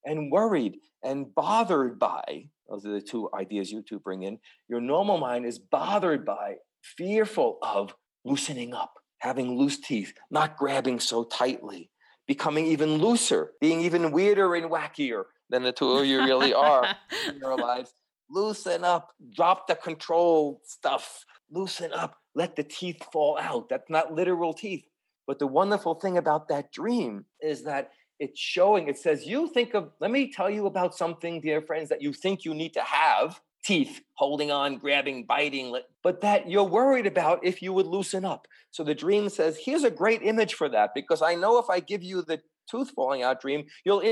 and 0.08 0.32
worried 0.32 0.78
and 1.04 1.32
bothered 1.34 1.98
by 1.98 2.48
those 2.68 2.84
are 2.84 2.92
the 2.92 3.00
two 3.00 3.30
ideas 3.34 3.72
you 3.72 3.82
two 3.82 3.98
bring 3.98 4.22
in. 4.22 4.38
Your 4.68 4.80
normal 4.80 5.18
mind 5.18 5.46
is 5.46 5.58
bothered 5.58 6.24
by, 6.24 6.56
fearful 6.82 7.58
of 7.62 7.94
loosening 8.24 8.74
up, 8.74 8.92
having 9.18 9.56
loose 9.56 9.80
teeth, 9.80 10.12
not 10.30 10.56
grabbing 10.56 11.00
so 11.00 11.24
tightly, 11.24 11.90
becoming 12.26 12.66
even 12.66 12.98
looser, 12.98 13.52
being 13.60 13.80
even 13.80 14.12
weirder 14.12 14.54
and 14.54 14.70
wackier 14.70 15.24
than 15.48 15.62
the 15.62 15.72
two 15.72 15.92
of 15.92 16.04
you 16.04 16.22
really 16.24 16.52
are 16.52 16.94
in 17.26 17.38
your 17.38 17.56
lives. 17.58 17.92
Loosen 18.30 18.84
up, 18.84 19.12
drop 19.34 19.66
the 19.66 19.74
control 19.74 20.60
stuff, 20.66 21.24
loosen 21.50 21.90
up, 21.94 22.16
let 22.34 22.54
the 22.54 22.64
teeth 22.64 23.02
fall 23.10 23.38
out. 23.40 23.70
That's 23.70 23.88
not 23.88 24.12
literal 24.12 24.52
teeth. 24.52 24.84
But 25.26 25.38
the 25.38 25.46
wonderful 25.46 25.94
thing 25.94 26.18
about 26.18 26.48
that 26.48 26.70
dream 26.70 27.24
is 27.40 27.64
that 27.64 27.90
it's 28.18 28.38
showing, 28.38 28.88
it 28.88 28.98
says, 28.98 29.26
you 29.26 29.48
think 29.48 29.74
of, 29.74 29.92
let 30.00 30.10
me 30.10 30.32
tell 30.32 30.50
you 30.50 30.66
about 30.66 30.94
something, 30.94 31.40
dear 31.40 31.62
friends, 31.62 31.88
that 31.88 32.02
you 32.02 32.12
think 32.12 32.44
you 32.44 32.54
need 32.54 32.74
to 32.74 32.82
have 32.82 33.40
teeth, 33.64 34.00
holding 34.14 34.50
on, 34.50 34.78
grabbing, 34.78 35.24
biting. 35.24 35.76
But 36.02 36.20
that 36.22 36.50
you're 36.50 36.64
worried 36.64 37.06
about 37.06 37.44
if 37.44 37.62
you 37.62 37.72
would 37.72 37.86
loosen 37.86 38.24
up. 38.24 38.46
So 38.70 38.82
the 38.82 38.94
dream 38.94 39.28
says, 39.28 39.58
here's 39.62 39.84
a 39.84 39.90
great 39.90 40.22
image 40.22 40.54
for 40.54 40.68
that 40.70 40.94
because 40.94 41.22
I 41.22 41.34
know 41.34 41.58
if 41.58 41.66
I 41.70 41.80
give 41.80 42.02
you 42.02 42.22
the 42.22 42.40
tooth 42.70 42.90
falling 42.90 43.22
out 43.22 43.40
dream, 43.40 43.66
you'll 43.84 44.02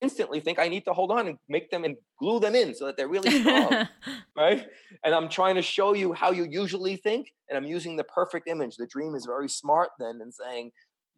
instantly 0.00 0.40
think 0.40 0.58
I 0.58 0.68
need 0.68 0.84
to 0.84 0.92
hold 0.92 1.10
on 1.10 1.26
and 1.28 1.38
make 1.48 1.70
them 1.70 1.84
and 1.84 1.96
glue 2.18 2.40
them 2.40 2.54
in 2.54 2.74
so 2.74 2.86
that 2.86 2.96
they're 2.96 3.08
really 3.08 3.40
strong. 3.40 3.88
right? 4.36 4.66
And 5.04 5.14
I'm 5.14 5.28
trying 5.28 5.54
to 5.56 5.62
show 5.62 5.94
you 5.94 6.12
how 6.12 6.30
you 6.30 6.46
usually 6.48 6.96
think. 6.96 7.32
And 7.48 7.56
I'm 7.56 7.64
using 7.64 7.96
the 7.96 8.04
perfect 8.04 8.48
image. 8.48 8.76
The 8.76 8.86
dream 8.86 9.14
is 9.14 9.26
very 9.26 9.48
smart 9.48 9.90
then 9.98 10.20
and 10.20 10.32
saying, 10.32 10.72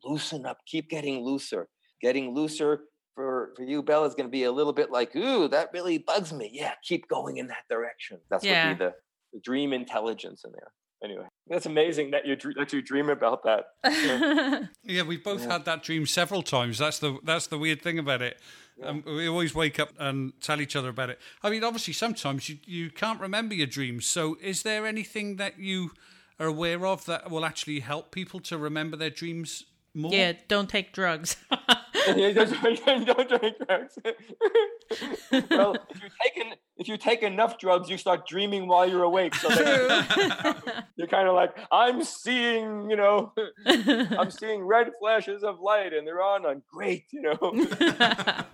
loosen 0.05 0.47
up, 0.47 0.59
keep 0.67 0.89
getting 0.89 1.23
looser. 1.25 1.69
Getting 2.01 2.35
looser 2.35 2.81
for, 3.15 3.53
for 3.57 3.63
you, 3.63 3.83
Bella, 3.83 4.07
is 4.07 4.15
going 4.15 4.29
to 4.29 4.33
be 4.33 4.45
a 4.45 4.53
little 4.53 4.73
bit 4.73 4.91
like, 4.91 5.15
ooh, 5.17 5.49
that 5.49 5.71
really 5.73 5.99
bugs 5.99 6.33
me. 6.33 6.51
Yeah, 6.53 6.73
keep 6.83 7.09
going 7.09 7.39
in 7.39 7.47
that 7.49 7.65
direction. 7.69 8.19
That's 8.31 8.45
yeah. 8.45 8.69
would 8.69 8.79
be 8.79 8.85
the, 8.85 8.95
the 9.33 9.41
dream 9.41 9.73
intelligence 9.73 10.43
in 10.45 10.53
there 10.53 10.73
anyway 11.05 11.27
that's 11.47 11.67
amazing 11.67 12.11
that 12.13 12.27
you 12.27 12.35
that 12.57 12.73
you 12.73 12.81
dream 12.81 13.11
about 13.11 13.43
that 13.45 13.67
yeah, 13.85 14.61
yeah 14.83 15.03
we've 15.03 15.23
both 15.23 15.43
yeah. 15.43 15.53
had 15.53 15.65
that 15.67 15.83
dream 15.83 16.07
several 16.07 16.43
times 16.43 16.79
that's 16.79 17.01
the 17.01 17.19
that's 17.23 17.49
the 17.49 17.59
weird 17.59 17.83
thing 17.83 17.99
about 17.99 18.23
it 18.23 18.41
yeah. 18.79 18.89
Um, 18.89 19.05
we 19.07 19.27
always 19.27 19.55
wake 19.55 19.81
up 19.81 19.91
and 19.99 20.33
tell 20.41 20.61
each 20.61 20.77
other 20.77 20.91
about 20.91 21.09
it. 21.09 21.19
I 21.43 21.49
mean, 21.49 21.65
obviously, 21.65 21.95
sometimes 21.95 22.49
you, 22.49 22.59
you 22.67 22.91
can't 22.91 23.21
remember 23.21 23.55
your 23.55 23.67
dreams. 23.67 24.07
So, 24.07 24.37
is 24.43 24.65
there 24.65 24.87
anything 24.87 25.37
that 25.37 25.59
you 25.59 25.93
are 26.39 26.47
aware 26.47 26.85
of 26.85 27.07
that 27.07 27.31
will 27.31 27.47
actually 27.47 27.81
help 27.81 28.11
people 28.11 28.41
to 28.41 28.59
remember 28.59 28.97
their 28.97 29.11
dreams 29.11 29.65
more? 29.95 30.13
Yeah, 30.13 30.33
don't 30.49 30.69
take 30.69 30.93
drugs. 30.93 31.37
don't 32.07 33.29
drink 33.29 33.57
drugs. 33.67 33.99
well, 35.51 35.77
if 35.91 36.03
you 36.03 36.09
take 36.23 36.59
if 36.79 36.89
you 36.89 36.97
take 36.97 37.23
enough 37.23 37.59
drugs, 37.59 37.89
you 37.89 37.97
start 37.97 38.27
dreaming 38.27 38.69
while 38.69 38.89
you're 38.89 39.03
awake. 39.03 39.35
So 39.35 39.49
you're 40.97 41.07
kind 41.09 41.29
of 41.29 41.35
like, 41.35 41.57
I'm 41.73 42.03
seeing, 42.05 42.91
you 42.91 42.97
know, 42.97 43.33
I'm 43.67 44.31
seeing 44.31 44.65
red 44.65 44.93
flashes 44.99 45.43
of 45.43 45.61
light, 45.61 45.93
and 45.93 46.07
they're 46.07 46.23
on 46.23 46.47
on 46.47 46.63
great, 46.73 47.05
you 47.11 47.23
know. 47.23 47.39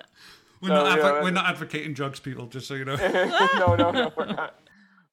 We're, 0.60 0.68
so, 0.68 0.74
not 0.74 0.98
advo- 1.00 1.22
we're 1.24 1.30
not 1.32 1.46
advocating 1.46 1.92
drugs, 1.92 2.20
people. 2.20 2.46
Just 2.46 2.68
so 2.68 2.74
you 2.74 2.84
know. 2.84 2.94
no, 2.94 3.74
no, 3.74 3.90
no, 3.90 4.12
we're 4.16 4.26
not. 4.26 4.60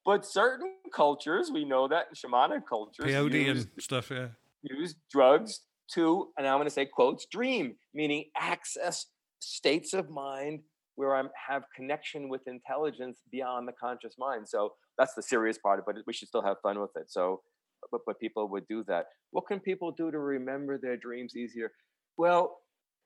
But 0.06 0.24
certain 0.24 0.76
cultures, 0.94 1.50
we 1.52 1.66
know 1.66 1.88
that 1.88 2.06
in 2.10 2.14
shamanic 2.14 2.68
cultures, 2.70 3.08
peyote 3.08 3.46
use, 3.46 3.64
and 3.64 3.84
stuff, 3.84 4.12
yeah, 4.12 4.28
use 4.62 4.94
drugs 5.12 5.62
to, 5.96 6.30
and 6.38 6.48
I'm 6.48 6.58
going 6.58 6.68
to 6.68 6.74
say 6.74 6.86
quotes, 6.86 7.26
dream, 7.26 7.76
meaning 7.94 8.26
access 8.38 9.06
states 9.40 9.94
of 9.94 10.10
mind 10.10 10.62
where 10.96 11.16
I 11.16 11.24
have 11.48 11.64
connection 11.76 12.28
with 12.28 12.42
intelligence 12.48 13.20
beyond 13.32 13.68
the 13.68 13.74
conscious 13.82 14.16
mind. 14.20 14.50
So 14.50 14.74
that's 14.98 15.14
the 15.14 15.24
serious 15.24 15.58
part, 15.58 15.82
but 15.86 15.96
we 16.06 16.14
should 16.14 16.28
still 16.28 16.44
have 16.44 16.58
fun 16.62 16.80
with 16.80 16.92
it. 16.96 17.10
So, 17.10 17.42
but, 17.92 18.02
but 18.06 18.20
people 18.20 18.50
would 18.50 18.68
do 18.68 18.84
that. 18.88 19.06
What 19.32 19.48
can 19.48 19.62
people 19.62 19.92
do 19.92 20.12
to 20.12 20.20
remember 20.20 20.78
their 20.78 20.98
dreams 20.98 21.38
easier? 21.38 21.72
Well, 22.18 22.58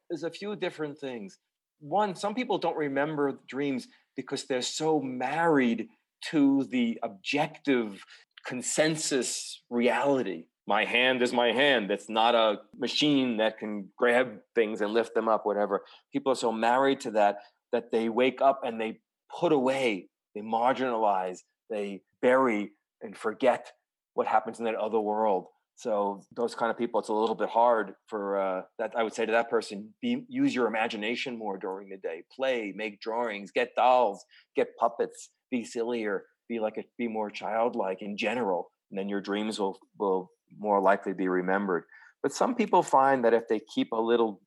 there's 0.09 0.23
a 0.23 0.31
few 0.31 0.55
different 0.55 0.97
things. 0.97 1.37
One, 1.79 2.15
some 2.15 2.33
people 2.33 2.57
don't 2.57 2.75
remember 2.75 3.39
dreams 3.47 3.87
because 4.15 4.45
they're 4.45 4.63
so 4.63 4.99
married 4.99 5.87
to 6.31 6.63
the 6.71 6.97
objective 7.03 8.03
consensus 8.45 9.61
reality 9.69 10.45
my 10.67 10.85
hand 10.85 11.21
is 11.21 11.33
my 11.33 11.51
hand. 11.51 11.91
It's 11.91 12.09
not 12.09 12.35
a 12.35 12.59
machine 12.77 13.37
that 13.37 13.57
can 13.57 13.89
grab 13.97 14.39
things 14.55 14.81
and 14.81 14.93
lift 14.93 15.13
them 15.13 15.27
up, 15.27 15.45
whatever. 15.45 15.83
People 16.11 16.31
are 16.31 16.35
so 16.35 16.51
married 16.51 17.01
to 17.01 17.11
that 17.11 17.37
that 17.71 17.91
they 17.91 18.07
wake 18.07 18.41
up 18.41 18.61
and 18.63 18.79
they 18.79 18.99
put 19.39 19.51
away, 19.51 20.07
they 20.35 20.41
marginalize, 20.41 21.39
they 21.69 22.01
bury 22.21 22.71
and 23.01 23.17
forget 23.17 23.71
what 24.13 24.27
happens 24.27 24.59
in 24.59 24.65
that 24.65 24.75
other 24.75 24.99
world. 24.99 25.47
So 25.75 26.21
those 26.35 26.53
kind 26.53 26.69
of 26.69 26.77
people, 26.77 26.99
it's 26.99 27.09
a 27.09 27.13
little 27.13 27.35
bit 27.35 27.49
hard 27.49 27.95
for 28.07 28.39
uh, 28.39 28.61
that. 28.77 28.93
I 28.95 29.03
would 29.03 29.13
say 29.13 29.25
to 29.25 29.31
that 29.31 29.49
person, 29.49 29.89
be, 30.01 30.23
use 30.29 30.53
your 30.53 30.67
imagination 30.67 31.37
more 31.37 31.57
during 31.57 31.89
the 31.89 31.97
day. 31.97 32.23
Play, 32.33 32.71
make 32.75 33.01
drawings, 33.01 33.51
get 33.51 33.75
dolls, 33.75 34.23
get 34.55 34.67
puppets, 34.79 35.29
be 35.49 35.63
sillier, 35.63 36.25
be 36.47 36.59
like 36.59 36.77
a, 36.77 36.83
be 36.97 37.07
more 37.07 37.31
childlike 37.31 38.01
in 38.01 38.17
general. 38.17 38.71
And 38.91 38.99
then 38.99 39.09
your 39.09 39.21
dreams 39.21 39.59
will 39.59 39.79
will 39.97 40.29
more 40.59 40.79
likely 40.79 41.11
to 41.11 41.17
be 41.17 41.27
remembered. 41.27 41.83
But 42.21 42.33
some 42.33 42.55
people 42.55 42.83
find 42.83 43.23
that 43.25 43.33
if 43.33 43.47
they 43.47 43.61
keep 43.73 43.91
a 43.91 44.01
little 44.01 44.41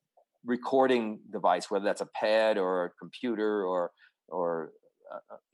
recording 0.44 1.20
device, 1.32 1.70
whether 1.70 1.84
that's 1.84 2.00
a 2.00 2.08
pad 2.14 2.56
or 2.58 2.86
a 2.86 2.90
computer 2.98 3.64
or 3.64 3.90
or 4.28 4.72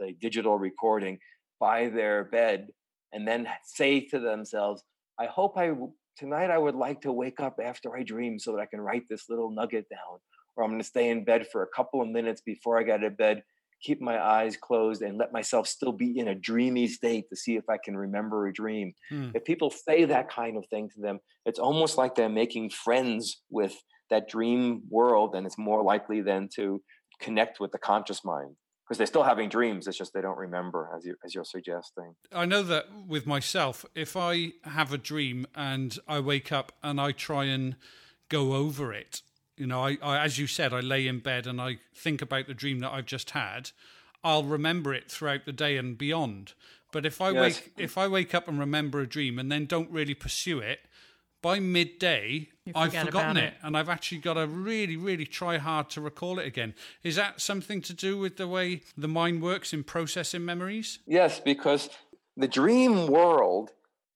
a, 0.01 0.13
digital 0.21 0.59
recording, 0.59 1.19
by 1.61 1.89
their 1.89 2.25
bed, 2.25 2.69
and 3.13 3.29
then 3.29 3.47
say 3.65 4.01
to 4.01 4.19
themselves, 4.19 4.83
"I 5.19 5.27
hope 5.27 5.59
I 5.59 5.73
tonight 6.17 6.51
I 6.51 6.59
would 6.59 6.75
like 6.75 7.01
to 7.03 7.13
wake 7.13 7.41
up 7.41 7.59
after 7.63 7.97
I 7.97 8.03
dream 8.03 8.39
so 8.39 8.53
that 8.53 8.61
I 8.61 8.67
can 8.67 8.81
write 8.81 9.05
this 9.09 9.29
little 9.29 9.51
nugget 9.51 9.87
down." 9.91 10.19
Or 10.57 10.65
I'm 10.65 10.71
going 10.71 10.81
to 10.81 10.87
stay 10.87 11.09
in 11.09 11.25
bed 11.25 11.47
for 11.49 11.63
a 11.63 11.75
couple 11.75 12.03
of 12.03 12.09
minutes 12.09 12.43
before 12.43 12.79
I 12.79 12.83
get 12.83 12.99
to 12.99 13.11
bed 13.11 13.43
keep 13.83 14.01
my 14.01 14.23
eyes 14.23 14.57
closed 14.57 15.03
and 15.03 15.19
let 15.19 15.33
myself 15.33 15.67
still 15.67 15.93
be 15.93 16.19
in 16.19 16.29
a 16.29 16.35
dreamy 16.35 16.87
state 16.87 17.29
to 17.29 17.37
see 17.37 17.57
if 17.57 17.69
I 17.69 17.79
can 17.83 17.97
remember 17.97 18.47
a 18.47 18.53
dream. 18.53 18.95
Hmm. 19.09 19.31
If 19.35 19.45
people 19.45 19.71
say 19.71 20.05
that 20.05 20.31
kind 20.31 20.57
of 20.57 20.67
thing 20.67 20.89
to 20.91 21.01
them, 21.01 21.21
it's 21.45 21.59
almost 21.59 21.99
like 21.99 22.15
they're 22.15 22.29
making 22.29 22.71
friends 22.71 23.43
with 23.51 23.75
that 24.11 24.29
dream 24.29 24.83
world, 24.89 25.35
and 25.35 25.47
it's 25.47 25.59
more 25.59 25.83
likely 25.83 26.21
then 26.21 26.49
to 26.57 26.83
connect 27.21 27.61
with 27.61 27.73
the 27.73 27.79
conscious 27.79 28.25
mind 28.25 28.57
because 28.93 28.99
they're 28.99 29.07
still 29.07 29.23
having 29.23 29.49
dreams. 29.49 29.87
It's 29.87 29.97
just 29.97 30.13
they 30.13 30.21
don't 30.21 30.37
remember, 30.37 30.91
as 30.97 31.05
you 31.05 31.17
as 31.25 31.35
you're 31.35 31.45
suggesting. 31.45 32.15
I 32.33 32.45
know 32.45 32.63
that 32.63 32.87
with 33.07 33.27
myself, 33.27 33.85
if 33.95 34.17
I 34.17 34.53
have 34.65 34.93
a 34.93 34.99
dream 34.99 35.47
and 35.55 35.99
I 36.07 36.21
wake 36.21 36.53
up 36.53 36.73
and 36.83 37.01
I 37.01 37.13
try 37.13 37.45
and 37.45 37.77
go 38.29 38.55
over 38.55 38.93
it, 38.93 39.23
you 39.63 39.69
know, 39.69 39.81
I, 39.81 39.97
I, 40.03 40.25
as 40.25 40.39
you 40.39 40.49
said, 40.49 40.75
I 40.75 40.81
lay 40.81 41.07
in 41.07 41.21
bed 41.21 41.47
and 41.47 41.61
I 41.61 41.79
think 41.95 42.21
about 42.21 42.49
the 42.49 42.53
dream 42.53 42.81
that 42.81 42.91
I've 42.91 43.07
just 43.07 43.31
had. 43.31 43.71
I'll 44.25 44.43
remember 44.43 44.93
it 44.93 45.09
throughout 45.09 45.45
the 45.45 45.53
day 45.53 45.77
and 45.77 45.97
beyond. 45.97 46.55
But 46.91 47.07
if 47.07 47.21
I 47.21 47.31
yes. 47.31 47.41
wake 47.41 47.73
if 47.79 47.97
I 47.97 48.09
wake 48.09 48.35
up 48.35 48.49
and 48.49 48.59
remember 48.59 49.01
a 49.01 49.07
dream 49.07 49.39
and 49.39 49.53
then 49.53 49.67
don't 49.67 49.89
really 49.89 50.15
pursue 50.15 50.59
it, 50.59 50.81
by 51.43 51.61
midday 51.61 52.49
I've 52.75 52.93
forgotten 52.93 53.37
it, 53.37 53.45
it, 53.45 53.55
and 53.63 53.77
I've 53.77 53.89
actually 53.89 54.19
got 54.19 54.35
to 54.35 54.49
really, 54.49 54.97
really 54.97 55.27
try 55.27 55.59
hard 55.59 55.89
to 55.91 56.01
recall 56.01 56.41
it 56.41 56.47
again. 56.47 56.75
Is 57.05 57.15
that 57.15 57.41
something 57.41 57.81
to 57.83 57.95
do 57.95 58.19
with 58.19 58.39
the 58.39 58.49
way 58.49 58.81
the 58.97 59.07
mind 59.07 59.43
works 59.43 59.73
in 59.73 59.85
processing 59.85 60.45
memories? 60.45 60.99
Yes, 61.07 61.39
because 61.39 61.89
the 62.37 62.49
dream 62.49 63.07
world 63.07 63.71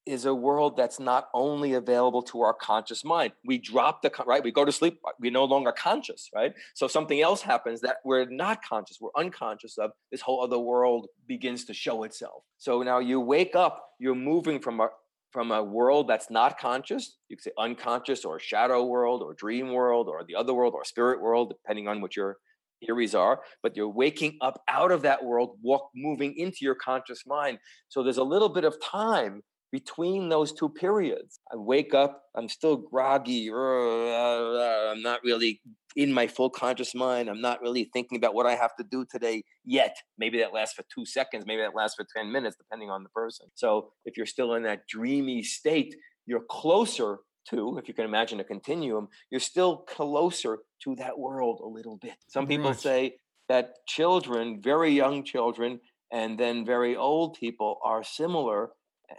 is 0.07 0.25
a 0.25 0.35
world 0.35 0.77
that's 0.77 1.01
not 1.01 1.29
only 1.35 1.75
available 1.75 2.23
to 2.23 2.41
our 2.43 2.55
conscious 2.55 3.05
mind. 3.05 3.33
We 3.45 3.59
drop 3.59 4.03
the 4.03 4.13
right, 4.25 4.43
we 4.43 4.53
go 4.53 4.65
to 4.65 4.73
sleep, 4.73 5.01
uh, 5.07 5.11
we're 5.19 5.33
no 5.33 5.45
longer 5.45 5.73
conscious, 5.73 6.31
right? 6.35 6.53
So 6.75 6.87
something 6.87 7.21
else 7.21 7.43
happens 7.43 7.81
that 7.81 7.97
we're 8.05 8.27
not 8.27 8.63
conscious, 8.63 8.99
we're 9.01 9.11
unconscious 9.17 9.79
of. 9.79 9.91
This 10.13 10.21
whole 10.21 10.43
other 10.43 10.59
world 10.59 11.09
begins 11.27 11.65
to 11.67 11.75
show 11.75 12.05
itself. 12.05 12.45
So 12.59 12.83
now 12.83 13.01
you 13.01 13.21
wake 13.21 13.57
up, 13.57 13.91
you're 13.99 14.15
moving 14.15 14.61
from 14.61 14.81
a 14.81 14.89
from 15.33 15.51
a 15.51 15.63
world 15.63 16.09
that's 16.09 16.31
not 16.31 16.59
conscious, 16.59 17.19
you 17.29 17.37
could 17.37 17.45
say 17.45 17.51
unconscious 17.59 18.25
or 18.25 18.39
shadow 18.39 18.85
world 18.85 19.23
or 19.23 19.35
dream 19.35 19.71
world 19.71 20.09
or 20.09 20.25
the 20.25 20.35
other 20.35 20.55
world 20.55 20.73
or 20.75 20.83
spirit 20.83 21.21
world, 21.21 21.51
depending 21.51 21.89
on 21.89 22.01
what 22.01 22.17
your 22.17 22.39
theories 22.81 23.15
are, 23.15 23.41
but 23.63 23.77
you're 23.77 23.89
waking 23.89 24.39
up 24.41 24.63
out 24.69 24.91
of 24.93 25.03
that 25.03 25.23
world, 25.23 25.59
walk 25.63 25.91
moving 25.95 26.35
into 26.39 26.59
your 26.61 26.75
conscious 26.75 27.27
mind. 27.27 27.59
So 27.89 28.03
there's 28.03 28.17
a 28.17 28.25
little 28.25 28.49
bit 28.49 28.65
of 28.65 28.81
time 28.81 29.43
between 29.73 30.29
those 30.29 30.53
two 30.53 30.69
periods. 30.69 31.41
I 31.53 31.57
wake 31.57 31.95
up, 31.95 32.23
I'm 32.37 32.49
still 32.49 32.77
groggy, 32.77 33.49
I'm 33.51 35.03
not 35.03 35.21
really 35.25 35.61
in 35.97 36.13
my 36.13 36.27
full 36.27 36.51
conscious 36.51 36.95
mind. 36.95 37.29
I'm 37.29 37.41
not 37.41 37.63
really 37.63 37.89
thinking 37.93 38.17
about 38.17 38.35
what 38.35 38.47
I 38.47 38.55
have 38.55 38.77
to 38.77 38.85
do 38.85 39.07
today 39.11 39.43
yet. 39.65 39.97
Maybe 40.19 40.39
that 40.39 40.53
lasts 40.53 40.75
for 40.75 40.85
two 40.95 41.07
seconds, 41.07 41.45
maybe 41.47 41.63
that 41.63 41.75
lasts 41.75 41.97
for 41.97 42.07
10 42.15 42.31
minutes, 42.31 42.57
depending 42.57 42.91
on 42.91 43.03
the 43.03 43.09
person. 43.11 43.47
So 43.55 43.91
if 44.05 44.17
you're 44.17 44.27
still 44.27 44.55
in 44.55 44.63
that 44.65 44.87
dreamy 44.89 45.43
state, 45.43 45.95
you're 46.27 46.45
closer 46.51 47.19
to, 47.51 47.79
if 47.79 47.89
you 47.89 47.95
can 47.95 48.05
imagine 48.05 48.41
a 48.41 48.45
continuum, 48.45 49.09
you're 49.31 49.41
still 49.41 49.79
closer 49.79 50.59
to 50.83 50.95
that 50.97 51.19
world 51.19 51.61
a 51.65 51.69
little 51.69 51.97
bit. 51.97 52.17
Some 52.29 52.47
people 52.47 52.71
right. 52.71 52.79
say 52.79 53.17
that 53.49 53.75
children, 53.87 54.61
very 54.63 54.91
young 54.91 55.25
children, 55.25 55.81
and 56.13 56.39
then 56.39 56.67
very 56.67 56.95
old 56.97 57.37
people 57.41 57.79
are 57.85 58.05
similar 58.05 58.71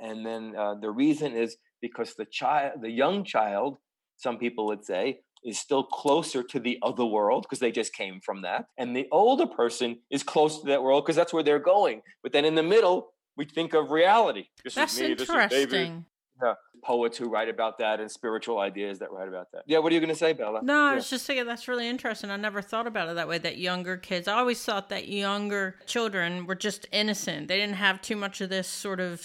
and 0.02 0.26
then 0.26 0.54
uh, 0.58 0.76
the 0.76 0.92
reason 0.92 1.34
is 1.34 1.58
because 1.82 2.16
the 2.16 2.26
child, 2.26 2.82
the 2.82 2.92
young 2.92 3.24
child, 3.24 3.78
some 4.18 4.38
people 4.38 4.66
would 4.68 4.84
say, 4.84 5.20
is 5.44 5.60
still 5.60 5.84
closer 5.84 6.42
to 6.44 6.60
the 6.60 6.80
other 6.82 7.06
world 7.06 7.44
because 7.44 7.60
they 7.60 7.72
just 7.72 7.94
came 7.94 8.20
from 8.20 8.42
that, 8.42 8.66
and 8.78 8.96
the 8.96 9.08
older 9.12 9.48
person 9.48 10.00
is 10.10 10.24
close 10.24 10.62
to 10.62 10.68
that 10.68 10.84
world 10.84 11.04
because 11.04 11.16
that's 11.16 11.34
where 11.34 11.44
they're 11.44 11.60
going. 11.60 12.02
But 12.24 12.32
then 12.32 12.46
in 12.46 12.56
the 12.56 12.64
middle, 12.64 13.14
we 13.36 13.46
think 13.46 13.74
of 13.74 13.92
reality. 13.92 14.46
This 14.64 14.76
that's 14.76 14.96
is 14.96 15.00
me. 15.00 15.12
Interesting. 15.12 15.50
This 15.50 15.60
is 15.60 15.72
David. 15.72 16.04
Yeah. 16.44 16.54
Poets 16.84 17.18
who 17.18 17.30
write 17.30 17.50
about 17.50 17.80
that 17.80 18.00
and 18.00 18.12
spiritual 18.12 18.60
ideas 18.60 19.00
that 19.00 19.12
write 19.12 19.28
about 19.28 19.48
that. 19.54 19.64
Yeah, 19.66 19.80
what 19.80 19.92
are 19.92 19.96
you 19.96 20.00
going 20.00 20.14
to 20.14 20.16
say, 20.16 20.34
Bella? 20.34 20.62
No, 20.62 20.82
I 20.82 20.94
was 20.94 21.10
just 21.10 21.26
thinking 21.26 21.48
that's 21.48 21.68
really 21.68 21.88
interesting. 21.88 22.30
I 22.30 22.36
never 22.38 22.62
thought 22.62 22.86
about 22.86 23.10
it 23.10 23.16
that 23.16 23.28
way. 23.28 23.40
That 23.40 23.58
younger 23.58 23.98
kids, 23.98 24.28
I 24.28 24.38
always 24.38 24.64
thought 24.64 24.90
that 24.90 25.08
younger 25.08 25.76
children 25.88 26.46
were 26.46 26.56
just 26.56 26.88
innocent. 26.92 27.48
They 27.48 27.58
didn't 27.58 27.78
have 27.78 28.02
too 28.02 28.16
much 28.16 28.42
of 28.42 28.50
this 28.50 28.68
sort 28.68 29.00
of 29.00 29.22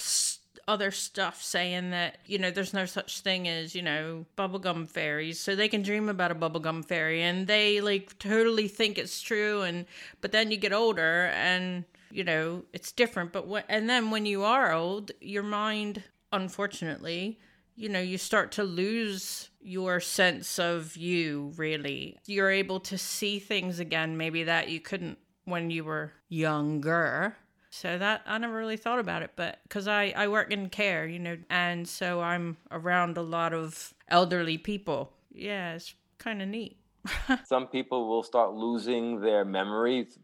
other 0.68 0.90
stuff 0.90 1.42
saying 1.42 1.90
that, 1.90 2.18
you 2.26 2.38
know, 2.38 2.50
there's 2.50 2.74
no 2.74 2.86
such 2.86 3.20
thing 3.20 3.48
as, 3.48 3.74
you 3.74 3.82
know, 3.82 4.26
bubblegum 4.36 4.88
fairies. 4.88 5.40
So 5.40 5.54
they 5.54 5.68
can 5.68 5.82
dream 5.82 6.08
about 6.08 6.30
a 6.30 6.34
bubblegum 6.34 6.84
fairy 6.84 7.22
and 7.22 7.46
they 7.46 7.80
like 7.80 8.18
totally 8.18 8.68
think 8.68 8.98
it's 8.98 9.20
true. 9.20 9.62
And, 9.62 9.86
but 10.20 10.32
then 10.32 10.50
you 10.50 10.56
get 10.56 10.72
older 10.72 11.30
and, 11.34 11.84
you 12.10 12.24
know, 12.24 12.64
it's 12.72 12.92
different. 12.92 13.32
But 13.32 13.46
what, 13.46 13.64
and 13.68 13.88
then 13.88 14.10
when 14.10 14.26
you 14.26 14.44
are 14.44 14.72
old, 14.72 15.12
your 15.20 15.42
mind, 15.42 16.02
unfortunately, 16.32 17.38
you 17.74 17.88
know, 17.88 18.00
you 18.00 18.18
start 18.18 18.52
to 18.52 18.64
lose 18.64 19.50
your 19.60 20.00
sense 20.00 20.58
of 20.58 20.96
you, 20.96 21.52
really. 21.56 22.18
You're 22.26 22.50
able 22.50 22.80
to 22.80 22.98
see 22.98 23.38
things 23.38 23.80
again, 23.80 24.16
maybe 24.16 24.44
that 24.44 24.68
you 24.68 24.80
couldn't 24.80 25.18
when 25.44 25.70
you 25.70 25.84
were 25.84 26.12
younger. 26.28 27.36
So 27.74 27.96
that 27.96 28.20
I 28.26 28.36
never 28.36 28.54
really 28.54 28.76
thought 28.76 28.98
about 28.98 29.22
it, 29.22 29.30
but 29.34 29.58
because 29.62 29.88
I, 29.88 30.12
I 30.14 30.28
work 30.28 30.52
in 30.52 30.68
care, 30.68 31.06
you 31.06 31.18
know, 31.18 31.38
and 31.48 31.88
so 31.88 32.20
I'm 32.20 32.58
around 32.70 33.16
a 33.16 33.22
lot 33.22 33.54
of 33.54 33.94
elderly 34.08 34.58
people. 34.58 35.14
Yeah, 35.32 35.72
it's 35.76 35.94
kind 36.18 36.42
of 36.42 36.48
neat. 36.48 36.76
Some 37.46 37.68
people 37.68 38.10
will 38.10 38.22
start 38.24 38.52
losing 38.52 39.22
their 39.22 39.46
memories. 39.46 40.18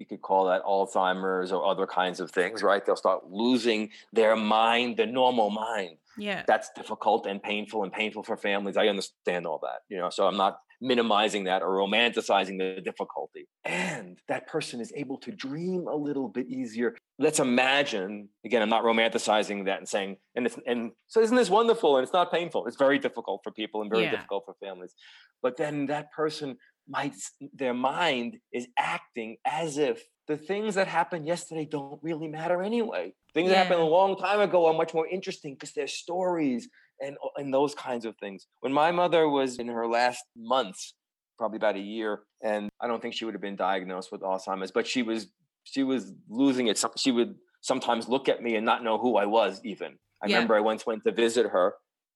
You 0.00 0.06
could 0.06 0.22
call 0.22 0.46
that 0.46 0.64
Alzheimer's 0.64 1.52
or 1.52 1.64
other 1.64 1.86
kinds 1.86 2.18
of 2.18 2.32
things, 2.32 2.64
right? 2.64 2.84
They'll 2.84 2.96
start 2.96 3.30
losing 3.30 3.90
their 4.12 4.34
mind, 4.34 4.96
the 4.96 5.06
normal 5.06 5.50
mind. 5.50 5.98
Yeah. 6.16 6.42
That's 6.48 6.68
difficult 6.74 7.26
and 7.26 7.40
painful 7.40 7.84
and 7.84 7.92
painful 7.92 8.24
for 8.24 8.36
families. 8.36 8.76
I 8.76 8.88
understand 8.88 9.46
all 9.46 9.60
that, 9.62 9.82
you 9.88 9.98
know, 9.98 10.10
so 10.10 10.26
I'm 10.26 10.36
not 10.36 10.58
minimizing 10.80 11.44
that 11.44 11.62
or 11.62 11.70
romanticizing 11.70 12.58
the 12.58 12.80
difficulty. 12.80 13.48
And 13.64 14.18
that 14.28 14.46
person 14.46 14.80
is 14.80 14.92
able 14.94 15.18
to 15.18 15.32
dream 15.32 15.86
a 15.88 15.94
little 15.94 16.28
bit 16.28 16.48
easier. 16.48 16.96
Let's 17.18 17.40
imagine, 17.40 18.28
again, 18.44 18.62
I'm 18.62 18.68
not 18.68 18.84
romanticizing 18.84 19.64
that 19.66 19.78
and 19.78 19.88
saying, 19.88 20.16
and 20.36 20.46
it's, 20.46 20.58
and 20.66 20.92
so 21.08 21.20
isn't 21.20 21.36
this 21.36 21.50
wonderful? 21.50 21.96
And 21.96 22.04
it's 22.04 22.12
not 22.12 22.30
painful. 22.32 22.66
It's 22.66 22.76
very 22.76 22.98
difficult 22.98 23.40
for 23.42 23.50
people 23.50 23.82
and 23.82 23.90
very 23.90 24.04
Yeah. 24.04 24.12
difficult 24.12 24.44
for 24.44 24.54
families. 24.62 24.94
But 25.42 25.56
then 25.56 25.86
that 25.86 26.12
person 26.12 26.56
might, 26.88 27.14
their 27.52 27.74
mind 27.74 28.38
is 28.52 28.68
acting 28.78 29.36
as 29.44 29.78
if 29.78 30.02
the 30.28 30.36
things 30.36 30.74
that 30.76 30.86
happened 30.86 31.26
yesterday 31.26 31.64
don't 31.64 31.98
really 32.02 32.28
matter 32.28 32.62
anyway. 32.62 33.12
Things 33.34 33.48
that 33.50 33.56
happened 33.56 33.80
a 33.80 33.84
long 33.84 34.16
time 34.16 34.40
ago 34.40 34.66
are 34.66 34.74
much 34.74 34.94
more 34.94 35.06
interesting 35.06 35.54
because 35.54 35.72
they're 35.72 35.86
stories 35.86 36.68
and 37.00 37.16
uh, 37.24 37.28
and 37.36 37.52
those 37.52 37.74
kinds 37.74 38.04
of 38.04 38.16
things. 38.18 38.46
When 38.60 38.72
my 38.72 38.90
mother 38.90 39.28
was 39.28 39.58
in 39.58 39.68
her 39.68 39.86
last 39.86 40.24
months, 40.36 40.94
probably 41.38 41.56
about 41.56 41.76
a 41.76 41.80
year, 41.80 42.20
and 42.42 42.68
I 42.80 42.86
don't 42.86 43.00
think 43.00 43.14
she 43.14 43.24
would 43.24 43.34
have 43.34 43.40
been 43.40 43.56
diagnosed 43.56 44.10
with 44.12 44.22
Alzheimer's, 44.22 44.70
but 44.72 44.86
she 44.86 45.02
was 45.02 45.28
she 45.64 45.82
was 45.82 46.12
losing 46.28 46.66
it. 46.68 46.82
She 46.96 47.12
would 47.12 47.34
sometimes 47.60 48.08
look 48.08 48.28
at 48.28 48.42
me 48.42 48.56
and 48.56 48.64
not 48.64 48.82
know 48.82 48.98
who 48.98 49.16
I 49.16 49.26
was. 49.26 49.60
Even 49.64 49.98
I 50.22 50.26
Yeah. 50.26 50.34
remember 50.34 50.56
I 50.56 50.60
once 50.60 50.86
went 50.86 51.04
to 51.04 51.12
visit 51.12 51.46
her, 51.46 51.74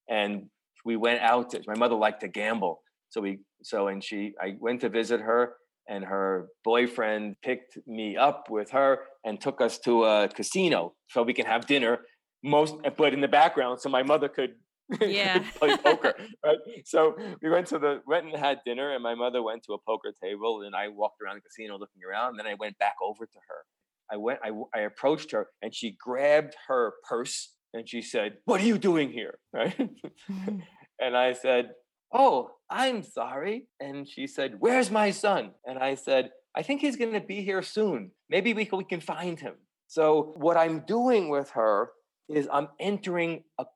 and 0.08 0.48
we 0.84 0.96
went 0.96 1.20
out. 1.20 1.50
To, 1.50 1.62
my 1.66 1.76
mother 1.76 1.94
liked 1.94 2.20
to 2.20 2.28
gamble, 2.28 2.82
so 3.10 3.20
we 3.20 3.40
so 3.62 3.88
and 3.88 4.02
she 4.02 4.34
I 4.40 4.56
went 4.58 4.80
to 4.82 4.88
visit 4.88 5.20
her. 5.20 5.54
And 5.88 6.04
her 6.04 6.46
boyfriend 6.62 7.34
picked 7.42 7.76
me 7.88 8.16
up 8.16 8.48
with 8.48 8.70
her 8.70 9.00
and 9.24 9.40
took 9.40 9.60
us 9.60 9.80
to 9.80 10.04
a 10.04 10.28
casino 10.28 10.94
so 11.08 11.24
we 11.24 11.34
can 11.34 11.44
have 11.44 11.66
dinner. 11.66 12.06
Most, 12.44 12.76
but 12.96 13.12
in 13.12 13.20
the 13.20 13.26
background, 13.26 13.80
so 13.80 13.88
my 13.88 14.04
mother 14.04 14.28
could 14.28 14.54
Yeah. 15.00 15.44
play 15.58 15.76
poker. 15.76 16.14
Right. 16.44 16.58
So 16.84 17.16
we 17.40 17.50
went 17.50 17.66
to 17.68 17.78
the 17.78 18.02
went 18.06 18.26
and 18.26 18.36
had 18.36 18.60
dinner, 18.64 18.92
and 18.94 19.02
my 19.02 19.14
mother 19.14 19.42
went 19.42 19.64
to 19.64 19.74
a 19.74 19.78
poker 19.78 20.12
table, 20.22 20.62
and 20.62 20.74
I 20.74 20.88
walked 20.88 21.20
around 21.22 21.36
the 21.36 21.40
casino 21.42 21.78
looking 21.78 22.02
around. 22.08 22.30
And 22.30 22.38
then 22.38 22.46
I 22.46 22.54
went 22.54 22.78
back 22.78 22.96
over 23.02 23.26
to 23.26 23.38
her. 23.48 23.64
I 24.10 24.16
went. 24.16 24.40
I, 24.44 24.50
I 24.74 24.82
approached 24.82 25.32
her, 25.32 25.48
and 25.62 25.74
she 25.74 25.96
grabbed 25.98 26.54
her 26.68 26.94
purse, 27.08 27.54
and 27.72 27.88
she 27.88 28.02
said, 28.02 28.38
"What 28.44 28.60
are 28.60 28.66
you 28.66 28.78
doing 28.78 29.10
here?" 29.10 29.38
Right. 29.52 29.76
Mm-hmm. 29.76 30.58
and 31.00 31.16
I 31.16 31.32
said, 31.32 31.70
"Oh, 32.12 32.50
I'm 32.70 33.02
sorry." 33.02 33.68
And 33.80 34.08
she 34.08 34.26
said, 34.26 34.56
"Where's 34.58 34.90
my 34.90 35.10
son?" 35.10 35.52
And 35.66 35.78
I 35.78 35.94
said, 35.94 36.30
"I 36.54 36.62
think 36.62 36.80
he's 36.80 36.96
going 36.96 37.14
to 37.14 37.20
be 37.20 37.42
here 37.42 37.62
soon. 37.62 38.12
Maybe 38.28 38.54
we 38.54 38.64
can, 38.64 38.78
we 38.78 38.84
can 38.84 39.00
find 39.00 39.38
him." 39.38 39.54
So 39.86 40.32
what 40.36 40.56
I'm 40.56 40.80
doing 40.86 41.28
with 41.28 41.50
her 41.50 41.90
is 42.28 42.48
I'm 42.50 42.68
entering 42.80 43.44
a 43.58 43.66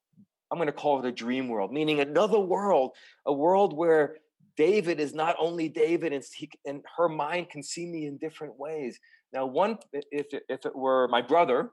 I'm 0.51 0.59
going 0.59 0.67
to 0.67 0.73
call 0.73 0.99
it 1.01 1.07
a 1.07 1.13
dream 1.13 1.49
world, 1.49 1.73
meaning 1.73 2.01
another 2.01 2.39
world, 2.39 2.93
a 3.27 3.33
world 3.33 3.77
where 3.77 4.17
David 4.57 5.01
is 5.01 5.15
not 5.15 5.37
only 5.39 5.69
David, 5.69 6.13
and, 6.13 6.25
he, 6.35 6.51
and 6.65 6.83
her 6.97 7.09
mind 7.09 7.51
can 7.51 7.63
see 7.63 7.87
me 7.87 8.07
in 8.07 8.17
different 8.17 8.59
ways. 8.59 8.99
Now, 9.33 9.47
one, 9.47 9.79
if 9.93 10.33
it, 10.33 10.45
if 10.49 10.65
it 10.65 10.75
were 10.75 11.09
my 11.09 11.21
brother, 11.21 11.71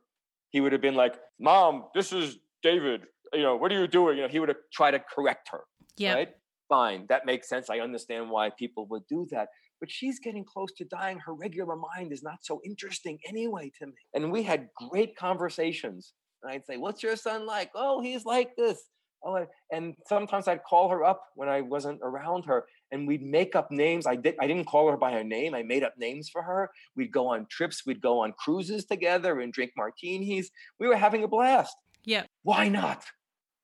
he 0.49 0.59
would 0.59 0.71
have 0.71 0.81
been 0.81 0.95
like, 0.95 1.15
"Mom, 1.39 1.85
this 1.95 2.11
is 2.11 2.39
David. 2.61 3.03
You 3.31 3.41
know, 3.41 3.55
what 3.55 3.71
are 3.71 3.79
you 3.79 3.87
doing?" 3.87 4.17
You 4.17 4.23
know, 4.23 4.29
he 4.29 4.39
would 4.39 4.49
have 4.49 4.57
tried 4.71 4.91
to 4.91 4.99
correct 4.99 5.49
her. 5.51 5.61
Yeah. 5.97 6.13
Right? 6.13 6.29
Fine, 6.69 7.05
that 7.09 7.25
makes 7.25 7.47
sense. 7.47 7.69
I 7.69 7.79
understand 7.79 8.29
why 8.29 8.49
people 8.49 8.87
would 8.87 9.05
do 9.07 9.27
that. 9.31 9.49
But 9.79 9.91
she's 9.91 10.19
getting 10.19 10.45
close 10.45 10.71
to 10.77 10.85
dying. 10.85 11.19
Her 11.19 11.33
regular 11.33 11.75
mind 11.75 12.11
is 12.11 12.23
not 12.23 12.39
so 12.41 12.61
interesting 12.65 13.19
anyway 13.27 13.71
to 13.79 13.87
me. 13.87 13.93
And 14.13 14.31
we 14.31 14.43
had 14.43 14.69
great 14.89 15.15
conversations. 15.15 16.13
And 16.43 16.51
I'd 16.51 16.65
say, 16.65 16.77
What's 16.77 17.01
your 17.01 17.15
son 17.15 17.45
like? 17.45 17.71
Oh, 17.73 18.01
he's 18.01 18.25
like 18.25 18.55
this. 18.55 18.83
Oh, 19.25 19.35
and- 19.35 19.47
and 19.71 19.95
sometimes 20.05 20.47
I'd 20.47 20.63
call 20.63 20.89
her 20.89 21.03
up 21.03 21.23
when 21.35 21.47
I 21.49 21.61
wasn't 21.61 21.99
around 22.03 22.43
her 22.45 22.65
and 22.91 23.07
we'd 23.07 23.23
make 23.23 23.55
up 23.55 23.71
names. 23.71 24.05
I 24.05 24.15
did 24.17 24.35
I 24.39 24.47
didn't 24.47 24.65
call 24.67 24.89
her 24.91 24.97
by 24.97 25.13
her 25.13 25.23
name. 25.23 25.55
I 25.55 25.63
made 25.63 25.83
up 25.83 25.93
names 25.97 26.29
for 26.29 26.43
her. 26.43 26.69
We'd 26.95 27.11
go 27.11 27.27
on 27.27 27.47
trips, 27.49 27.85
we'd 27.85 28.01
go 28.01 28.19
on 28.19 28.33
cruises 28.37 28.85
together 28.85 29.39
and 29.39 29.51
drink 29.53 29.71
martinis. 29.77 30.51
We 30.79 30.87
were 30.87 30.97
having 30.97 31.23
a 31.23 31.27
blast. 31.27 31.75
Yeah. 32.03 32.23
Why 32.43 32.67
not? 32.67 33.05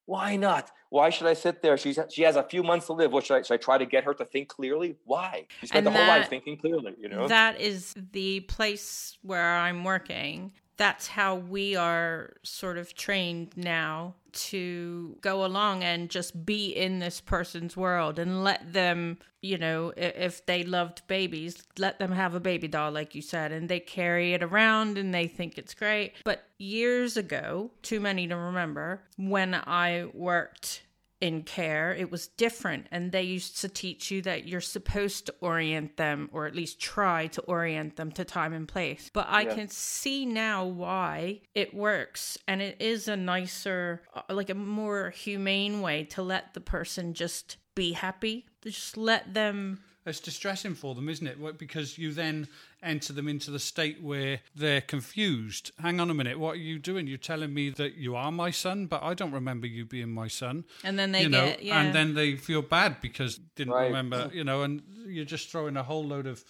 Why 0.05 0.38
not? 0.38 0.71
Why 0.89 1.11
should 1.11 1.27
I 1.27 1.34
sit 1.34 1.61
there? 1.61 1.77
She's 1.77 1.99
she 2.11 2.23
has 2.23 2.36
a 2.38 2.43
few 2.43 2.63
months 2.63 2.88
to 2.88 2.93
live. 2.93 3.11
What 3.11 3.25
should 3.25 3.36
I 3.36 3.41
should 3.43 3.53
I 3.55 3.57
try 3.57 3.77
to 3.77 3.86
get 3.86 4.05
her 4.05 4.13
to 4.15 4.25
think 4.25 4.47
clearly? 4.47 4.95
Why? 5.03 5.45
She 5.59 5.67
spent 5.67 5.86
And 5.86 5.88
the 5.93 5.99
whole 5.99 6.07
life 6.07 6.30
thinking 6.30 6.57
clearly, 6.57 6.95
you 6.97 7.09
know? 7.09 7.27
That 7.27 7.59
is 7.61 7.93
the 8.13 8.39
place 8.39 9.17
where 9.21 9.57
I'm 9.57 9.84
working. 9.84 10.53
That's 10.80 11.07
how 11.07 11.36
we 11.36 11.75
are 11.75 12.38
sort 12.43 12.77
of 12.77 12.95
trained 12.95 13.51
now 13.57 14.15
to 14.32 15.17
go 15.19 15.43
along 15.43 15.84
and 15.84 16.09
just 16.09 16.45
be 16.45 16.69
in 16.69 16.99
this 16.99 17.19
person's 17.19 17.75
world 17.75 18.17
and 18.17 18.45
let 18.45 18.71
them, 18.71 19.17
you 19.41 19.57
know, 19.57 19.91
if 19.97 20.45
they 20.45 20.63
loved 20.63 21.05
babies, 21.07 21.63
let 21.77 21.99
them 21.99 22.13
have 22.13 22.34
a 22.34 22.39
baby 22.39 22.69
doll, 22.69 22.91
like 22.91 23.13
you 23.13 23.21
said, 23.21 23.51
and 23.51 23.67
they 23.67 23.82
carry 23.82 24.34
it 24.34 24.41
around 24.41 24.97
and 24.97 25.13
they 25.13 25.27
think 25.27 25.57
it's 25.57 25.73
great. 25.73 26.13
But 26.23 26.45
years 26.57 27.17
ago, 27.17 27.71
too 27.82 27.99
many 27.99 28.25
to 28.30 28.38
remember, 28.38 29.01
when 29.17 29.55
I 29.55 30.05
worked 30.13 30.84
in 31.22 31.43
care, 31.43 31.93
it 31.93 32.09
was 32.11 32.28
different. 32.28 32.88
And 32.91 33.11
they 33.11 33.24
used 33.24 33.59
to 33.61 33.70
teach 33.70 34.09
you 34.09 34.22
that 34.24 34.47
you're 34.47 34.61
supposed 34.61 35.26
to 35.26 35.36
orient 35.41 35.97
them, 35.97 36.30
or 36.32 36.45
at 36.45 36.55
least 36.55 36.80
try 36.80 37.28
to 37.28 37.41
orient 37.41 37.95
them 37.97 38.11
to 38.13 38.24
time 38.24 38.53
and 38.53 38.67
place. 38.67 39.09
But 39.13 39.28
I 39.30 39.41
Yeah. 39.41 39.55
can 39.55 39.67
see 39.70 40.26
now 40.26 40.65
why 40.65 41.41
it 41.53 41.74
works. 41.74 42.38
And 42.47 42.61
it 42.61 42.78
is 42.82 43.07
a 43.07 43.17
nicer, 43.17 44.03
uh, 44.13 44.22
like 44.30 44.49
a 44.49 44.55
more 44.55 45.09
humane 45.09 45.82
way 45.82 46.05
to 46.05 46.22
let 46.22 46.53
the 46.53 46.61
person 46.61 47.13
just 47.13 47.57
be 47.76 47.93
happy. 47.93 48.45
Just 48.63 48.97
let 48.97 49.34
them. 49.34 49.84
It's 50.05 50.19
distressing 50.19 50.75
for 50.75 50.95
them, 50.95 51.09
isn't 51.09 51.27
it? 51.27 51.57
Because 51.57 51.97
you 51.97 52.13
then 52.13 52.47
enter 52.81 53.11
them 53.13 53.27
into 53.27 53.51
the 53.51 53.59
state 53.59 54.01
where 54.01 54.39
they're 54.55 54.81
confused. 54.81 55.71
Hang 55.79 55.99
on 55.99 56.09
a 56.09 56.13
minute, 56.13 56.39
what 56.39 56.53
are 56.55 56.59
you 56.59 56.79
doing? 56.79 57.05
You're 57.05 57.17
telling 57.17 57.53
me 57.53 57.69
that 57.71 57.95
you 57.95 58.15
are 58.15 58.31
my 58.31 58.49
son, 58.49 58.85
but 58.85 59.03
I 59.03 59.13
don't 59.13 59.31
remember 59.33 59.67
you 59.67 59.85
being 59.85 60.09
my 60.09 60.27
son. 60.29 60.63
And 60.83 60.97
then 60.97 61.11
they 61.11 61.23
you 61.23 61.29
know, 61.29 61.47
get. 61.47 61.63
Yeah. 61.63 61.81
and 61.81 61.93
then 61.93 62.13
they 62.15 62.37
feel 62.37 62.61
bad 62.61 63.01
because 63.01 63.37
didn't 63.55 63.73
Right. 63.73 63.87
remember, 63.87 64.31
you 64.33 64.43
know, 64.43 64.63
and 64.63 64.81
you're 65.05 65.25
just 65.25 65.49
throwing 65.51 65.75
a 65.75 65.83
whole 65.83 66.05
load 66.05 66.27
of 66.27 66.43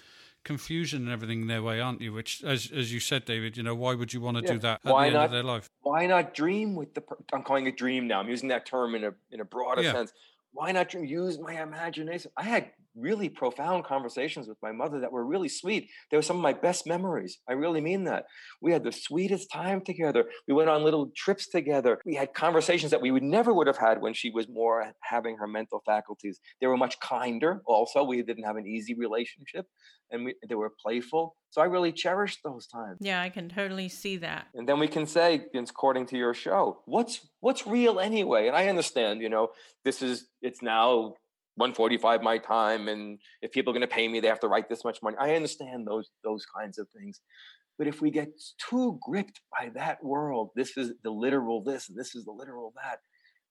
confusion 0.44 1.02
and 1.04 1.12
everything 1.12 1.42
in 1.42 1.48
their 1.48 1.62
way, 1.64 1.82
aren't 1.82 2.02
you? 2.02 2.14
Which, 2.14 2.44
as 2.44 2.72
as 2.72 2.94
you 2.94 3.00
said, 3.00 3.26
David, 3.26 3.58
you 3.58 3.64
know, 3.64 3.76
why 3.76 3.94
would 3.96 4.14
you 4.14 4.22
want 4.22 4.38
to 4.38 4.44
Yeah. 4.44 4.54
do 4.54 4.60
that 4.60 4.82
at 4.86 4.92
Why 4.94 5.02
the 5.04 5.08
end 5.08 5.14
not? 5.16 5.26
of 5.26 5.32
their 5.32 5.44
life? 5.44 5.70
Why 5.82 6.06
not 6.06 6.34
dream 6.34 6.76
with 6.76 6.94
the 6.94 7.04
I'm 7.34 7.44
calling 7.44 7.66
it 7.68 7.76
dream 7.78 8.08
now. 8.08 8.20
I'm 8.22 8.30
using 8.30 8.50
that 8.50 8.66
term 8.66 8.96
in 8.96 9.04
a 9.04 9.14
in 9.32 9.42
a 9.42 9.46
broader 9.46 9.82
Yeah. 9.82 9.92
sense. 9.94 10.14
Why 10.54 10.72
not 10.72 10.90
dream? 10.90 11.06
Use 11.06 11.38
my 11.40 11.62
imagination. 11.62 12.32
I 12.38 12.44
had 12.44 12.72
really 13.00 13.30
profound 13.30 13.86
conversations 13.86 14.48
with 14.48 14.58
my 14.62 14.72
mother 14.72 15.00
that 15.00 15.12
were 15.12 15.26
really 15.26 15.50
sweet. 15.50 15.90
They 16.12 16.18
were 16.18 16.24
some 16.24 16.38
of 16.38 16.44
my 16.44 16.54
best 16.54 16.86
memories. 16.86 17.40
I 17.48 17.54
really 17.54 17.82
mean 17.82 18.04
that. 18.06 18.26
We 18.62 18.72
had 18.72 18.84
the 18.84 18.92
sweetest 18.92 19.52
time 19.52 19.82
together. 19.82 20.26
We 20.48 20.54
went 20.54 20.70
on 20.70 20.84
little 20.84 21.12
trips 21.16 21.48
together. 21.48 22.00
We 22.06 22.16
had 22.16 22.34
conversations 22.34 22.92
that 22.92 23.02
we 23.02 23.12
would 23.12 23.24
never 23.24 23.54
would 23.54 23.68
have 23.68 23.78
had 23.78 24.02
when 24.02 24.14
she 24.14 24.30
was 24.30 24.48
more 24.50 24.94
having 25.04 25.38
her 25.38 25.48
mental 25.48 25.82
faculties. 25.86 26.40
They 26.60 26.68
were 26.68 26.78
much 26.78 27.00
kinder. 27.00 27.62
Also, 27.66 28.04
we 28.04 28.22
didn't 28.22 28.44
have 28.44 28.58
an 28.58 28.68
easy 28.68 28.96
relationship, 28.96 29.66
and 30.12 30.26
we, 30.26 30.36
they 30.48 30.56
were 30.56 30.72
playful. 30.82 31.36
So 31.52 31.62
I 31.62 31.66
really 31.66 31.92
cherished 31.92 32.40
those 32.44 32.68
times. 32.68 32.98
Yeah, 33.02 33.22
I 33.22 33.30
can 33.30 33.50
totally 33.50 33.90
see 33.90 34.18
that. 34.18 34.48
And 34.54 34.70
then 34.70 34.80
we 34.80 34.88
can 34.88 35.08
say, 35.08 35.46
according 35.56 36.06
to 36.08 36.18
your 36.18 36.34
show, 36.34 36.82
what's 36.86 37.28
what's 37.40 37.66
real 37.66 38.00
anyway? 38.00 38.48
And 38.48 38.56
I 38.56 38.68
understand, 38.68 39.22
you 39.22 39.30
know, 39.30 39.50
this 39.84 40.02
is 40.02 40.28
it's 40.42 40.62
now 40.62 41.16
145 41.60 42.22
my 42.22 42.38
time 42.38 42.88
and 42.88 43.20
if 43.42 43.52
people 43.52 43.72
are 43.72 43.78
going 43.78 43.88
to 43.88 43.94
pay 43.94 44.08
me 44.08 44.20
they 44.20 44.28
have 44.28 44.40
to 44.40 44.48
write 44.48 44.70
this 44.70 44.84
much 44.84 45.00
money. 45.04 45.18
I 45.20 45.36
understand 45.36 45.86
those 45.86 46.10
those 46.24 46.46
kinds 46.46 46.78
of 46.78 46.88
things. 46.90 47.22
But 47.78 47.88
if 47.88 48.02
we 48.02 48.12
get 48.12 48.30
too 48.70 49.00
gripped 49.02 49.42
by 49.58 49.72
that 49.76 50.04
world 50.04 50.52
this 50.56 50.78
is 50.78 50.94
the 51.04 51.12
literal 51.12 51.64
this 51.64 51.90
and 51.90 51.98
this 51.98 52.16
is 52.16 52.26
the 52.26 52.32
literal 52.32 52.74
that 52.82 53.00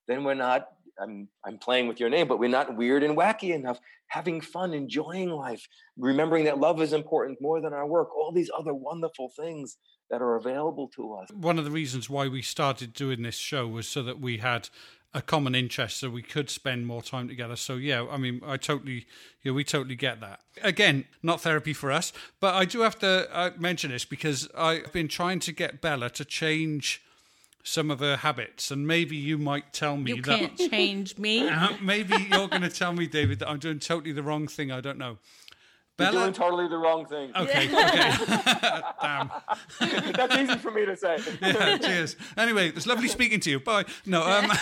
then 0.07 0.25
we're 0.25 0.35
not 0.35 0.69
i'm 1.01 1.29
i'm 1.47 1.59
playing 1.59 1.87
with 1.87 2.01
your 2.01 2.11
name 2.11 2.27
but 2.27 2.39
we're 2.39 2.49
not 2.49 2.77
weird 2.77 3.03
and 3.03 3.17
wacky 3.17 3.55
enough 3.55 3.79
having 4.09 4.41
fun 4.41 4.75
enjoying 4.75 5.31
life 5.31 5.67
remembering 5.97 6.45
that 6.45 6.59
love 6.59 6.83
is 6.83 6.93
important 6.93 7.39
more 7.41 7.61
than 7.61 7.73
our 7.73 7.87
work 7.87 8.09
all 8.17 8.33
these 8.33 8.51
other 8.59 8.75
wonderful 8.75 9.31
things 9.37 9.79
that 10.11 10.23
are 10.23 10.37
available 10.37 10.89
to 10.97 11.15
us. 11.15 11.29
One 11.33 11.59
of 11.59 11.65
the 11.65 11.71
reasons 11.71 12.09
why 12.09 12.29
we 12.29 12.43
started 12.43 12.93
doing 12.93 13.23
this 13.23 13.37
show 13.37 13.67
was 13.67 13.89
so 13.89 14.03
that 14.03 14.21
we 14.21 14.39
had 14.39 14.69
a 15.15 15.23
common 15.23 15.55
interest 15.55 15.99
so 15.99 16.11
we 16.11 16.23
could 16.23 16.51
spend 16.51 16.87
more 16.87 17.03
time 17.03 17.29
together. 17.29 17.57
So 17.57 17.77
yeah 17.77 18.07
i 18.11 18.17
mean 18.17 18.41
i 18.47 18.57
totally 18.57 19.07
yeah 19.43 19.53
we 19.53 19.65
totally 19.65 19.97
get 19.97 20.21
that. 20.21 20.41
Again 20.63 21.07
not 21.23 21.41
therapy 21.41 21.73
for 21.73 21.91
us 21.91 22.13
but 22.41 22.55
i 22.55 22.65
do 22.65 22.81
have 22.81 22.99
to 22.99 23.29
uh, 23.35 23.51
mention 23.59 23.91
this 23.91 24.05
because 24.05 24.49
i've 24.57 24.93
been 24.93 25.09
trying 25.09 25.41
to 25.41 25.53
get 25.53 25.81
bella 25.81 26.11
to 26.11 26.25
change 26.25 27.03
some 27.63 27.91
of 27.91 28.01
her 28.01 28.17
habits 28.17 28.71
and 28.71 28.87
maybe 28.87 29.17
you 29.17 29.37
might 29.37 29.73
tell 29.73 29.97
me 29.97 30.13
you 30.15 30.23
that 30.23 30.39
can't 30.39 30.59
change 30.71 31.19
me. 31.19 31.49
Uh, 31.49 31.71
maybe 31.83 32.15
you're 32.31 32.49
going 32.49 32.63
to 32.63 32.71
tell 32.71 32.93
me 32.93 33.07
david 33.07 33.39
that 33.39 33.49
i'm 33.49 33.59
doing 33.59 33.79
totally 33.79 34.13
the 34.13 34.23
wrong 34.23 34.47
thing. 34.47 34.71
I 34.71 34.81
don't 34.81 34.99
know 34.99 35.19
Bella? 35.99 36.13
You're 36.13 36.23
doing 36.23 36.33
totally 36.33 36.69
the 36.69 36.79
wrong 36.79 37.07
thing. 37.07 37.33
Okay, 37.35 37.69
okay. 37.75 38.81
Damn. 39.03 39.31
That's 40.13 40.37
easy 40.37 40.57
for 40.59 40.71
me 40.71 40.87
to 40.87 40.97
say. 40.97 41.19
yeah, 41.43 41.77
cheers. 41.77 42.15
Anyway, 42.37 42.69
it's 42.69 42.87
lovely 42.87 43.09
speaking 43.09 43.41
to 43.41 43.51
you. 43.51 43.59
Bye. 43.59 43.85
No, 44.07 44.23
um, 44.23 44.53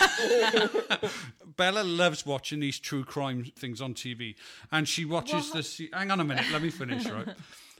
Bella 1.55 1.83
loves 1.83 2.25
watching 2.25 2.59
these 2.59 2.79
true 2.79 3.03
crime 3.03 3.45
things 3.55 3.81
on 3.81 3.93
TV, 3.93 4.33
and 4.71 4.87
she 4.87 5.05
watches 5.05 5.53
what? 5.53 5.63
the. 5.63 5.89
Hang 5.93 6.09
on 6.09 6.19
a 6.19 6.23
minute. 6.23 6.45
Let 6.51 6.63
me 6.63 6.71
finish. 6.71 7.05
Right. 7.05 7.27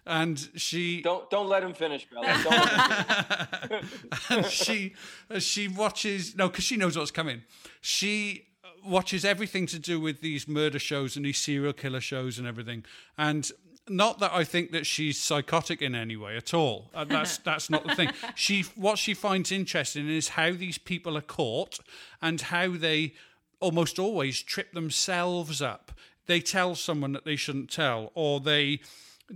And 0.06 0.50
she 0.56 1.02
don't 1.02 1.28
don't 1.32 1.50
let 1.50 1.64
him 1.64 1.74
finish, 1.74 2.08
Bella. 2.10 3.82
and 4.30 4.46
she 4.46 4.94
she 5.40 5.68
watches 5.68 6.36
no 6.36 6.48
because 6.48 6.64
she 6.64 6.78
knows 6.78 6.96
what's 6.96 7.12
coming. 7.12 7.42
She 7.82 8.46
watches 8.86 9.26
everything 9.26 9.66
to 9.68 9.80
do 9.80 10.00
with 10.00 10.22
these 10.22 10.48
murder 10.48 10.80
shows 10.80 11.16
and 11.16 11.26
these 11.26 11.38
serial 11.38 11.74
killer 11.74 12.02
shows 12.02 12.38
and 12.38 12.48
everything. 12.48 12.86
And 13.18 13.52
not 13.90 14.20
that 14.20 14.34
I 14.34 14.44
think 14.44 14.72
that 14.72 14.86
she's 14.86 15.20
psychotic 15.20 15.82
in 15.82 15.96
any 15.96 16.16
way 16.16 16.36
at 16.38 16.54
all. 16.54 16.90
Uh, 16.94 17.04
that's 17.10 17.38
that's 17.40 17.70
not 17.70 17.86
the 17.86 17.96
thing. 17.96 18.12
She 18.36 18.64
what 18.76 18.98
she 18.98 19.14
finds 19.14 19.52
interesting 19.52 20.10
is 20.10 20.30
how 20.30 20.52
these 20.52 20.78
people 20.78 21.18
are 21.18 21.22
caught 21.22 21.80
and 22.22 22.40
how 22.42 22.70
they 22.70 23.14
almost 23.60 23.98
always 24.00 24.42
trip 24.42 24.74
themselves 24.74 25.62
up. 25.62 25.92
They 26.28 26.42
tell 26.42 26.76
someone 26.76 27.14
that 27.14 27.26
they 27.26 27.38
shouldn't 27.38 27.72
tell, 27.72 28.12
or 28.14 28.40
they 28.40 28.82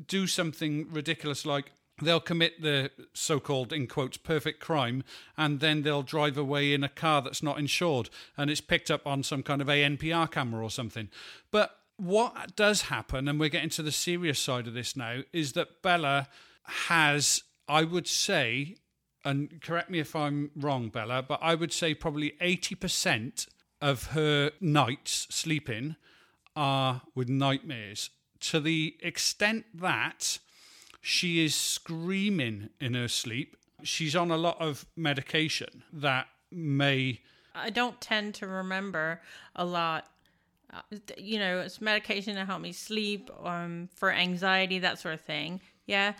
do 0.08 0.28
something 0.28 0.88
ridiculous 0.92 1.46
like 1.46 1.72
they'll 2.02 2.20
commit 2.20 2.62
the 2.62 2.92
so-called 3.14 3.72
in 3.72 3.88
quotes 3.88 4.18
perfect 4.18 4.60
crime 4.60 5.04
and 5.38 5.60
then 5.60 5.82
they'll 5.84 6.04
drive 6.04 6.38
away 6.38 6.74
in 6.74 6.84
a 6.84 6.90
car 6.90 7.22
that's 7.22 7.44
not 7.44 7.60
insured 7.60 8.10
and 8.38 8.50
it's 8.50 8.62
picked 8.62 8.92
up 8.92 9.06
on 9.08 9.24
some 9.24 9.44
kind 9.44 9.62
of 9.62 9.68
ANPR 9.68 10.30
camera 10.30 10.64
or 10.64 10.70
something. 10.70 11.10
But 11.52 11.78
what 11.98 12.56
does 12.56 12.84
happen 12.84 13.28
and 13.28 13.40
we're 13.40 13.50
getting 13.50 13.70
to 13.70 13.84
the 13.84 13.92
serious 13.92 14.40
side 14.40 14.68
of 14.68 14.74
this 14.74 14.96
now 14.96 15.22
is 15.32 15.54
that 15.54 15.82
Bella 15.82 16.28
has 16.64 17.44
I 17.68 17.84
would 17.84 18.08
say 18.08 18.76
and 19.24 19.62
correct 19.62 19.90
me 19.90 20.00
if 20.00 20.16
I'm 20.16 20.52
wrong 20.56 20.90
Bella 20.90 21.24
but 21.24 21.40
I 21.42 21.56
would 21.56 21.72
say 21.72 21.94
probably 21.94 22.32
80% 22.42 23.48
of 23.82 24.08
her 24.08 24.52
nights 24.60 25.28
sleeping 25.30 25.96
are 26.56 27.02
with 27.16 27.30
nightmares. 27.30 28.10
To 28.42 28.60
the 28.60 28.96
extent 29.02 29.66
that 29.74 30.40
she 31.02 31.44
is 31.44 31.56
screaming 31.56 32.70
in 32.80 32.94
her 32.94 33.08
sleep. 33.08 33.58
She's 33.84 34.16
on 34.16 34.30
a 34.30 34.38
lot 34.38 34.62
of 34.62 34.86
medication 34.96 35.84
that 35.92 36.28
may. 36.52 37.22
I 37.56 37.72
don't 37.72 38.00
tend 38.00 38.36
to 38.36 38.48
remember 38.48 39.22
a 39.56 39.66
lot. 39.66 40.06
Uh, 40.72 40.82
you 41.18 41.40
know, 41.40 41.60
it's 41.60 41.82
medication 41.82 42.36
to 42.36 42.46
help 42.46 42.62
me 42.62 42.72
sleep, 42.72 43.30
um, 43.44 43.90
for 43.96 44.12
anxiety, 44.12 44.80
that 44.80 45.00
sort 45.00 45.16
of 45.16 45.22
thing. 45.22 45.60
Yeah. 45.86 46.14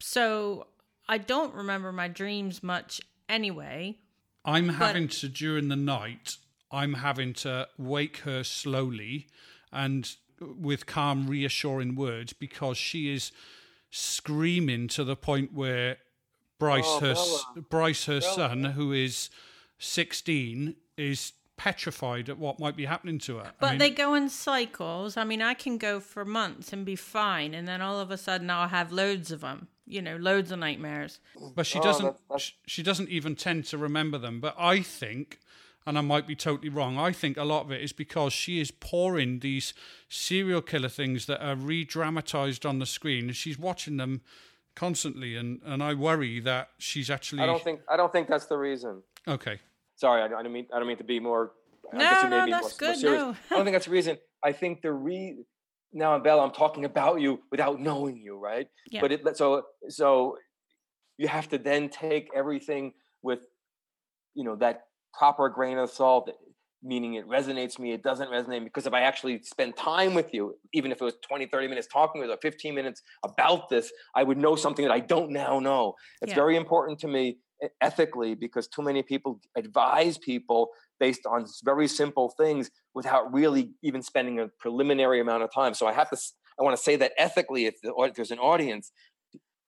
So 0.00 0.66
I 1.08 1.18
don't 1.18 1.54
remember 1.54 1.92
my 1.92 2.08
dreams 2.08 2.62
much 2.62 3.00
anyway. 3.28 3.96
I'm 4.44 4.68
having 4.68 5.08
to, 5.08 5.28
during 5.28 5.68
the 5.68 5.76
night, 5.76 6.36
I'm 6.70 6.94
having 6.94 7.32
to 7.34 7.68
wake 7.78 8.18
her 8.18 8.44
slowly 8.44 9.28
and 9.72 10.14
with 10.40 10.84
calm, 10.84 11.26
reassuring 11.26 11.94
words 11.94 12.32
because 12.32 12.76
she 12.76 13.14
is 13.14 13.32
screaming 13.96 14.88
to 14.88 15.04
the 15.04 15.14
point 15.14 15.52
where 15.52 15.98
Bryce, 16.58 16.84
oh, 16.84 17.00
her 17.00 17.14
Bella. 17.14 17.66
Bryce, 17.70 18.04
her 18.06 18.20
Bella. 18.20 18.34
son, 18.34 18.64
who 18.64 18.92
is 18.92 19.30
sixteen, 19.78 20.76
is 20.96 21.32
petrified 21.56 22.28
at 22.28 22.36
what 22.36 22.58
might 22.58 22.76
be 22.76 22.84
happening 22.84 23.18
to 23.20 23.36
her. 23.36 23.52
But 23.60 23.66
I 23.66 23.70
mean, 23.70 23.78
they 23.78 23.90
go 23.90 24.14
in 24.14 24.28
cycles. 24.28 25.16
I 25.16 25.22
mean, 25.22 25.40
I 25.40 25.54
can 25.54 25.78
go 25.78 26.00
for 26.00 26.24
months 26.24 26.72
and 26.72 26.84
be 26.84 26.96
fine, 26.96 27.54
and 27.54 27.68
then 27.68 27.80
all 27.80 28.00
of 28.00 28.10
a 28.10 28.16
sudden 28.16 28.50
I'll 28.50 28.68
have 28.68 28.90
loads 28.90 29.30
of 29.30 29.40
them. 29.40 29.68
You 29.86 30.00
know, 30.00 30.16
loads 30.16 30.50
of 30.50 30.58
nightmares. 30.58 31.20
But 31.54 31.66
she 31.66 31.78
oh, 31.78 31.82
doesn't. 31.82 32.06
Oh, 32.06 32.10
that's, 32.10 32.22
that's... 32.30 32.52
She 32.66 32.82
doesn't 32.82 33.10
even 33.10 33.36
tend 33.36 33.66
to 33.66 33.78
remember 33.78 34.16
them. 34.18 34.40
But 34.40 34.56
I 34.58 34.80
think 34.80 35.38
and 35.86 35.98
I 35.98 36.00
might 36.00 36.26
be 36.26 36.34
totally 36.34 36.68
wrong. 36.68 36.98
I 36.98 37.12
think 37.12 37.36
a 37.36 37.44
lot 37.44 37.64
of 37.64 37.72
it 37.72 37.82
is 37.82 37.92
because 37.92 38.32
she 38.32 38.60
is 38.60 38.70
pouring 38.70 39.40
these 39.40 39.74
serial 40.08 40.62
killer 40.62 40.88
things 40.88 41.26
that 41.26 41.44
are 41.44 41.56
re 41.56 41.84
dramatized 41.84 42.64
on 42.64 42.78
the 42.78 42.86
screen. 42.86 43.26
And 43.26 43.36
she's 43.36 43.58
watching 43.58 43.96
them 43.96 44.22
constantly, 44.74 45.36
and, 45.36 45.60
and 45.64 45.82
I 45.82 45.94
worry 45.94 46.40
that 46.40 46.70
she's 46.78 47.10
actually. 47.10 47.42
I 47.42 47.46
don't 47.46 47.62
think 47.62 47.80
I 47.88 47.96
don't 47.96 48.12
think 48.12 48.28
that's 48.28 48.46
the 48.46 48.56
reason. 48.58 49.02
Okay. 49.26 49.60
Sorry, 49.96 50.22
I, 50.22 50.26
I 50.26 50.42
don't 50.42 50.52
mean 50.52 50.66
I 50.74 50.78
don't 50.78 50.88
mean 50.88 50.96
to 50.98 51.04
be 51.04 51.20
more. 51.20 51.52
No, 51.92 51.98
no, 51.98 52.46
that's 52.48 52.80
more, 52.80 52.94
good. 52.94 53.02
More 53.02 53.12
no. 53.12 53.36
I 53.50 53.54
don't 53.56 53.64
think 53.64 53.74
that's 53.74 53.86
the 53.86 53.92
reason. 53.92 54.18
I 54.42 54.52
think 54.52 54.82
the 54.82 54.92
re 54.92 55.36
now, 55.92 56.18
Bella, 56.18 56.42
I'm 56.42 56.50
talking 56.50 56.84
about 56.84 57.20
you 57.20 57.40
without 57.50 57.80
knowing 57.80 58.16
you, 58.16 58.36
right? 58.36 58.66
Yeah. 58.90 59.00
But 59.00 59.12
it 59.12 59.36
so 59.36 59.62
so 59.88 60.38
you 61.18 61.28
have 61.28 61.48
to 61.50 61.58
then 61.58 61.88
take 61.88 62.30
everything 62.34 62.94
with 63.22 63.40
you 64.34 64.44
know 64.44 64.56
that 64.56 64.86
proper 65.16 65.48
grain 65.48 65.78
of 65.78 65.90
salt, 65.90 66.30
meaning 66.82 67.14
it 67.14 67.26
resonates 67.28 67.78
me, 67.78 67.92
it 67.92 68.02
doesn't 68.02 68.28
resonate. 68.28 68.64
Because 68.64 68.86
if 68.86 68.92
I 68.92 69.00
actually 69.00 69.42
spend 69.42 69.76
time 69.76 70.14
with 70.14 70.34
you, 70.34 70.56
even 70.72 70.92
if 70.92 71.00
it 71.00 71.04
was 71.04 71.14
20, 71.26 71.46
30 71.46 71.68
minutes 71.68 71.88
talking 71.92 72.20
with 72.20 72.28
you, 72.28 72.34
or 72.34 72.38
15 72.42 72.74
minutes 72.74 73.02
about 73.24 73.68
this, 73.68 73.90
I 74.14 74.22
would 74.22 74.38
know 74.38 74.56
something 74.56 74.84
that 74.84 74.92
I 74.92 75.00
don't 75.00 75.30
now 75.30 75.58
know. 75.58 75.94
It's 76.20 76.30
yeah. 76.30 76.36
very 76.36 76.56
important 76.56 76.98
to 77.00 77.08
me 77.08 77.38
ethically 77.80 78.34
because 78.34 78.68
too 78.68 78.82
many 78.82 79.02
people 79.02 79.40
advise 79.56 80.18
people 80.18 80.68
based 81.00 81.26
on 81.26 81.46
very 81.64 81.88
simple 81.88 82.32
things 82.36 82.70
without 82.94 83.32
really 83.32 83.72
even 83.82 84.02
spending 84.02 84.40
a 84.40 84.48
preliminary 84.58 85.20
amount 85.20 85.42
of 85.42 85.52
time. 85.52 85.74
So 85.74 85.86
I 85.86 85.92
have 85.92 86.10
to, 86.10 86.16
I 86.58 86.62
want 86.62 86.76
to 86.76 86.82
say 86.82 86.96
that 86.96 87.12
ethically, 87.18 87.66
if, 87.66 87.80
the, 87.82 87.92
if 87.98 88.14
there's 88.14 88.30
an 88.30 88.38
audience, 88.38 88.92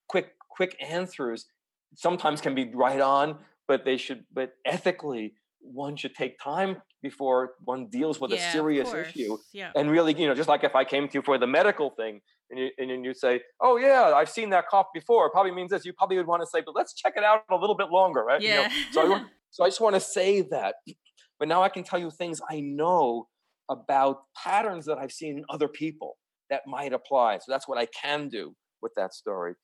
quick, 0.08 0.32
quick 0.50 0.76
answers 0.80 1.46
sometimes 1.94 2.40
can 2.40 2.54
be 2.54 2.70
right 2.74 3.00
on, 3.00 3.38
but 3.68 3.84
they 3.84 3.96
should 3.96 4.24
but 4.32 4.52
ethically 4.64 5.34
one 5.60 5.96
should 5.96 6.14
take 6.14 6.38
time 6.38 6.76
before 7.02 7.54
one 7.64 7.88
deals 7.88 8.20
with 8.20 8.30
yeah, 8.30 8.48
a 8.48 8.52
serious 8.52 8.92
issue 8.92 9.36
yeah. 9.52 9.70
and 9.74 9.90
really 9.90 10.14
you 10.18 10.26
know 10.26 10.34
just 10.34 10.48
like 10.48 10.64
if 10.64 10.74
i 10.74 10.84
came 10.84 11.08
to 11.08 11.14
you 11.14 11.22
for 11.22 11.38
the 11.38 11.46
medical 11.46 11.90
thing 11.90 12.20
and 12.50 12.60
you 12.60 12.70
and 12.78 13.04
you 13.04 13.14
say 13.14 13.40
oh 13.60 13.76
yeah 13.76 14.12
i've 14.14 14.28
seen 14.28 14.50
that 14.50 14.68
cough 14.68 14.86
before 14.94 15.26
it 15.26 15.32
probably 15.32 15.52
means 15.52 15.70
this 15.70 15.84
you 15.84 15.92
probably 15.92 16.16
would 16.16 16.26
want 16.26 16.42
to 16.42 16.46
say 16.46 16.62
but 16.64 16.74
let's 16.74 16.94
check 16.94 17.14
it 17.16 17.24
out 17.24 17.42
a 17.50 17.56
little 17.56 17.76
bit 17.76 17.90
longer 17.90 18.22
right 18.22 18.40
yeah. 18.40 18.62
You 18.62 18.68
know? 18.68 18.74
so, 18.92 19.14
I, 19.14 19.24
so 19.50 19.64
i 19.64 19.68
just 19.68 19.80
want 19.80 19.94
to 19.94 20.00
say 20.00 20.42
that 20.42 20.76
but 21.38 21.48
now 21.48 21.62
i 21.62 21.68
can 21.68 21.82
tell 21.82 21.98
you 21.98 22.10
things 22.10 22.40
i 22.50 22.60
know 22.60 23.28
about 23.68 24.22
patterns 24.36 24.86
that 24.86 24.98
i've 24.98 25.12
seen 25.12 25.38
in 25.38 25.44
other 25.48 25.68
people 25.68 26.16
that 26.50 26.62
might 26.66 26.92
apply 26.92 27.38
so 27.38 27.44
that's 27.48 27.66
what 27.66 27.78
i 27.78 27.86
can 27.86 28.28
do 28.28 28.54
with 28.82 28.92
that 28.96 29.12
story 29.12 29.54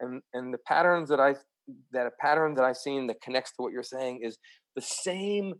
and 0.00 0.22
and 0.34 0.52
the 0.52 0.58
patterns 0.66 1.08
that 1.08 1.20
i 1.20 1.34
that 1.92 2.06
a 2.06 2.10
pattern 2.20 2.54
that 2.54 2.64
I've 2.64 2.76
seen 2.76 3.06
that 3.06 3.20
connects 3.20 3.52
to 3.52 3.62
what 3.62 3.72
you're 3.72 3.82
saying 3.82 4.20
is 4.22 4.38
the 4.74 4.82
same 4.82 5.54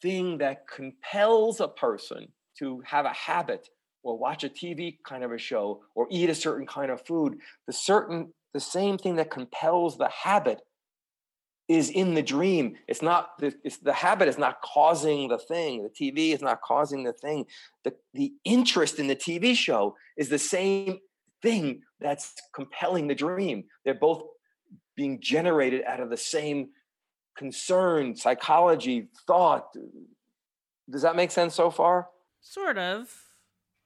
thing 0.00 0.38
that 0.38 0.66
compels 0.68 1.60
a 1.60 1.68
person 1.68 2.28
to 2.58 2.82
have 2.84 3.04
a 3.04 3.12
habit 3.12 3.68
or 4.02 4.18
watch 4.18 4.44
a 4.44 4.48
TV 4.48 4.98
kind 5.06 5.22
of 5.24 5.32
a 5.32 5.38
show 5.38 5.80
or 5.94 6.06
eat 6.10 6.28
a 6.28 6.34
certain 6.34 6.66
kind 6.66 6.90
of 6.90 7.04
food, 7.06 7.38
the 7.66 7.72
certain 7.72 8.32
the 8.52 8.60
same 8.60 8.98
thing 8.98 9.16
that 9.16 9.30
compels 9.30 9.96
the 9.96 10.08
habit 10.08 10.60
is 11.68 11.88
in 11.88 12.14
the 12.14 12.22
dream. 12.22 12.74
It's 12.86 13.00
not 13.00 13.38
the, 13.38 13.54
it's, 13.64 13.78
the 13.78 13.92
habit 13.92 14.28
is 14.28 14.36
not 14.36 14.60
causing 14.60 15.28
the 15.28 15.38
thing. 15.38 15.82
The 15.82 15.88
TV 15.88 16.34
is 16.34 16.42
not 16.42 16.60
causing 16.60 17.04
the 17.04 17.14
thing. 17.14 17.46
The, 17.84 17.94
the 18.12 18.32
interest 18.44 18.98
in 18.98 19.06
the 19.06 19.16
TV 19.16 19.56
show 19.56 19.96
is 20.18 20.28
the 20.28 20.38
same 20.38 20.98
thing 21.40 21.80
that's 22.00 22.34
compelling 22.54 23.06
the 23.06 23.14
dream. 23.14 23.64
They're 23.84 23.94
both 23.94 24.22
being 24.96 25.20
generated 25.20 25.82
out 25.86 26.00
of 26.00 26.10
the 26.10 26.16
same 26.16 26.70
concern, 27.36 28.16
psychology, 28.16 29.08
thought. 29.26 29.74
Does 30.90 31.02
that 31.02 31.16
make 31.16 31.30
sense 31.30 31.54
so 31.54 31.70
far? 31.70 32.08
Sort 32.40 32.78
of. 32.78 33.10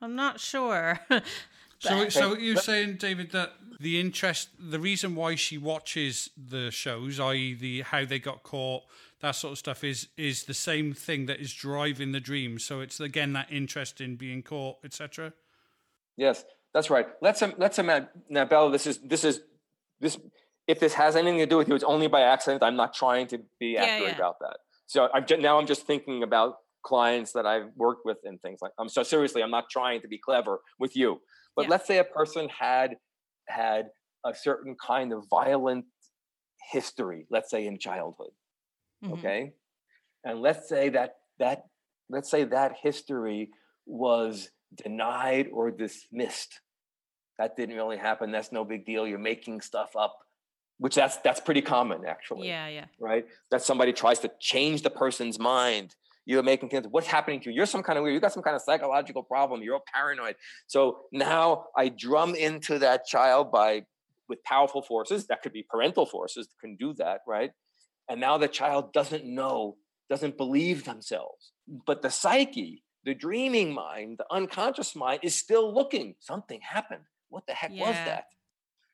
I'm 0.00 0.16
not 0.16 0.40
sure. 0.40 1.00
so, 1.78 2.08
so 2.08 2.36
you're 2.36 2.56
saying, 2.56 2.96
David, 2.96 3.32
that 3.32 3.52
the 3.80 4.00
interest, 4.00 4.48
the 4.58 4.80
reason 4.80 5.14
why 5.14 5.34
she 5.34 5.58
watches 5.58 6.30
the 6.36 6.70
shows, 6.70 7.20
i.e., 7.20 7.54
the 7.54 7.82
how 7.82 8.04
they 8.04 8.18
got 8.18 8.42
caught, 8.42 8.84
that 9.20 9.32
sort 9.32 9.52
of 9.52 9.58
stuff, 9.58 9.84
is 9.84 10.08
is 10.16 10.44
the 10.44 10.54
same 10.54 10.92
thing 10.92 11.26
that 11.26 11.40
is 11.40 11.52
driving 11.52 12.12
the 12.12 12.20
dream. 12.20 12.58
So 12.58 12.80
it's 12.80 13.00
again 13.00 13.32
that 13.34 13.48
interest 13.50 14.00
in 14.00 14.16
being 14.16 14.42
caught, 14.42 14.78
etc. 14.84 15.32
Yes, 16.16 16.44
that's 16.72 16.90
right. 16.90 17.06
Let's 17.20 17.42
um, 17.42 17.54
let's 17.58 17.78
um, 17.78 17.86
imagine 17.86 18.08
now, 18.28 18.44
Bella. 18.44 18.70
This 18.70 18.86
is 18.86 18.98
this 18.98 19.24
is 19.24 19.40
this. 20.00 20.18
If 20.66 20.80
this 20.80 20.94
has 20.94 21.16
anything 21.16 21.38
to 21.38 21.46
do 21.46 21.56
with 21.56 21.68
you, 21.68 21.74
it's 21.74 21.84
only 21.84 22.08
by 22.08 22.22
accident. 22.22 22.62
I'm 22.62 22.76
not 22.76 22.94
trying 22.94 23.28
to 23.28 23.38
be 23.60 23.68
yeah, 23.74 23.84
accurate 23.84 24.12
yeah. 24.12 24.16
about 24.16 24.36
that. 24.40 24.58
So 24.86 25.08
I'm 25.14 25.26
just, 25.26 25.40
now 25.40 25.58
I'm 25.58 25.66
just 25.66 25.86
thinking 25.86 26.22
about 26.22 26.56
clients 26.82 27.32
that 27.32 27.46
I've 27.46 27.70
worked 27.76 28.04
with 28.04 28.18
and 28.24 28.40
things 28.40 28.60
like. 28.62 28.72
I'm 28.78 28.88
so 28.88 29.02
seriously, 29.02 29.42
I'm 29.42 29.50
not 29.50 29.70
trying 29.70 30.00
to 30.02 30.08
be 30.08 30.18
clever 30.18 30.60
with 30.78 30.96
you. 30.96 31.20
But 31.54 31.66
yeah. 31.66 31.70
let's 31.70 31.86
say 31.86 31.98
a 31.98 32.04
person 32.04 32.48
had 32.48 32.96
had 33.48 33.86
a 34.24 34.34
certain 34.34 34.76
kind 34.84 35.12
of 35.12 35.24
violent 35.30 35.84
history, 36.72 37.26
let's 37.30 37.50
say 37.50 37.66
in 37.66 37.78
childhood. 37.78 38.30
Mm-hmm. 39.04 39.14
Okay. 39.14 39.52
And 40.24 40.40
let's 40.40 40.68
say 40.68 40.88
that 40.90 41.16
that 41.38 41.64
let's 42.08 42.30
say 42.30 42.44
that 42.44 42.76
history 42.82 43.50
was 43.86 44.50
denied 44.74 45.48
or 45.52 45.70
dismissed. 45.70 46.60
That 47.38 47.56
didn't 47.56 47.76
really 47.76 47.98
happen. 47.98 48.32
That's 48.32 48.52
no 48.52 48.64
big 48.64 48.86
deal. 48.86 49.06
You're 49.06 49.18
making 49.18 49.60
stuff 49.60 49.94
up, 49.96 50.16
which 50.78 50.94
that's 50.94 51.16
that's 51.18 51.40
pretty 51.40 51.62
common 51.62 52.04
actually. 52.06 52.48
Yeah, 52.48 52.68
yeah. 52.68 52.84
Right? 53.00 53.26
That 53.50 53.62
somebody 53.62 53.92
tries 53.92 54.20
to 54.20 54.30
change 54.40 54.82
the 54.82 54.90
person's 54.90 55.38
mind 55.38 55.94
you're 56.26 56.42
making 56.42 56.68
things. 56.68 56.86
What's 56.90 57.06
happening 57.06 57.40
to 57.40 57.50
you? 57.50 57.56
You're 57.56 57.66
some 57.66 57.84
kind 57.84 57.96
of 57.96 58.02
weird. 58.02 58.14
You 58.14 58.20
got 58.20 58.32
some 58.32 58.42
kind 58.42 58.56
of 58.56 58.62
psychological 58.62 59.22
problem. 59.22 59.62
You're 59.62 59.80
paranoid. 59.94 60.34
So 60.66 61.02
now 61.12 61.66
I 61.76 61.88
drum 61.88 62.34
into 62.34 62.80
that 62.80 63.06
child 63.06 63.52
by 63.52 63.84
with 64.28 64.42
powerful 64.42 64.82
forces. 64.82 65.28
That 65.28 65.40
could 65.42 65.52
be 65.52 65.64
parental 65.70 66.04
forces 66.04 66.48
that 66.48 66.58
can 66.60 66.74
do 66.76 66.92
that, 66.94 67.20
right? 67.28 67.52
And 68.10 68.20
now 68.20 68.38
the 68.38 68.48
child 68.48 68.92
doesn't 68.92 69.24
know, 69.24 69.76
doesn't 70.10 70.36
believe 70.36 70.84
themselves. 70.84 71.52
But 71.86 72.02
the 72.02 72.10
psyche, 72.10 72.82
the 73.04 73.14
dreaming 73.14 73.72
mind, 73.72 74.18
the 74.18 74.26
unconscious 74.28 74.96
mind 74.96 75.20
is 75.22 75.36
still 75.36 75.72
looking. 75.72 76.16
Something 76.18 76.60
happened. 76.60 77.04
What 77.28 77.46
the 77.46 77.54
heck 77.54 77.70
yeah. 77.72 77.86
was 77.86 77.94
that? 77.94 78.24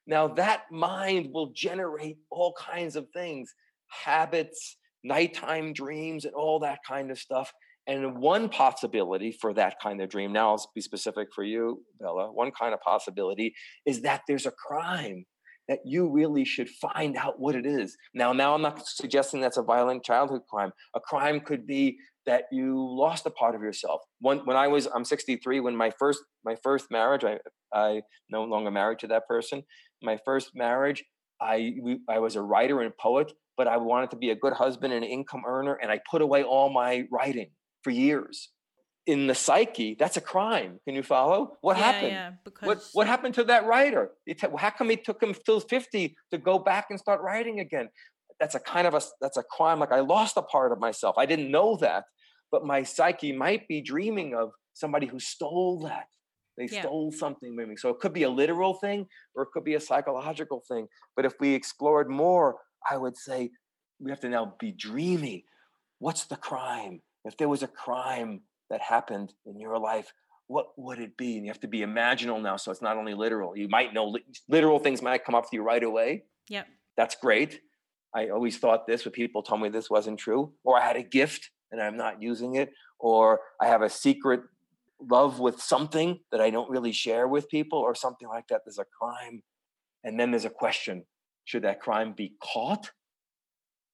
Now 0.07 0.28
that 0.28 0.62
mind 0.70 1.28
will 1.32 1.53
generate 1.55 2.18
all 2.30 2.55
kinds 2.59 2.96
of 2.96 3.07
things, 3.14 3.55
habits, 3.88 4.76
nighttime 5.05 5.72
dreams 5.72 6.24
and 6.24 6.34
all 6.34 6.61
that 6.61 6.78
kind 6.86 7.11
of 7.11 7.18
stuff. 7.18 7.53
And 7.86 8.18
one 8.18 8.48
possibility 8.48 9.32
for 9.32 9.53
that 9.55 9.76
kind 9.82 10.00
of 10.00 10.09
dream, 10.09 10.32
now 10.32 10.50
I'll 10.50 10.70
be 10.74 10.80
specific 10.80 11.28
for 11.34 11.42
you, 11.42 11.82
Bella, 12.00 12.30
one 12.32 12.53
kind 12.53 12.72
of 12.74 12.80
possibility 12.80 13.55
is 13.86 14.03
that 14.03 14.22
there's 14.28 14.46
a 14.46 14.53
crime 14.53 15.24
that 15.68 15.80
you 15.84 16.09
really 16.09 16.44
should 16.44 16.68
find 16.68 17.16
out 17.16 17.40
what 17.40 17.55
it 17.55 17.66
is. 17.66 17.96
Now, 18.14 18.32
now 18.32 18.55
I'm 18.55 18.62
not 18.62 18.86
suggesting 18.86 19.40
that's 19.40 19.57
a 19.57 19.62
violent 19.62 20.05
childhood 20.05 20.42
crime. 20.48 20.70
A 20.94 21.00
crime 21.00 21.40
could 21.40 21.66
be 21.66 21.98
that 22.26 22.44
you 22.53 22.76
lost 22.78 23.26
a 23.26 23.30
part 23.30 23.55
of 23.55 23.62
yourself. 23.62 24.03
When, 24.20 24.38
when 24.40 24.57
I 24.57 24.68
was, 24.68 24.86
I'm 24.94 25.05
63, 25.05 25.61
when 25.61 25.76
my 25.76 25.90
first, 25.98 26.20
my 26.44 26.57
first 26.62 26.86
marriage, 26.90 27.24
I, 27.24 27.38
I 27.72 28.03
no 28.30 28.44
longer 28.44 28.70
married 28.70 29.00
to 29.00 29.07
that 29.09 29.26
person. 29.26 29.62
My 30.03 30.18
first 30.24 30.55
marriage, 30.55 31.05
I, 31.40 31.74
we, 31.80 32.00
I 32.09 32.18
was 32.18 32.36
a 32.36 32.42
writer 32.42 32.80
and 32.80 32.96
poet 32.96 33.32
but 33.57 33.68
I 33.68 33.76
wanted 33.76 34.11
to 34.11 34.16
be 34.16 34.30
a 34.30 34.34
good 34.34 34.53
husband 34.53 34.92
and 34.92 35.05
an 35.05 35.11
income 35.11 35.42
earner, 35.46 35.74
and 35.74 35.90
I 35.90 36.00
put 36.11 36.22
away 36.22 36.42
all 36.42 36.70
my 36.70 37.07
writing 37.11 37.50
for 37.82 37.90
years. 37.90 38.48
In 39.07 39.26
the 39.26 39.34
psyche, 39.34 39.96
that's 39.98 40.16
a 40.16 40.20
crime. 40.20 40.78
Can 40.84 40.94
you 40.94 41.03
follow? 41.03 41.59
What 41.61 41.76
yeah, 41.76 41.82
happened? 41.84 42.12
Yeah, 42.12 42.30
because 42.44 42.66
what 42.66 42.84
what 42.92 43.07
happened 43.09 43.34
to 43.34 43.44
that 43.44 43.66
writer? 43.66 44.12
It, 44.26 44.40
how 44.40 44.70
come 44.70 44.90
it 44.92 45.05
took 45.05 45.20
him 45.20 45.34
till 45.44 45.59
fifty 45.59 46.16
to 46.30 46.38
go 46.38 46.59
back 46.59 46.86
and 46.90 46.98
start 47.00 47.20
writing 47.20 47.59
again? 47.59 47.88
That's 48.38 48.55
a 48.55 48.61
kind 48.61 48.86
of 48.86 48.94
a 48.94 49.03
that's 49.20 49.36
a 49.36 49.42
crime. 49.42 49.80
Like 49.80 49.92
I 49.92 50.00
lost 50.00 50.36
a 50.36 50.42
part 50.42 50.70
of 50.70 50.78
myself. 50.78 51.16
I 51.18 51.26
didn't 51.26 51.50
know 51.50 51.76
that, 51.78 52.05
but 52.53 52.64
my 52.64 52.84
psyche 52.84 53.32
might 53.32 53.66
be 53.66 53.80
dreaming 53.80 54.34
of 54.34 54.50
somebody 54.72 55.07
who 55.07 55.18
stole 55.18 55.80
that. 55.80 56.07
They 56.57 56.68
yeah. 56.70 56.82
stole 56.82 57.12
something 57.12 57.55
maybe. 57.57 57.76
So 57.76 57.88
it 57.88 58.00
could 58.00 58.12
be 58.12 58.24
a 58.24 58.30
literal 58.30 58.74
thing 58.74 59.07
or 59.34 59.44
it 59.44 59.48
could 59.53 59.64
be 59.64 59.74
a 59.74 59.80
psychological 59.80 60.62
thing. 60.68 60.86
But 61.16 61.24
if 61.24 61.34
we 61.40 61.55
explored 61.55 62.11
more, 62.11 62.57
I 62.88 62.96
would 62.96 63.16
say 63.16 63.50
we 64.00 64.11
have 64.11 64.20
to 64.20 64.28
now 64.28 64.55
be 64.59 64.72
dreamy. 64.72 65.44
What's 65.98 66.24
the 66.24 66.36
crime? 66.36 67.00
If 67.24 67.36
there 67.36 67.48
was 67.48 67.62
a 67.62 67.68
crime 67.68 68.42
that 68.70 68.80
happened 68.80 69.32
in 69.46 69.59
your 69.61 69.78
life, 69.78 70.12
what 70.48 70.66
would 70.76 70.98
it 70.98 71.16
be? 71.16 71.36
And 71.36 71.46
you 71.46 71.50
have 71.50 71.61
to 71.61 71.68
be 71.68 71.80
imaginal 71.80 72.42
now. 72.42 72.57
So 72.57 72.70
it's 72.70 72.82
not 72.82 72.96
only 72.96 73.14
literal. 73.14 73.57
You 73.57 73.68
might 73.68 73.94
know 73.94 74.16
literal 74.48 74.78
things 74.78 75.00
might 75.00 75.24
come 75.24 75.34
up 75.34 75.44
to 75.44 75.57
you 75.57 75.62
right 75.62 75.82
away. 75.82 76.24
Yep. 76.48 76.66
That's 76.96 77.14
great. 77.14 77.61
I 78.14 78.28
always 78.28 78.59
thought 78.59 78.86
this, 78.86 79.05
but 79.05 79.14
people 79.14 79.42
told 79.42 79.62
me 79.62 79.68
this 79.68 79.88
wasn't 79.88 80.18
true. 80.18 80.53
Or 80.64 80.78
I 80.78 80.84
had 80.84 80.96
a 80.96 81.03
gift 81.03 81.50
and 81.70 81.80
I'm 81.80 81.96
not 81.96 82.20
using 82.20 82.57
it. 82.57 82.70
Or 82.98 83.40
I 83.61 83.68
have 83.68 83.82
a 83.82 83.88
secret 83.88 84.40
love 85.11 85.38
with 85.38 85.61
something 85.61 86.20
that 86.30 86.40
I 86.40 86.50
don't 86.50 86.70
really 86.70 86.92
share 86.92 87.28
with 87.28 87.48
people 87.48 87.78
or 87.78 87.94
something 87.94 88.28
like 88.28 88.48
that. 88.48 88.62
There's 88.64 88.78
a 88.78 88.84
crime. 88.84 89.42
And 90.05 90.18
then 90.18 90.30
there's 90.30 90.44
a 90.44 90.50
question 90.50 91.05
should 91.44 91.62
that 91.64 91.80
crime 91.80 92.12
be 92.12 92.34
caught? 92.42 92.90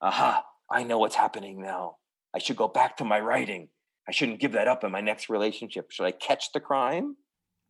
Aha, 0.02 0.44
I 0.70 0.82
know 0.84 0.98
what's 0.98 1.14
happening 1.14 1.60
now. 1.60 1.96
I 2.34 2.38
should 2.38 2.56
go 2.56 2.68
back 2.68 2.98
to 2.98 3.04
my 3.04 3.20
writing. 3.20 3.68
I 4.06 4.12
shouldn't 4.12 4.40
give 4.40 4.52
that 4.52 4.68
up 4.68 4.84
in 4.84 4.92
my 4.92 5.00
next 5.00 5.28
relationship. 5.28 5.90
Should 5.90 6.04
I 6.04 6.12
catch 6.12 6.52
the 6.52 6.60
crime? 6.60 7.16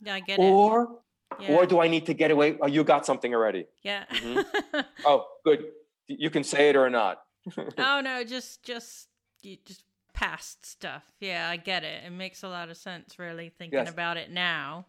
Yeah, 0.01 0.15
I 0.15 0.21
get 0.21 0.39
or, 0.39 0.83
it. 0.83 0.89
Yeah. 1.41 1.57
Or 1.57 1.67
do 1.67 1.81
I 1.81 1.89
need 1.89 2.07
to 2.07 2.15
get 2.15 2.31
away? 2.31 2.59
Oh, 2.61 2.67
you 2.67 2.85
got 2.85 3.07
something 3.07 3.35
already. 3.35 3.67
Yeah. 3.83 4.05
Mm-hmm. 4.13 4.81
oh, 5.07 5.27
good. 5.45 5.65
You 6.07 6.31
can 6.31 6.45
say 6.45 6.71
it 6.71 6.77
or 6.77 6.91
not. 6.91 7.19
oh 7.79 8.01
no, 8.01 8.25
just 8.25 8.63
just 8.63 9.09
just 9.43 9.85
past 10.19 10.67
stuff. 10.67 11.05
Yeah, 11.21 11.49
I 11.49 11.57
get 11.57 11.85
it. 11.85 12.05
It 12.05 12.11
makes 12.11 12.43
a 12.43 12.49
lot 12.49 12.71
of 12.71 12.77
sense 12.77 13.19
really 13.19 13.51
thinking 13.57 13.79
yes. 13.79 13.91
about 13.91 14.17
it 14.17 14.31
now. 14.31 14.87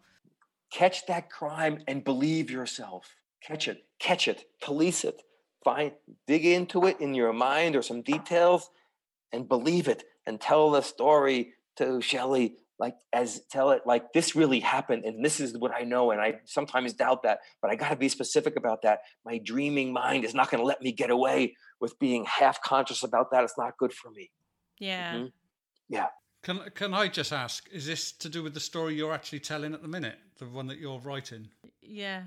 Catch 0.72 1.06
that 1.06 1.30
crime 1.30 1.82
and 1.88 2.04
believe 2.04 2.50
yourself 2.50 3.16
catch 3.42 3.68
it, 3.68 3.84
catch 3.98 4.28
it, 4.28 4.44
police 4.62 5.04
it, 5.04 5.22
find, 5.64 5.92
dig 6.26 6.44
into 6.44 6.86
it 6.86 7.00
in 7.00 7.14
your 7.14 7.32
mind 7.32 7.76
or 7.76 7.82
some 7.82 8.02
details, 8.02 8.70
and 9.32 9.48
believe 9.48 9.88
it, 9.88 10.04
and 10.26 10.40
tell 10.40 10.70
the 10.70 10.80
story 10.82 11.54
to 11.76 12.00
Shelley 12.00 12.56
like 12.78 12.94
as 13.12 13.42
tell 13.50 13.72
it 13.72 13.82
like 13.84 14.14
this 14.14 14.34
really 14.34 14.58
happened 14.58 15.04
and 15.04 15.22
this 15.22 15.38
is 15.38 15.56
what 15.58 15.70
I 15.70 15.82
know 15.82 16.12
and 16.12 16.20
I 16.20 16.40
sometimes 16.46 16.94
doubt 16.94 17.22
that 17.24 17.40
but 17.60 17.70
I 17.70 17.76
got 17.76 17.90
to 17.90 17.96
be 17.96 18.08
specific 18.08 18.56
about 18.56 18.80
that 18.82 19.00
my 19.22 19.36
dreaming 19.36 19.92
mind 19.92 20.24
is 20.24 20.34
not 20.34 20.50
going 20.50 20.62
to 20.62 20.66
let 20.66 20.80
me 20.80 20.90
get 20.90 21.10
away 21.10 21.56
with 21.78 21.98
being 21.98 22.24
half 22.24 22.62
conscious 22.62 23.02
about 23.02 23.32
that 23.32 23.44
it's 23.44 23.58
not 23.58 23.76
good 23.76 23.92
for 23.92 24.10
me 24.10 24.30
yeah 24.80 25.14
mm-hmm. 25.14 25.26
yeah 25.88 26.08
can 26.42 26.60
can 26.74 26.92
I 26.92 27.06
just 27.06 27.32
ask 27.32 27.68
is 27.70 27.86
this 27.86 28.10
to 28.12 28.28
do 28.28 28.42
with 28.42 28.54
the 28.54 28.60
story 28.60 28.94
you're 28.94 29.14
actually 29.14 29.40
telling 29.40 29.72
at 29.72 29.82
the 29.82 29.88
minute 29.88 30.18
the 30.38 30.46
one 30.46 30.66
that 30.66 30.78
you're 30.78 30.98
writing 30.98 31.48
yeah. 31.90 32.22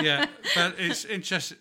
yeah, 0.00 0.26
but 0.54 0.76
it's 0.78 1.04
interesting. 1.04 1.58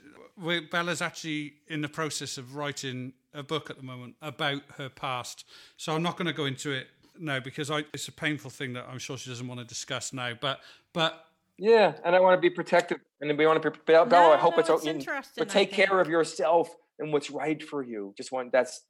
Bella's 0.71 1.01
actually 1.01 1.53
in 1.67 1.81
the 1.81 1.89
process 1.89 2.37
of 2.37 2.55
writing 2.55 3.13
a 3.33 3.43
book 3.43 3.69
at 3.69 3.77
the 3.77 3.83
moment 3.83 4.15
about 4.21 4.61
her 4.77 4.89
past. 4.89 5.45
So 5.77 5.93
I'm 5.93 6.03
not 6.03 6.17
going 6.17 6.27
to 6.27 6.33
go 6.33 6.45
into 6.45 6.71
it 6.71 6.87
now 7.19 7.39
because 7.39 7.69
I, 7.69 7.83
it's 7.93 8.07
a 8.07 8.11
painful 8.11 8.49
thing 8.49 8.73
that 8.73 8.87
I'm 8.89 8.99
sure 8.99 9.17
she 9.17 9.29
doesn't 9.29 9.47
want 9.47 9.59
to 9.59 9.65
discuss 9.65 10.13
now. 10.13 10.33
But 10.39 10.59
but 10.93 11.25
yeah, 11.57 11.93
and 12.05 12.15
I 12.15 12.19
want 12.19 12.37
to 12.37 12.41
be 12.41 12.49
protective, 12.49 12.99
and 13.19 13.35
we 13.37 13.45
want 13.45 13.61
to 13.61 13.71
be 13.71 13.77
Bella. 13.85 14.07
No, 14.07 14.31
I 14.31 14.37
hope 14.37 14.55
no, 14.55 14.75
it's, 14.75 14.85
it's 14.85 15.31
But 15.37 15.49
take 15.49 15.71
care 15.71 15.99
of 15.99 16.07
yourself 16.07 16.73
and 16.99 17.11
what's 17.11 17.29
right 17.29 17.61
for 17.61 17.83
you. 17.83 18.13
Just 18.17 18.31
want 18.31 18.51
that's 18.51 18.81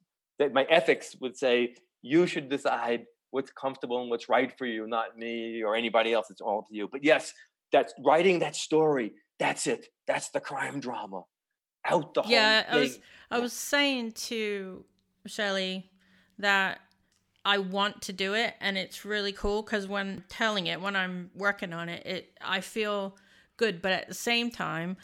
that 0.42 0.52
my 0.52 0.64
ethics 0.64 1.16
would 1.20 1.36
say 1.36 1.74
you 2.02 2.26
should 2.26 2.48
decide 2.48 3.06
what's 3.30 3.52
comfortable 3.52 4.00
and 4.00 4.10
what's 4.10 4.28
right 4.28 4.52
for 4.58 4.66
you, 4.66 4.86
not 4.88 5.16
me 5.16 5.62
or 5.62 5.76
anybody 5.76 6.12
else. 6.12 6.30
It's 6.30 6.40
all 6.40 6.64
to 6.68 6.74
you. 6.74 6.88
But 6.90 7.04
yes, 7.04 7.32
that's 7.70 7.94
writing 8.04 8.40
that 8.40 8.56
story. 8.56 9.12
That's 9.38 9.66
it. 9.66 9.86
That's 10.06 10.30
the 10.30 10.40
crime 10.40 10.80
drama. 10.80 11.22
Out 11.84 12.14
the 12.14 12.22
yeah, 12.26 12.64
I 12.68 12.76
was 12.76 13.00
I 13.30 13.38
was 13.38 13.52
saying 13.52 14.12
to 14.12 14.84
Shelley 15.26 15.90
that 16.38 16.80
I 17.44 17.58
want 17.58 18.02
to 18.02 18.12
do 18.12 18.34
it 18.34 18.54
and 18.60 18.78
it's 18.78 19.04
really 19.04 19.32
cool 19.32 19.64
cuz 19.64 19.88
when 19.88 20.22
telling 20.28 20.68
it 20.68 20.80
when 20.80 20.94
I'm 20.94 21.30
working 21.34 21.72
on 21.72 21.88
it 21.88 22.06
it 22.06 22.38
I 22.40 22.60
feel 22.60 23.16
good 23.56 23.82
but 23.82 23.90
at 23.90 24.06
the 24.06 24.14
same 24.14 24.48
time 24.48 24.96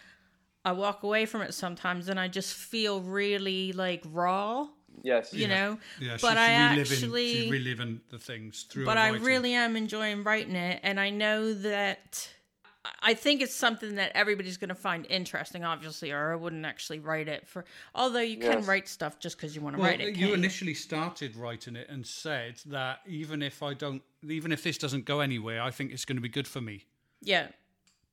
I 0.65 0.71
walk 0.71 1.03
away 1.03 1.27
from 1.27 1.43
it 1.43 1.53
sometimes 1.53 2.09
and 2.09 2.21
I 2.21 2.29
just 2.29 2.55
feel 2.55 3.01
really 3.01 3.73
like 3.73 4.05
raw 4.07 4.69
Yes. 5.03 5.33
you 5.33 5.49
know 5.49 5.79
Yeah, 6.01 6.17
but 6.21 6.37
I 6.39 6.71
reliving, 6.71 6.81
actually 6.95 7.33
she's 7.33 7.51
reliving 7.51 8.01
the 8.11 8.19
things 8.19 8.63
through. 8.65 8.85
but 8.85 8.99
I 8.99 9.11
really 9.11 9.55
am 9.55 9.77
enjoying 9.77 10.25
writing 10.25 10.57
it, 10.57 10.81
and 10.83 10.99
I 11.01 11.11
know 11.11 11.53
that 11.55 12.29
I 13.03 13.13
think 13.15 13.43
it's 13.43 13.55
something 13.55 13.97
that 13.97 14.13
everybody's 14.15 14.57
going 14.57 14.69
to 14.71 14.75
find 14.75 15.05
interesting, 15.11 15.63
obviously, 15.63 16.11
or 16.11 16.33
I 16.33 16.37
wouldn't 16.37 16.65
actually 16.65 17.01
write 17.01 17.29
it 17.29 17.47
for. 17.47 17.65
Although 17.95 18.21
you 18.21 18.39
can 18.39 18.65
write 18.65 18.89
stuff 18.89 19.19
just 19.19 19.37
because 19.37 19.55
you 19.55 19.61
want 19.61 19.77
to 19.77 19.83
Well, 19.83 19.91
write 19.91 20.01
it. 20.01 20.17
you 20.17 20.29
can't 20.29 20.33
initially 20.39 20.73
started 20.75 21.37
writing 21.37 21.77
it 21.77 21.89
and 21.91 22.07
said 22.07 22.61
that 22.67 23.01
even 23.07 23.43
if 23.43 23.63
I 23.63 23.75
don't, 23.75 24.03
even 24.27 24.53
if 24.53 24.63
this 24.63 24.79
doesn't 24.79 25.05
go 25.05 25.21
anywhere, 25.21 25.61
I 25.61 25.71
think 25.71 25.93
it's 25.93 26.05
going 26.07 26.17
to 26.17 26.23
be 26.23 26.29
good 26.31 26.49
for 26.49 26.61
me. 26.61 26.87
yeah. 27.21 27.49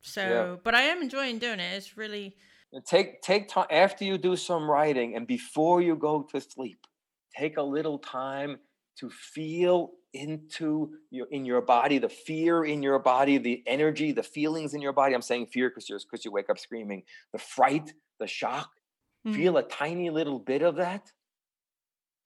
So, 0.02 0.22
Yeah. 0.22 0.56
but 0.64 0.76
I 0.76 0.82
am 0.84 1.02
enjoying 1.02 1.40
doing 1.40 1.60
it. 1.60 1.74
It's 1.74 1.96
really 1.98 2.36
Take 2.86 3.22
take 3.22 3.47
time 3.47 3.68
after 3.72 4.03
you 4.03 4.18
do 4.18 4.36
some 4.36 4.70
writing 4.70 5.16
and 5.16 5.26
before 5.26 5.82
you 5.82 5.95
go 5.95 6.24
to 6.24 6.41
sleep. 6.41 6.86
Take 7.38 7.57
a 7.57 7.63
little 7.63 7.99
time 7.99 8.57
to 8.99 9.09
feel 9.09 9.91
into 10.13 10.95
your 11.11 11.28
in 11.28 11.45
your 11.45 11.61
body 11.61 11.97
the 11.97 12.07
fear 12.09 12.63
in 12.63 12.82
your 12.82 12.99
body 12.99 13.38
the 13.38 13.61
energy 13.68 14.13
the 14.13 14.24
feelings 14.24 14.74
in 14.74 14.82
your 14.82 14.93
body 14.93 15.13
i'm 15.13 15.22
saying 15.22 15.45
fear 15.45 15.70
because 15.70 15.89
you 15.89 15.99
because 15.99 16.24
you 16.24 16.32
wake 16.32 16.49
up 16.49 16.57
screaming 16.57 17.03
the 17.34 17.38
fright 17.38 17.93
the 18.22 18.28
shock 18.28 18.70
Mhm. 19.28 19.34
feel 19.34 19.57
a 19.57 19.63
tiny 19.63 20.09
little 20.09 20.39
bit 20.39 20.61
of 20.61 20.78
that 20.78 21.11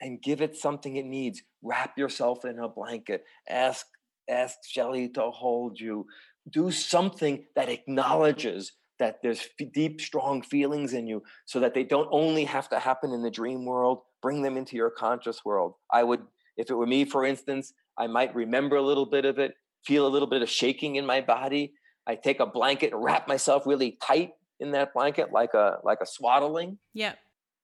and 0.01 0.21
give 0.21 0.41
it 0.41 0.55
something 0.55 0.95
it 0.95 1.05
needs 1.05 1.41
wrap 1.61 1.97
yourself 1.97 2.45
in 2.45 2.59
a 2.59 2.69
blanket 2.69 3.25
ask 3.49 3.87
ask 4.29 4.57
shelley 4.65 5.09
to 5.09 5.29
hold 5.31 5.79
you 5.79 6.05
do 6.49 6.71
something 6.71 7.45
that 7.55 7.69
acknowledges 7.69 8.73
that 8.99 9.19
there's 9.23 9.39
f- 9.39 9.71
deep 9.73 10.01
strong 10.01 10.41
feelings 10.41 10.93
in 10.93 11.07
you 11.07 11.23
so 11.45 11.59
that 11.59 11.73
they 11.73 11.83
don't 11.83 12.09
only 12.11 12.43
have 12.43 12.69
to 12.69 12.79
happen 12.79 13.11
in 13.11 13.21
the 13.21 13.31
dream 13.31 13.65
world 13.65 14.01
bring 14.21 14.41
them 14.41 14.57
into 14.57 14.75
your 14.75 14.89
conscious 14.89 15.45
world. 15.45 15.73
I 15.91 16.03
would 16.03 16.21
if 16.57 16.69
it 16.69 16.73
were 16.73 16.85
me 16.85 17.05
for 17.05 17.25
instance 17.25 17.71
i 17.97 18.05
might 18.05 18.35
remember 18.35 18.75
a 18.75 18.81
little 18.81 19.05
bit 19.05 19.23
of 19.23 19.39
it 19.39 19.53
feel 19.85 20.05
a 20.05 20.09
little 20.09 20.27
bit 20.27 20.41
of 20.41 20.49
shaking 20.49 20.95
in 20.95 21.05
my 21.05 21.21
body. 21.21 21.73
I 22.07 22.15
take 22.15 22.39
a 22.39 22.45
blanket 22.45 22.93
and 22.93 23.03
wrap 23.03 23.27
myself 23.27 23.65
really 23.65 23.97
tight 24.01 24.31
in 24.59 24.71
that 24.71 24.93
blanket 24.93 25.31
like 25.31 25.53
a 25.53 25.77
like 25.83 25.99
a 26.01 26.05
swaddling 26.05 26.77
yeah. 26.93 27.13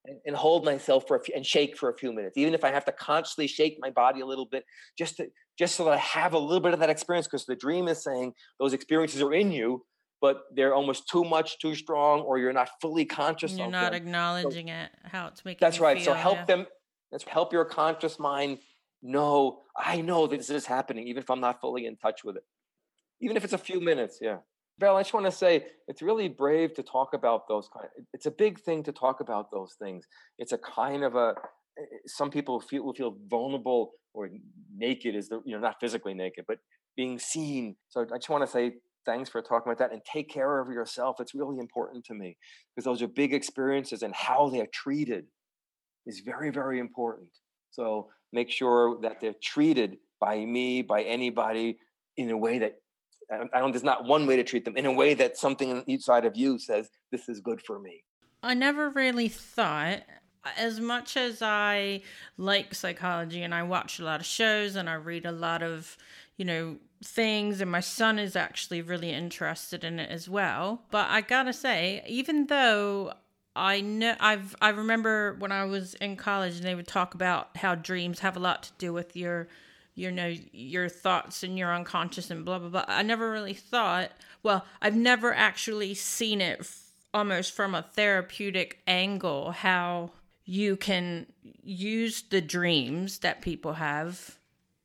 and, 0.06 0.18
and 0.26 0.36
hold 0.36 0.64
myself 0.64 1.06
for 1.08 1.18
a 1.18 1.24
few, 1.24 1.34
and 1.36 1.46
shake 1.46 1.78
for 1.78 1.90
a 1.90 1.98
few 1.98 2.14
minutes. 2.14 2.38
Even 2.38 2.54
if 2.54 2.64
i 2.64 2.72
have 2.72 2.86
to 2.86 2.92
consciously 2.92 3.48
shake 3.48 3.78
my 3.80 3.90
body 3.90 4.22
a 4.22 4.26
little 4.26 4.46
bit 4.46 4.64
just 4.98 5.18
to 5.18 5.28
just 5.58 5.76
so 5.76 5.86
that 5.86 5.94
i 5.94 5.98
have 5.98 6.34
a 6.34 6.40
little 6.40 6.62
bit 6.62 6.74
of 6.74 6.80
that 6.80 6.90
experience 6.90 7.28
because 7.28 7.46
the 7.46 7.56
dream 7.56 7.88
is 7.88 8.04
saying 8.04 8.34
those 8.60 8.74
experiences 8.74 9.22
are 9.22 9.34
in 9.34 9.52
you 9.52 9.84
but 10.26 10.36
they're 10.56 10.76
almost 10.80 11.02
too 11.14 11.24
much 11.36 11.50
too 11.64 11.76
strong 11.84 12.16
or 12.28 12.34
you're 12.42 12.58
not 12.62 12.70
fully 12.82 13.06
conscious 13.06 13.52
of. 13.54 13.60
You're 13.60 13.70
not 13.82 13.92
them 13.92 14.02
acknowledging 14.02 14.68
it, 14.70 14.90
how 15.04 15.24
it's 15.28 15.46
making. 15.46 15.64
that's 15.66 15.80
right 15.80 16.02
so 16.02 16.14
help 16.28 16.40
yeah. 16.40 16.46
them 16.52 16.62
let's 17.12 17.26
help 17.38 17.54
your 17.54 17.66
conscious 17.82 18.16
mind 18.32 18.54
know 19.04 19.36
i 19.92 19.96
know 20.10 20.22
that 20.28 20.38
this 20.38 20.50
is 20.50 20.66
happening 20.66 21.04
even 21.12 21.22
if 21.26 21.30
i'm 21.30 21.44
not 21.48 21.56
fully 21.64 21.84
in 21.90 21.96
touch 22.06 22.20
with 22.24 22.36
it 22.40 22.46
even 23.22 23.38
if 23.38 23.44
it's 23.46 23.58
a 23.62 23.64
few 23.70 23.80
minutes 23.92 24.16
yeah 24.28 24.40
Val, 24.80 24.98
I 24.98 25.02
just 25.06 25.14
want 25.14 25.26
to 25.26 25.32
say 25.32 25.68
it's 25.88 26.02
really 26.10 26.28
brave 26.28 26.70
to 26.74 26.84
talk 26.84 27.14
about 27.14 27.48
those 27.48 27.70
kind. 27.74 27.88
It's 28.16 28.26
a 28.26 28.36
big 28.46 28.60
thing 28.60 28.84
to 28.84 28.92
talk 28.92 29.18
about 29.26 29.46
those 29.50 29.72
things. 29.82 30.02
It's 30.42 30.52
a 30.52 30.58
kind 30.58 31.02
of 31.08 31.16
a. 31.16 31.28
eh, 31.80 31.84
Some 32.20 32.30
people 32.30 32.60
feel 32.60 32.84
will 32.86 32.98
feel 33.02 33.14
vulnerable 33.36 33.82
or 34.14 34.24
naked, 34.86 35.16
is 35.16 35.30
the 35.30 35.38
you 35.46 35.54
know 35.56 35.62
not 35.68 35.76
physically 35.80 36.14
naked, 36.14 36.44
but 36.52 36.60
being 37.02 37.20
seen. 37.20 37.64
So 37.92 38.02
I 38.14 38.18
just 38.18 38.30
want 38.30 38.44
to 38.46 38.52
say 38.58 38.66
thanks 39.06 39.30
for 39.30 39.42
talking 39.42 39.72
about 39.72 39.80
that 39.80 39.94
and 39.94 40.04
take 40.04 40.30
care 40.30 40.60
of 40.60 40.70
yourself. 40.70 41.18
It's 41.20 41.36
really 41.36 41.60
important 41.60 42.06
to 42.06 42.14
me 42.14 42.38
because 42.76 42.86
those 42.86 43.02
are 43.02 43.08
big 43.08 43.34
experiences 43.34 44.04
and 44.04 44.14
how 44.14 44.50
they're 44.50 44.68
treated 44.68 45.26
is 46.06 46.20
very 46.20 46.50
very 46.50 46.80
important. 46.80 47.30
So 47.72 48.10
make 48.32 48.50
sure 48.50 49.00
that 49.02 49.20
they're 49.22 49.36
treated 49.42 49.98
by 50.20 50.46
me, 50.46 50.82
by 50.82 51.04
anybody, 51.04 51.78
in 52.18 52.30
a 52.32 52.38
way 52.38 52.60
that 52.60 52.76
I 53.32 53.60
don't, 53.60 53.72
There's 53.72 53.84
not 53.84 54.06
one 54.06 54.28
way 54.28 54.36
to 54.36 54.44
treat 54.44 54.66
them. 54.66 54.78
In 54.78 54.86
a 54.86 54.92
way 54.92 55.14
that 55.16 55.38
something 55.38 55.84
inside 55.88 56.26
of 56.26 56.36
you 56.36 56.60
says 56.60 56.90
this 57.12 57.28
is 57.28 57.40
good 57.40 57.62
for 57.62 57.80
me. 57.80 58.04
I 58.44 58.54
never 58.54 58.90
really 58.92 59.30
thought, 59.30 60.04
as 60.58 60.80
much 60.80 61.18
as 61.18 61.42
I 61.42 62.04
like 62.38 62.76
psychology 62.76 63.42
and 63.42 63.54
I 63.54 63.64
watch 63.64 64.00
a 64.00 64.04
lot 64.04 64.20
of 64.20 64.26
shows 64.28 64.76
and 64.76 64.88
I 64.88 64.94
read 64.94 65.26
a 65.26 65.32
lot 65.32 65.64
of, 65.64 65.98
you 66.38 66.46
know, 66.46 66.78
things, 67.04 67.62
and 67.62 67.72
my 67.72 67.80
son 67.80 68.20
is 68.20 68.36
actually 68.36 68.82
really 68.82 69.12
interested 69.12 69.84
in 69.84 70.00
it 70.00 70.10
as 70.10 70.30
well. 70.30 70.84
But 70.92 71.10
I 71.10 71.22
gotta 71.22 71.54
say, 71.54 72.04
even 72.08 72.48
though 72.48 73.14
I 73.56 73.82
know 73.82 74.16
I've 74.20 74.56
I 74.62 74.70
remember 74.70 75.36
when 75.40 75.52
I 75.52 75.66
was 75.66 75.94
in 75.96 76.18
college 76.18 76.58
and 76.58 76.66
they 76.66 76.76
would 76.76 76.88
talk 76.88 77.14
about 77.14 77.56
how 77.58 77.76
dreams 77.76 78.20
have 78.20 78.36
a 78.36 78.40
lot 78.40 78.64
to 78.64 78.72
do 78.78 78.92
with 78.92 79.16
your 79.16 79.48
you 79.96 80.12
know 80.12 80.34
your 80.52 80.90
thoughts 80.90 81.42
and 81.42 81.58
your 81.58 81.74
unconscious 81.74 82.30
and 82.30 82.44
blah 82.44 82.60
blah 82.60 82.70
blah. 82.70 82.86
I 82.88 83.04
never 83.04 83.32
really 83.32 83.54
thought. 83.54 84.12
Well, 84.44 84.66
I've 84.82 84.96
never 84.96 85.34
actually 85.34 85.94
seen 85.94 86.42
it 86.42 86.60
f- 86.60 86.92
almost 87.14 87.54
from 87.54 87.74
a 87.74 87.82
therapeutic 87.82 88.82
angle 88.86 89.52
how 89.52 90.12
you 90.44 90.76
can 90.76 91.26
use 91.64 92.24
the 92.24 92.42
dreams 92.42 93.20
that 93.20 93.42
people 93.42 93.74
have 93.74 94.38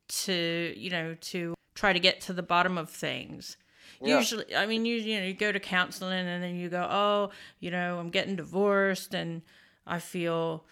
to 0.08 0.72
you 0.76 0.90
know 0.90 1.16
to 1.20 1.54
try 1.80 1.94
to 1.94 1.98
get 2.00 2.20
to 2.20 2.34
the 2.34 2.42
bottom 2.42 2.76
of 2.76 2.90
things. 2.90 3.56
Yeah. 4.02 4.18
Usually, 4.18 4.54
I 4.54 4.66
mean, 4.66 4.84
you 4.84 4.96
you 4.96 5.18
know, 5.18 5.24
you 5.26 5.32
go 5.34 5.50
to 5.50 5.58
counseling 5.60 6.26
and 6.26 6.42
then 6.42 6.56
you 6.56 6.68
go, 6.68 6.86
oh, 6.90 7.30
you 7.58 7.70
know, 7.70 7.98
I'm 7.98 8.10
getting 8.10 8.36
divorced 8.36 9.14
and 9.14 9.40
I 9.86 9.98
feel 9.98 10.64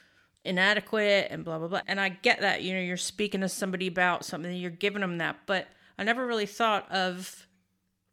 inadequate 0.45 1.29
and 1.31 1.45
blah 1.45 1.59
blah 1.59 1.69
blah. 1.69 1.81
And 1.87 1.99
I 2.01 2.11
get 2.11 2.41
that, 2.41 2.63
you 2.63 2.75
know, 2.75 2.81
you're 2.81 2.97
speaking 2.99 3.41
to 3.41 3.49
somebody 3.49 3.87
about 3.87 4.25
something, 4.25 4.55
you're 4.55 4.71
giving 4.71 5.01
them 5.01 5.19
that, 5.19 5.37
but 5.47 5.67
I 5.99 6.05
never 6.05 6.27
really 6.27 6.47
thought 6.47 6.91
of, 6.93 7.47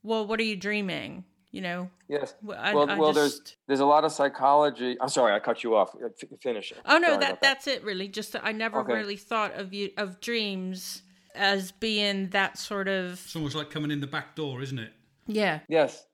well, 0.04 0.26
what 0.26 0.40
are 0.40 0.44
you 0.44 0.56
dreaming? 0.56 1.26
You 1.52 1.62
know, 1.62 1.90
Yes. 2.10 2.34
Well, 2.42 2.58
I- 2.62 2.74
well, 2.74 2.90
I 2.90 2.98
well, 2.98 3.14
there's 3.14 3.40
just- 3.40 3.56
there's 3.68 3.80
a 3.80 3.86
lot 3.86 4.04
of 4.04 4.12
psychology. 4.12 4.98
I'm 5.00 5.08
sorry, 5.10 5.34
I 5.34 5.40
cut 5.40 5.64
you 5.64 5.76
off. 5.76 5.96
F- 6.04 6.40
Finish 6.42 6.72
it. 6.72 6.80
Oh 6.86 6.98
no, 6.98 7.08
Sorry 7.10 7.20
that 7.20 7.42
that's 7.42 7.68
it 7.68 7.84
really. 7.84 8.08
Just 8.10 8.36
I 8.42 8.52
never 8.52 8.80
Okay. 8.80 8.94
really 8.94 9.16
thought 9.18 9.54
of 9.54 9.74
you 9.74 9.92
of 9.98 10.20
dreams 10.20 11.04
as 11.36 11.72
being 11.72 12.30
that 12.30 12.58
sort 12.58 12.88
of 12.88 13.14
It's 13.26 13.36
almost 13.36 13.56
like 13.56 13.70
coming 13.70 13.92
in 13.92 14.02
the 14.02 14.08
back 14.08 14.36
door, 14.36 14.62
isn't 14.62 14.80
it? 14.80 14.94
yeah. 15.28 15.60
Yes. 15.68 16.06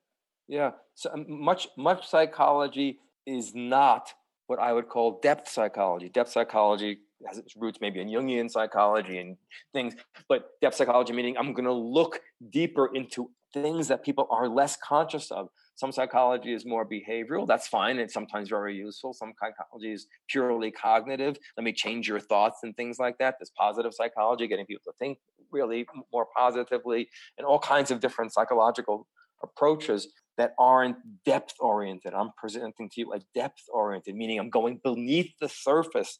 Yeah. 0.48 0.72
So 0.94 1.10
um, 1.12 1.24
much 1.28 1.68
much 1.76 2.06
psychology 2.08 2.98
is 3.26 3.54
not 3.54 4.12
what 4.46 4.58
I 4.58 4.72
would 4.72 4.88
call 4.88 5.20
depth 5.22 5.48
psychology. 5.48 6.08
Depth 6.08 6.30
psychology 6.30 6.98
has 7.26 7.38
its 7.38 7.54
roots 7.56 7.78
maybe 7.80 8.00
in 8.00 8.08
Jungian 8.08 8.50
psychology 8.50 9.18
and 9.18 9.36
things, 9.72 9.94
but 10.28 10.50
depth 10.60 10.76
psychology 10.76 11.12
meaning 11.12 11.36
I'm 11.38 11.52
going 11.52 11.64
to 11.64 11.72
look 11.72 12.20
deeper 12.50 12.90
into 12.94 13.30
things 13.54 13.88
that 13.88 14.02
people 14.04 14.26
are 14.30 14.48
less 14.48 14.76
conscious 14.76 15.30
of. 15.30 15.48
Some 15.74 15.92
psychology 15.92 16.52
is 16.52 16.66
more 16.66 16.86
behavioral. 16.86 17.46
That's 17.46 17.66
fine. 17.66 17.98
It's 17.98 18.14
sometimes 18.14 18.48
very 18.48 18.76
useful. 18.76 19.12
Some 19.14 19.32
psychology 19.40 19.92
is 19.92 20.06
purely 20.28 20.70
cognitive. 20.70 21.36
Let 21.56 21.64
me 21.64 21.72
change 21.72 22.08
your 22.08 22.20
thoughts 22.20 22.58
and 22.62 22.76
things 22.76 22.98
like 22.98 23.18
that. 23.18 23.36
There's 23.38 23.52
positive 23.58 23.92
psychology, 23.94 24.46
getting 24.46 24.66
people 24.66 24.82
to 24.86 24.92
think 24.98 25.18
really 25.50 25.86
more 26.12 26.26
positively, 26.36 27.08
and 27.38 27.46
all 27.46 27.58
kinds 27.58 27.90
of 27.90 28.00
different 28.00 28.32
psychological 28.32 29.06
approaches 29.42 30.08
that 30.38 30.52
aren't 30.58 30.96
depth 31.24 31.54
oriented. 31.58 32.14
I'm 32.14 32.30
presenting 32.36 32.88
to 32.90 33.00
you 33.00 33.12
a 33.12 33.20
depth 33.34 33.62
oriented, 33.72 34.14
meaning 34.14 34.38
I'm 34.38 34.50
going 34.50 34.80
beneath 34.82 35.32
the 35.40 35.48
surface 35.48 36.18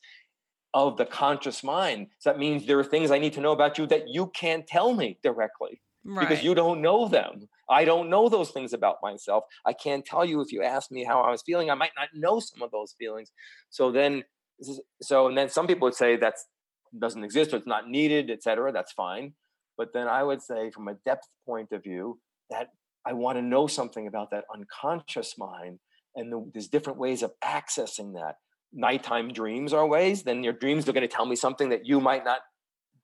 of 0.75 0.97
the 0.97 1.07
conscious 1.07 1.63
mind. 1.63 2.09
So 2.19 2.31
that 2.31 2.39
means 2.39 2.67
there 2.67 2.79
are 2.79 2.85
things 2.85 3.11
I 3.11 3.19
need 3.19 3.35
to 3.35 3.41
know 3.41 3.53
about 3.53 3.79
you 3.79 3.87
that 3.87 4.09
you 4.09 4.29
can't 4.29 4.67
tell 4.67 4.95
me 4.95 5.19
directly 5.23 5.81
Right. 6.05 6.29
because 6.29 6.43
you 6.43 6.55
don't 6.55 6.81
know 6.83 7.07
them. 7.07 7.49
I 7.71 7.85
don't 7.85 8.11
know 8.11 8.29
those 8.29 8.51
things 8.51 8.73
about 8.73 8.97
myself. 9.03 9.45
I 9.65 9.73
can't 9.73 10.05
tell 10.05 10.25
you 10.25 10.41
if 10.41 10.53
you 10.53 10.63
ask 10.63 10.91
me 10.91 11.05
how 11.05 11.21
I 11.21 11.31
was 11.31 11.43
feeling. 11.43 11.71
I 11.71 11.75
might 11.75 11.93
not 11.97 12.09
know 12.13 12.41
some 12.41 12.61
of 12.63 12.71
those 12.71 12.95
feelings. 12.99 13.31
So 13.71 13.93
then, 13.93 14.25
so 15.01 15.29
and 15.29 15.39
then 15.39 15.49
some 15.49 15.67
people 15.67 15.87
would 15.87 15.95
say 15.95 16.17
that 16.17 16.35
doesn't 16.99 17.25
exist 17.25 17.53
or 17.53 17.57
it's 17.57 17.67
not 17.67 17.89
needed, 17.89 18.31
etc. 18.31 18.73
That's 18.73 18.93
fine. 18.93 19.35
But 19.79 19.93
then 19.93 20.09
I 20.09 20.23
would 20.23 20.43
say, 20.43 20.71
from 20.71 20.89
a 20.89 20.95
depth 21.07 21.29
point 21.47 21.73
of 21.73 21.83
view, 21.83 22.19
that 22.51 22.69
I 23.07 23.13
want 23.15 23.39
to 23.39 23.43
know 23.43 23.67
something 23.67 24.07
about 24.07 24.31
that 24.31 24.45
unconscious 24.55 25.37
mind, 25.39 25.79
and 26.15 26.31
the, 26.31 26.51
there's 26.53 26.69
different 26.69 26.99
ways 26.99 27.23
of 27.23 27.33
accessing 27.43 28.15
that. 28.15 28.37
Nighttime 28.73 29.33
dreams 29.33 29.73
are 29.73 29.87
ways. 29.87 30.23
Then 30.23 30.43
your 30.43 30.53
dreams 30.53 30.89
are 30.89 30.93
going 30.93 31.09
to 31.09 31.15
tell 31.15 31.27
me 31.27 31.37
something 31.37 31.71
that 31.71 31.87
you 31.87 32.01
might 32.01 32.25
not 32.25 32.41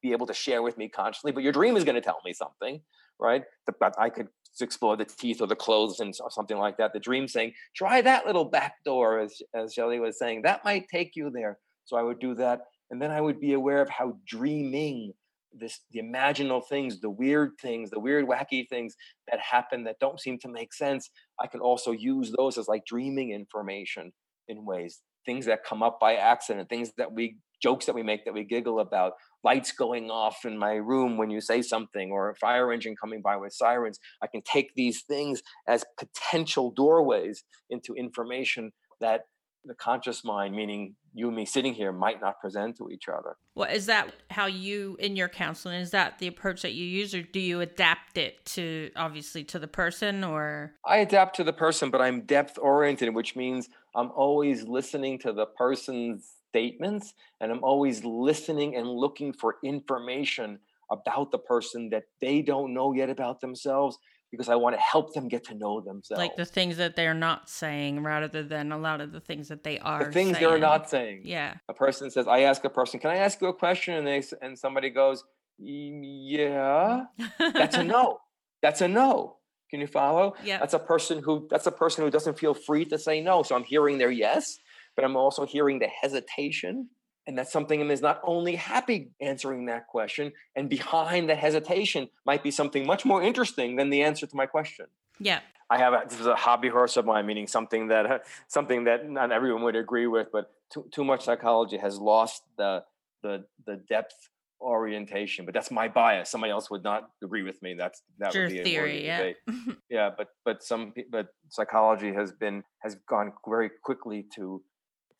be 0.02 0.12
able 0.12 0.26
to 0.26 0.34
share 0.34 0.62
with 0.62 0.78
me 0.78 0.88
consciously, 0.88 1.32
but 1.32 1.42
your 1.42 1.52
dream 1.52 1.76
is 1.76 1.84
going 1.84 1.94
to 1.94 2.00
tell 2.00 2.20
me 2.24 2.32
something, 2.32 2.80
right? 3.18 3.44
That 3.66 3.94
I 3.98 4.10
could 4.10 4.28
explore 4.60 4.96
the 4.96 5.04
teeth 5.04 5.40
or 5.40 5.46
the 5.46 5.56
clothes 5.56 6.00
and 6.00 6.14
so- 6.14 6.28
something 6.30 6.58
like 6.58 6.76
that. 6.78 6.92
The 6.92 7.00
dream 7.00 7.28
saying, 7.28 7.52
try 7.76 8.00
that 8.02 8.26
little 8.26 8.44
back 8.44 8.76
door, 8.84 9.20
as, 9.20 9.40
as 9.54 9.72
Shelley 9.74 10.00
was 10.00 10.18
saying, 10.18 10.42
that 10.42 10.64
might 10.64 10.88
take 10.88 11.12
you 11.14 11.30
there. 11.30 11.58
So 11.84 11.96
I 11.96 12.02
would 12.02 12.18
do 12.18 12.34
that. 12.36 12.62
And 12.90 13.00
then 13.00 13.10
I 13.10 13.20
would 13.20 13.40
be 13.40 13.52
aware 13.52 13.82
of 13.82 13.88
how 13.88 14.18
dreaming 14.26 15.12
this 15.52 15.80
the 15.92 16.00
imaginal 16.00 16.62
things 16.68 17.00
the 17.00 17.08
weird 17.08 17.52
things 17.60 17.90
the 17.90 17.98
weird 17.98 18.26
wacky 18.26 18.68
things 18.68 18.94
that 19.30 19.40
happen 19.40 19.84
that 19.84 19.98
don't 19.98 20.20
seem 20.20 20.38
to 20.38 20.48
make 20.48 20.74
sense 20.74 21.08
i 21.40 21.46
can 21.46 21.60
also 21.60 21.90
use 21.90 22.32
those 22.36 22.58
as 22.58 22.68
like 22.68 22.84
dreaming 22.84 23.30
information 23.32 24.12
in 24.48 24.64
ways 24.64 25.00
things 25.28 25.44
that 25.44 25.62
come 25.62 25.82
up 25.82 26.00
by 26.00 26.14
accident 26.14 26.70
things 26.70 26.90
that 26.96 27.12
we 27.12 27.36
jokes 27.62 27.84
that 27.84 27.94
we 27.94 28.02
make 28.02 28.24
that 28.24 28.32
we 28.32 28.44
giggle 28.44 28.80
about 28.80 29.12
lights 29.44 29.72
going 29.72 30.10
off 30.10 30.44
in 30.46 30.56
my 30.56 30.72
room 30.72 31.18
when 31.18 31.28
you 31.28 31.40
say 31.40 31.60
something 31.60 32.10
or 32.10 32.30
a 32.30 32.34
fire 32.36 32.72
engine 32.72 32.94
coming 32.98 33.20
by 33.20 33.36
with 33.36 33.52
sirens. 33.52 33.98
I 34.22 34.26
can 34.26 34.42
take 34.42 34.74
these 34.74 35.02
things 35.02 35.42
as 35.66 35.84
potential 35.98 36.72
doorways 36.74 37.44
into 37.68 37.94
information 37.94 38.72
that 39.00 39.22
the 39.68 39.74
conscious 39.74 40.24
mind, 40.24 40.54
meaning 40.54 40.96
you 41.14 41.28
and 41.28 41.36
me 41.36 41.44
sitting 41.44 41.74
here, 41.74 41.92
might 41.92 42.20
not 42.20 42.40
present 42.40 42.76
to 42.78 42.90
each 42.90 43.08
other. 43.08 43.36
Well, 43.54 43.70
is 43.70 43.86
that 43.86 44.12
how 44.30 44.46
you, 44.46 44.96
in 44.98 45.16
your 45.16 45.28
counseling, 45.28 45.80
is 45.80 45.90
that 45.92 46.18
the 46.18 46.26
approach 46.26 46.62
that 46.62 46.72
you 46.72 46.84
use, 46.84 47.14
or 47.14 47.22
do 47.22 47.40
you 47.40 47.60
adapt 47.60 48.18
it 48.18 48.44
to 48.46 48.90
obviously 48.96 49.44
to 49.44 49.58
the 49.58 49.68
person, 49.68 50.24
or? 50.24 50.74
I 50.84 50.98
adapt 50.98 51.36
to 51.36 51.44
the 51.44 51.52
person, 51.52 51.90
but 51.90 52.00
I'm 52.00 52.22
depth 52.22 52.58
oriented, 52.58 53.14
which 53.14 53.36
means 53.36 53.68
I'm 53.94 54.10
always 54.10 54.64
listening 54.64 55.18
to 55.20 55.32
the 55.32 55.46
person's 55.46 56.34
statements 56.48 57.14
and 57.40 57.52
I'm 57.52 57.62
always 57.62 58.04
listening 58.04 58.76
and 58.76 58.88
looking 58.88 59.32
for 59.32 59.56
information 59.62 60.58
about 60.90 61.30
the 61.30 61.38
person 61.38 61.90
that 61.90 62.04
they 62.20 62.40
don't 62.40 62.72
know 62.72 62.92
yet 62.92 63.10
about 63.10 63.40
themselves 63.40 63.98
because 64.30 64.48
I 64.48 64.54
want 64.56 64.76
to 64.76 64.80
help 64.80 65.14
them 65.14 65.28
get 65.28 65.44
to 65.44 65.54
know 65.54 65.80
themselves. 65.80 66.18
Like 66.18 66.36
the 66.36 66.44
things 66.44 66.76
that 66.76 66.96
they're 66.96 67.14
not 67.14 67.48
saying 67.48 68.02
rather 68.02 68.42
than 68.42 68.72
a 68.72 68.78
lot 68.78 69.00
of 69.00 69.12
the 69.12 69.20
things 69.20 69.48
that 69.48 69.64
they 69.64 69.78
are 69.78 70.04
The 70.04 70.12
things 70.12 70.38
they're 70.38 70.58
not 70.58 70.90
saying. 70.90 71.22
Yeah. 71.24 71.54
A 71.68 71.74
person 71.74 72.10
says, 72.10 72.26
I 72.26 72.40
ask 72.40 72.64
a 72.64 72.70
person, 72.70 73.00
can 73.00 73.10
I 73.10 73.16
ask 73.16 73.40
you 73.40 73.48
a 73.48 73.54
question? 73.54 73.94
And 73.94 74.06
they 74.06 74.22
and 74.42 74.58
somebody 74.58 74.90
goes, 74.90 75.24
Yeah. 75.58 77.04
That's 77.38 77.76
a 77.76 77.84
no. 77.84 78.20
That's 78.62 78.80
a 78.80 78.88
no. 78.88 79.36
Can 79.70 79.80
you 79.80 79.86
follow? 79.86 80.34
Yeah. 80.42 80.58
That's 80.58 80.74
a 80.74 80.78
person 80.78 81.22
who 81.22 81.46
that's 81.50 81.66
a 81.66 81.72
person 81.72 82.02
who 82.04 82.10
doesn't 82.10 82.38
feel 82.38 82.54
free 82.54 82.84
to 82.86 82.98
say 82.98 83.20
no. 83.20 83.42
So 83.42 83.54
I'm 83.54 83.64
hearing 83.64 83.98
their 83.98 84.10
yes, 84.10 84.58
but 84.96 85.04
I'm 85.04 85.16
also 85.16 85.44
hearing 85.44 85.78
the 85.78 85.88
hesitation. 85.88 86.88
And 87.28 87.36
that's 87.36 87.52
something 87.52 87.86
that 87.86 87.92
is 87.92 88.00
not 88.00 88.22
only 88.24 88.56
happy 88.56 89.10
answering 89.20 89.66
that 89.66 89.86
question, 89.86 90.32
and 90.56 90.70
behind 90.70 91.28
the 91.28 91.34
hesitation 91.34 92.08
might 92.24 92.42
be 92.42 92.50
something 92.50 92.86
much 92.86 93.04
more 93.04 93.22
interesting 93.22 93.76
than 93.76 93.90
the 93.90 94.00
answer 94.00 94.26
to 94.26 94.34
my 94.34 94.46
question. 94.46 94.86
Yeah. 95.20 95.40
I 95.68 95.76
have 95.76 95.92
a, 95.92 96.04
this 96.08 96.18
is 96.18 96.26
a 96.26 96.34
hobby 96.34 96.68
horse 96.68 96.96
of 96.96 97.04
mine, 97.04 97.26
meaning 97.26 97.46
something 97.46 97.88
that 97.88 98.06
uh, 98.06 98.18
something 98.46 98.84
that 98.84 99.10
not 99.10 99.30
everyone 99.30 99.62
would 99.64 99.76
agree 99.76 100.06
with, 100.06 100.28
but 100.32 100.50
too, 100.72 100.86
too 100.90 101.04
much 101.04 101.26
psychology 101.26 101.76
has 101.76 101.98
lost 101.98 102.44
the 102.56 102.82
the 103.22 103.44
the 103.66 103.76
depth 103.76 104.30
orientation. 104.62 105.44
But 105.44 105.52
that's 105.52 105.70
my 105.70 105.86
bias. 105.86 106.30
Somebody 106.30 106.50
else 106.50 106.70
would 106.70 106.82
not 106.82 107.10
agree 107.22 107.42
with 107.42 107.60
me. 107.60 107.74
That's 107.74 108.00
that 108.20 108.34
Your 108.34 108.44
would 108.44 108.52
be 108.54 108.60
a 108.60 108.64
theory, 108.64 109.04
yeah. 109.04 109.18
debate. 109.18 109.36
yeah, 109.90 110.08
but 110.16 110.28
but 110.46 110.62
some 110.62 110.94
but 111.10 111.28
psychology 111.50 112.14
has 112.14 112.32
been 112.32 112.64
has 112.78 112.94
gone 113.06 113.34
very 113.46 113.70
quickly 113.84 114.24
to 114.36 114.62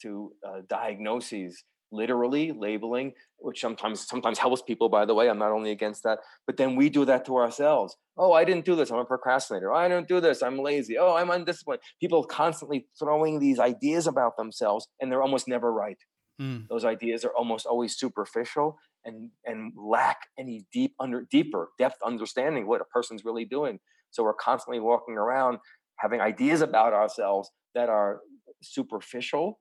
to 0.01 0.33
uh, 0.47 0.61
diagnoses 0.71 1.65
literally 1.91 2.53
labeling 2.53 3.13
which 3.39 3.61
sometimes 3.61 4.07
sometimes 4.07 4.39
helps 4.39 4.61
people 4.63 4.89
by 4.89 5.05
the 5.05 5.15
way 5.15 5.29
i'm 5.31 5.39
not 5.39 5.53
only 5.53 5.71
against 5.71 6.03
that 6.03 6.19
but 6.47 6.57
then 6.57 6.77
we 6.77 6.89
do 6.91 7.05
that 7.05 7.25
to 7.25 7.37
ourselves. 7.37 7.97
Oh 8.17 8.33
i 8.33 8.45
didn't 8.45 8.65
do 8.65 8.75
this 8.77 8.91
i'm 8.91 8.99
a 8.99 9.05
procrastinator. 9.05 9.73
Oh, 9.73 9.77
i 9.77 9.89
don't 9.89 10.09
do 10.09 10.21
this 10.21 10.43
i'm 10.43 10.59
lazy. 10.59 10.99
Oh 10.99 11.15
i'm 11.17 11.31
undisciplined. 11.31 11.81
People 12.01 12.25
constantly 12.25 12.87
throwing 12.99 13.39
these 13.39 13.59
ideas 13.59 14.07
about 14.07 14.37
themselves 14.37 14.89
and 15.01 15.11
they're 15.11 15.23
almost 15.23 15.49
never 15.49 15.73
right. 15.73 15.99
Mm. 16.41 16.69
those 16.69 16.85
ideas 16.85 17.25
are 17.25 17.35
almost 17.37 17.67
always 17.67 17.97
superficial 17.97 18.79
and 19.05 19.31
and 19.45 19.73
lack 19.77 20.19
any 20.39 20.67
deep 20.73 20.95
under 21.01 21.27
deeper 21.31 21.71
depth 21.79 21.97
understanding 22.05 22.67
what 22.69 22.81
a 22.81 22.85
person's 22.85 23.25
really 23.25 23.45
doing. 23.45 23.79
So 24.11 24.23
we're 24.23 24.35
constantly 24.35 24.81
walking 24.81 25.15
around 25.17 25.59
having 25.97 26.21
ideas 26.21 26.61
about 26.61 26.93
ourselves 26.93 27.51
that 27.75 27.89
are 27.89 28.21
superficial 28.63 29.59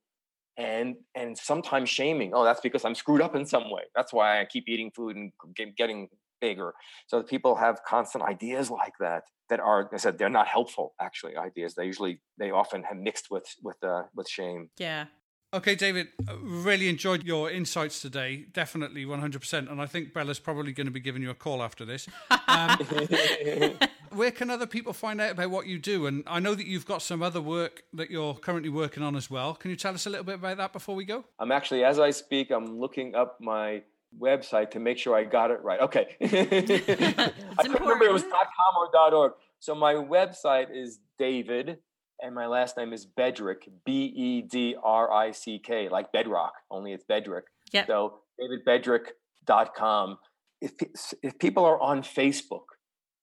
and 0.57 0.95
and 1.15 1.37
sometimes 1.37 1.89
shaming 1.89 2.31
oh 2.33 2.43
that's 2.43 2.61
because 2.61 2.83
i'm 2.83 2.95
screwed 2.95 3.21
up 3.21 3.35
in 3.35 3.45
some 3.45 3.69
way 3.69 3.83
that's 3.95 4.11
why 4.11 4.41
i 4.41 4.45
keep 4.45 4.67
eating 4.67 4.91
food 4.91 5.15
and 5.15 5.31
getting 5.75 6.07
bigger 6.41 6.73
so 7.07 7.21
people 7.23 7.55
have 7.55 7.79
constant 7.87 8.23
ideas 8.23 8.69
like 8.69 8.93
that 8.99 9.23
that 9.49 9.59
are 9.59 9.89
i 9.93 9.97
said 9.97 10.17
they're 10.17 10.29
not 10.29 10.47
helpful 10.47 10.93
actually 10.99 11.35
ideas 11.35 11.75
they 11.75 11.85
usually 11.85 12.19
they 12.37 12.51
often 12.51 12.83
have 12.83 12.97
mixed 12.97 13.29
with 13.31 13.45
with 13.63 13.81
uh, 13.83 14.03
with 14.15 14.27
shame 14.27 14.69
yeah. 14.77 15.05
Okay, 15.53 15.75
David, 15.75 16.09
uh, 16.27 16.37
really 16.39 16.89
enjoyed 16.89 17.23
your 17.23 17.49
insights 17.49 18.01
today. 18.01 18.45
Definitely 18.51 19.05
100%. 19.05 19.71
And 19.71 19.81
I 19.81 19.85
think 19.85 20.13
Bella's 20.13 20.39
probably 20.39 20.73
going 20.73 20.87
to 20.87 20.91
be 20.91 20.99
giving 20.99 21.21
you 21.21 21.29
a 21.29 21.33
call 21.33 21.63
after 21.63 21.85
this. 21.85 22.09
Um, 22.49 22.77
where 24.13 24.31
can 24.31 24.49
other 24.49 24.65
people 24.65 24.93
find 24.93 25.19
out 25.21 25.31
about 25.31 25.49
what 25.49 25.67
you 25.67 25.79
do? 25.79 26.07
And 26.07 26.23
I 26.27 26.39
know 26.39 26.55
that 26.55 26.67
you've 26.67 26.85
got 26.85 27.01
some 27.01 27.21
other 27.21 27.41
work 27.41 27.83
that 27.93 28.09
you're 28.09 28.35
currently 28.35 28.69
working 28.69 29.03
on 29.03 29.15
as 29.15 29.29
well. 29.29 29.55
Can 29.55 29.71
you 29.71 29.77
tell 29.77 29.93
us 29.93 30.05
a 30.05 30.09
little 30.09 30.25
bit 30.25 30.35
about 30.35 30.57
that 30.57 30.73
before 30.73 30.95
we 30.95 31.05
go? 31.05 31.25
I'm 31.39 31.51
actually, 31.51 31.83
as 31.83 31.99
I 31.99 32.11
speak, 32.11 32.51
I'm 32.51 32.79
looking 32.79 33.15
up 33.15 33.37
my 33.39 33.83
website 34.19 34.71
to 34.71 34.79
make 34.79 34.97
sure 34.97 35.15
I 35.15 35.23
got 35.23 35.51
it 35.51 35.61
right. 35.63 35.79
Okay. 35.81 36.15
I 36.21 37.63
couldn't 37.63 37.81
remember 37.81 38.05
it 38.05 38.13
was 38.13 38.23
important. 38.23 38.49
.com 38.55 39.09
or 39.11 39.13
.org. 39.13 39.33
So 39.59 39.75
my 39.75 39.93
website 39.93 40.67
is 40.73 40.99
David, 41.17 41.79
and 42.21 42.33
my 42.33 42.45
last 42.45 42.77
name 42.77 42.93
is 42.93 43.05
Bedrick, 43.05 43.67
B 43.85 44.05
E 44.15 44.41
D 44.41 44.75
R 44.81 45.11
I 45.11 45.31
C 45.31 45.59
K, 45.59 45.89
like 45.89 46.11
bedrock, 46.11 46.53
only 46.69 46.93
it's 46.93 47.03
Bedrick. 47.03 47.43
Yep. 47.73 47.87
So 47.87 48.19
davidbedrick.com. 48.39 50.17
If, 50.61 50.73
if 51.21 51.37
people 51.37 51.65
are 51.65 51.79
on 51.79 52.01
Facebook 52.01 52.65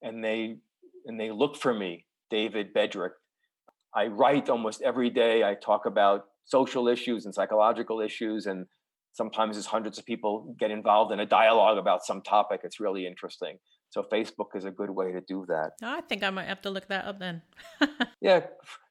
and 0.03 0.23
they 0.23 0.59
and 1.07 1.19
they 1.19 1.31
look 1.31 1.57
for 1.57 1.75
me, 1.75 2.07
David 2.31 2.75
Bedrick, 2.75 3.13
I 3.95 4.07
write 4.07 4.49
almost 4.49 4.83
every 4.83 5.11
day. 5.11 5.45
I 5.45 5.55
talk 5.55 5.87
about 5.87 6.25
social 6.45 6.89
issues 6.89 7.25
and 7.25 7.35
psychological 7.35 8.01
issues, 8.01 8.47
and 8.47 8.67
sometimes 9.13 9.57
there's 9.57 9.67
hundreds 9.67 9.99
of 9.99 10.05
people 10.05 10.55
get 10.59 10.71
involved 10.71 11.13
in 11.13 11.21
a 11.21 11.27
dialogue 11.27 11.79
about 11.79 12.05
some 12.05 12.21
topic. 12.23 12.61
It's 12.65 12.81
really 12.81 13.07
interesting. 13.07 13.59
So 13.91 14.03
Facebook 14.03 14.57
is 14.57 14.65
a 14.65 14.73
good 14.73 14.91
way 14.91 15.13
to 15.13 15.21
do 15.21 15.47
that. 15.49 15.73
I 15.83 16.01
think 16.03 16.25
I 16.25 16.31
might 16.31 16.49
have 16.49 16.61
to 16.63 16.71
look 16.71 16.89
that 16.89 17.05
up 17.05 17.19
then. 17.19 17.43
Yeah, 18.21 18.47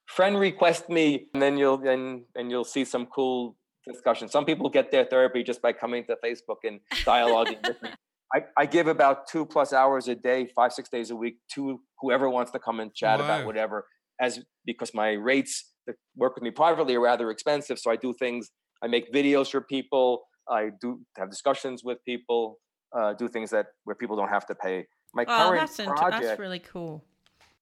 friend 0.05 0.39
request 0.39 0.89
me, 0.89 1.28
and 1.34 1.41
then 1.41 1.57
you'll 1.57 1.82
and 1.88 2.24
and 2.36 2.51
you'll 2.51 2.64
see 2.64 2.86
some 2.86 3.07
cool 3.07 3.57
discussion. 3.86 4.30
Some 4.30 4.45
people 4.45 4.70
get 4.70 4.91
their 4.91 5.05
therapy 5.05 5.43
just 5.43 5.61
by 5.61 5.74
coming 5.74 6.05
to 6.05 6.16
Facebook 6.24 6.57
and 6.64 6.80
dialoguing 7.03 7.68
with 7.68 7.82
me. 7.82 7.89
I, 8.36 8.43
I 8.57 8.65
give 8.65 8.88
about 8.88 9.27
two 9.27 9.45
plus 9.45 9.73
hours 9.73 10.07
a 10.07 10.15
day, 10.15 10.47
five 10.55 10.73
six 10.73 10.89
days 10.89 11.11
a 11.11 11.15
week 11.15 11.38
to 11.53 11.79
whoever 11.99 12.29
wants 12.29 12.51
to 12.51 12.59
come 12.59 12.79
and 12.79 12.93
chat 12.93 13.19
Wow. 13.19 13.25
about 13.25 13.45
whatever. 13.45 13.86
As 14.19 14.39
because 14.65 14.93
my 14.93 15.11
rates 15.11 15.71
that 15.88 15.95
work 16.15 16.36
with 16.36 16.43
me 16.43 16.51
privately 16.51 16.95
are 16.95 16.99
rather 17.01 17.29
expensive, 17.29 17.77
so 17.79 17.91
I 17.91 17.95
do 17.95 18.13
things. 18.13 18.49
I 18.81 18.88
make 18.88 19.11
videos 19.13 19.51
for 19.51 19.61
people. 19.61 20.23
I 20.49 20.71
do 20.81 21.01
have 21.17 21.29
discussions 21.29 21.84
with 21.84 21.99
people. 22.05 22.59
Uh, 22.95 23.13
do 23.13 23.27
things 23.27 23.49
that 23.49 23.67
where 23.86 23.95
people 23.95 24.15
don't 24.15 24.29
have 24.29 24.45
to 24.45 24.53
pay. 24.55 24.86
My 25.15 25.23
Oh, 25.23 25.25
current 25.25 25.61
that's 25.61 25.79
int- 25.79 25.89
project, 25.89 26.23
that's 26.23 26.39
really 26.39 26.59
cool. 26.59 27.03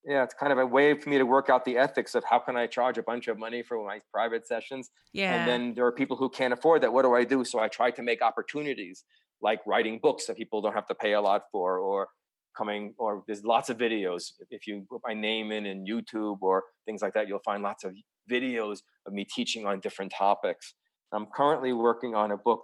yeah, 0.04 0.22
it's 0.24 0.34
kind 0.34 0.52
of 0.52 0.58
a 0.58 0.66
way 0.66 0.92
for 0.98 1.08
me 1.08 1.16
to 1.16 1.24
work 1.24 1.48
out 1.48 1.64
the 1.64 1.78
ethics 1.78 2.14
of 2.14 2.22
how 2.24 2.38
can 2.38 2.54
I 2.54 2.66
charge 2.66 2.98
a 2.98 3.02
bunch 3.02 3.28
of 3.28 3.38
money 3.38 3.62
for 3.62 3.82
my 3.82 4.00
private 4.12 4.46
sessions, 4.46 4.90
Yeah. 5.14 5.34
and 5.34 5.48
then 5.48 5.74
there 5.74 5.86
are 5.86 5.92
people 5.92 6.16
who 6.18 6.28
can't 6.28 6.52
afford 6.52 6.82
that. 6.82 6.92
What 6.92 7.02
do 7.02 7.14
I 7.14 7.24
do? 7.24 7.44
So 7.44 7.58
I 7.60 7.68
try 7.68 7.90
to 7.92 8.02
make 8.02 8.20
opportunities 8.20 9.04
like 9.42 9.60
writing 9.66 9.98
books 10.02 10.26
that 10.26 10.36
people 10.36 10.60
don't 10.60 10.74
have 10.74 10.86
to 10.86 10.94
pay 10.94 11.12
a 11.12 11.20
lot 11.20 11.42
for, 11.50 11.78
or 11.78 12.08
coming, 12.56 12.94
or 12.98 13.24
there's 13.26 13.44
lots 13.44 13.70
of 13.70 13.78
videos. 13.78 14.32
If 14.50 14.66
you 14.66 14.86
put 14.88 15.00
my 15.06 15.14
name 15.14 15.52
in 15.52 15.66
in 15.66 15.84
YouTube 15.84 16.38
or 16.40 16.64
things 16.86 17.02
like 17.02 17.14
that, 17.14 17.28
you'll 17.28 17.40
find 17.44 17.62
lots 17.62 17.84
of 17.84 17.94
videos 18.30 18.78
of 19.06 19.12
me 19.12 19.24
teaching 19.24 19.66
on 19.66 19.80
different 19.80 20.12
topics. 20.16 20.74
I'm 21.12 21.26
currently 21.26 21.72
working 21.72 22.14
on 22.14 22.30
a 22.30 22.36
book 22.36 22.60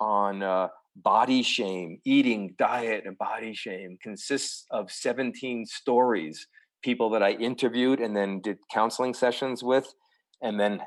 on 0.00 0.42
uh, 0.42 0.68
body 0.96 1.42
shame, 1.42 2.00
eating, 2.04 2.54
diet, 2.58 3.04
and 3.06 3.16
body 3.18 3.54
shame. 3.54 3.98
Consists 4.02 4.66
of 4.70 4.90
17 4.90 5.66
stories, 5.66 6.46
people 6.82 7.10
that 7.10 7.22
I 7.22 7.32
interviewed 7.32 8.00
and 8.00 8.16
then 8.16 8.40
did 8.40 8.58
counseling 8.72 9.14
sessions 9.14 9.62
with, 9.62 9.92
and 10.42 10.60
then 10.60 10.80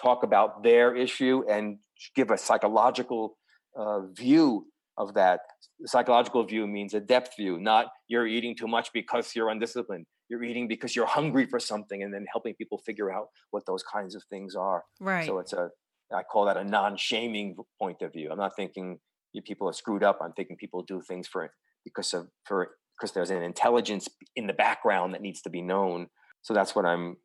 talk 0.00 0.22
about 0.22 0.62
their 0.62 0.96
issue 0.96 1.42
and 1.50 1.78
give 2.16 2.30
a 2.30 2.38
psychological 2.38 3.36
uh, 3.76 4.06
view 4.06 4.66
of 4.96 5.14
that. 5.14 5.40
The 5.80 5.88
psychological 5.88 6.44
view 6.44 6.66
means 6.66 6.94
a 6.94 7.00
depth 7.00 7.36
view, 7.36 7.58
not 7.58 7.86
you're 8.08 8.26
eating 8.26 8.56
too 8.56 8.68
much 8.68 8.90
because 8.92 9.34
you're 9.34 9.50
undisciplined. 9.50 10.06
You're 10.28 10.42
eating 10.42 10.68
because 10.68 10.96
you're 10.96 11.06
hungry 11.06 11.46
for 11.46 11.60
something, 11.60 12.02
and 12.02 12.12
then 12.12 12.24
helping 12.32 12.54
people 12.54 12.78
figure 12.78 13.12
out 13.12 13.26
what 13.50 13.66
those 13.66 13.82
kinds 13.82 14.14
of 14.14 14.22
things 14.30 14.54
are. 14.54 14.84
right. 15.00 15.26
So 15.26 15.38
it's 15.38 15.52
a, 15.52 15.68
I 16.14 16.22
call 16.22 16.46
that 16.46 16.56
a 16.56 16.64
non-shaming 16.64 17.56
point 17.80 18.02
of 18.02 18.12
view. 18.12 18.30
I'm 18.30 18.38
not 18.38 18.56
thinking 18.56 18.98
you 19.32 19.42
people 19.42 19.68
are 19.68 19.72
screwed 19.72 20.02
up. 20.02 20.18
I'm 20.22 20.32
thinking 20.32 20.56
people 20.56 20.82
do 20.82 21.02
things 21.02 21.28
for 21.28 21.50
because 21.84 22.14
of 22.14 22.28
for 22.44 22.70
because 22.98 23.12
there's 23.12 23.30
an 23.30 23.42
intelligence 23.42 24.08
in 24.36 24.46
the 24.46 24.52
background 24.52 25.12
that 25.12 25.20
needs 25.20 25.42
to 25.42 25.50
be 25.50 25.60
known. 25.60 26.08
So 26.42 26.54
that's 26.54 26.74
what 26.74 26.86
I'm 26.86 27.16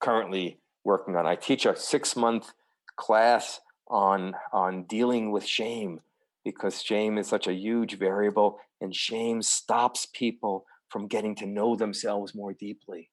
currently 0.00 0.60
working 0.84 1.16
on. 1.16 1.26
I 1.26 1.34
teach 1.34 1.66
a 1.66 1.76
six-month 1.76 2.52
class 2.96 3.60
on 3.88 4.34
on 4.52 4.84
dealing 4.84 5.30
with 5.30 5.44
shame, 5.44 6.00
because 6.46 6.80
shame 6.80 7.18
is 7.18 7.26
such 7.26 7.48
a 7.48 7.52
huge 7.52 7.98
variable 7.98 8.60
and 8.80 8.94
shame 8.94 9.42
stops 9.42 10.06
people 10.14 10.64
from 10.88 11.08
getting 11.08 11.34
to 11.34 11.44
know 11.44 11.74
themselves 11.74 12.36
more 12.36 12.52
deeply. 12.52 13.10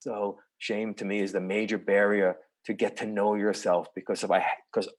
So 0.00 0.38
shame 0.58 0.92
to 0.96 1.06
me 1.06 1.20
is 1.20 1.32
the 1.32 1.40
major 1.40 1.78
barrier 1.78 2.36
to 2.66 2.74
get 2.74 2.98
to 2.98 3.06
know 3.06 3.34
yourself 3.34 3.86
because 3.94 4.22
if 4.22 4.30
I 4.30 4.44
because 4.70 4.90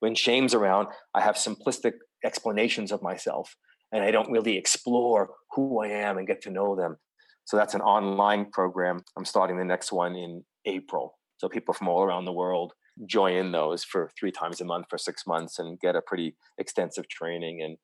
when 0.00 0.16
shame's 0.16 0.54
around, 0.54 0.88
I 1.14 1.20
have 1.20 1.36
simplistic 1.36 1.92
explanations 2.24 2.90
of 2.90 3.00
myself 3.00 3.54
and 3.92 4.02
I 4.02 4.10
don't 4.10 4.32
really 4.32 4.58
explore 4.58 5.30
who 5.52 5.84
I 5.84 5.90
am 5.90 6.18
and 6.18 6.26
get 6.26 6.42
to 6.42 6.50
know 6.50 6.74
them. 6.74 6.96
So 7.44 7.56
that's 7.56 7.74
an 7.74 7.80
online 7.80 8.46
program. 8.50 9.04
I'm 9.16 9.24
starting 9.24 9.56
the 9.56 9.64
next 9.64 9.92
one 9.92 10.16
in 10.16 10.44
April. 10.64 11.16
So 11.36 11.48
people 11.48 11.74
from 11.74 11.86
all 11.86 12.02
around 12.02 12.24
the 12.24 12.32
world 12.32 12.72
join 13.06 13.52
those 13.52 13.84
for 13.84 14.10
three 14.18 14.30
times 14.30 14.60
a 14.60 14.64
month 14.64 14.86
for 14.88 14.98
six 14.98 15.26
months 15.26 15.58
and 15.58 15.80
get 15.80 15.96
a 15.96 16.02
pretty 16.02 16.36
extensive 16.58 17.08
training 17.08 17.60
and 17.62 17.76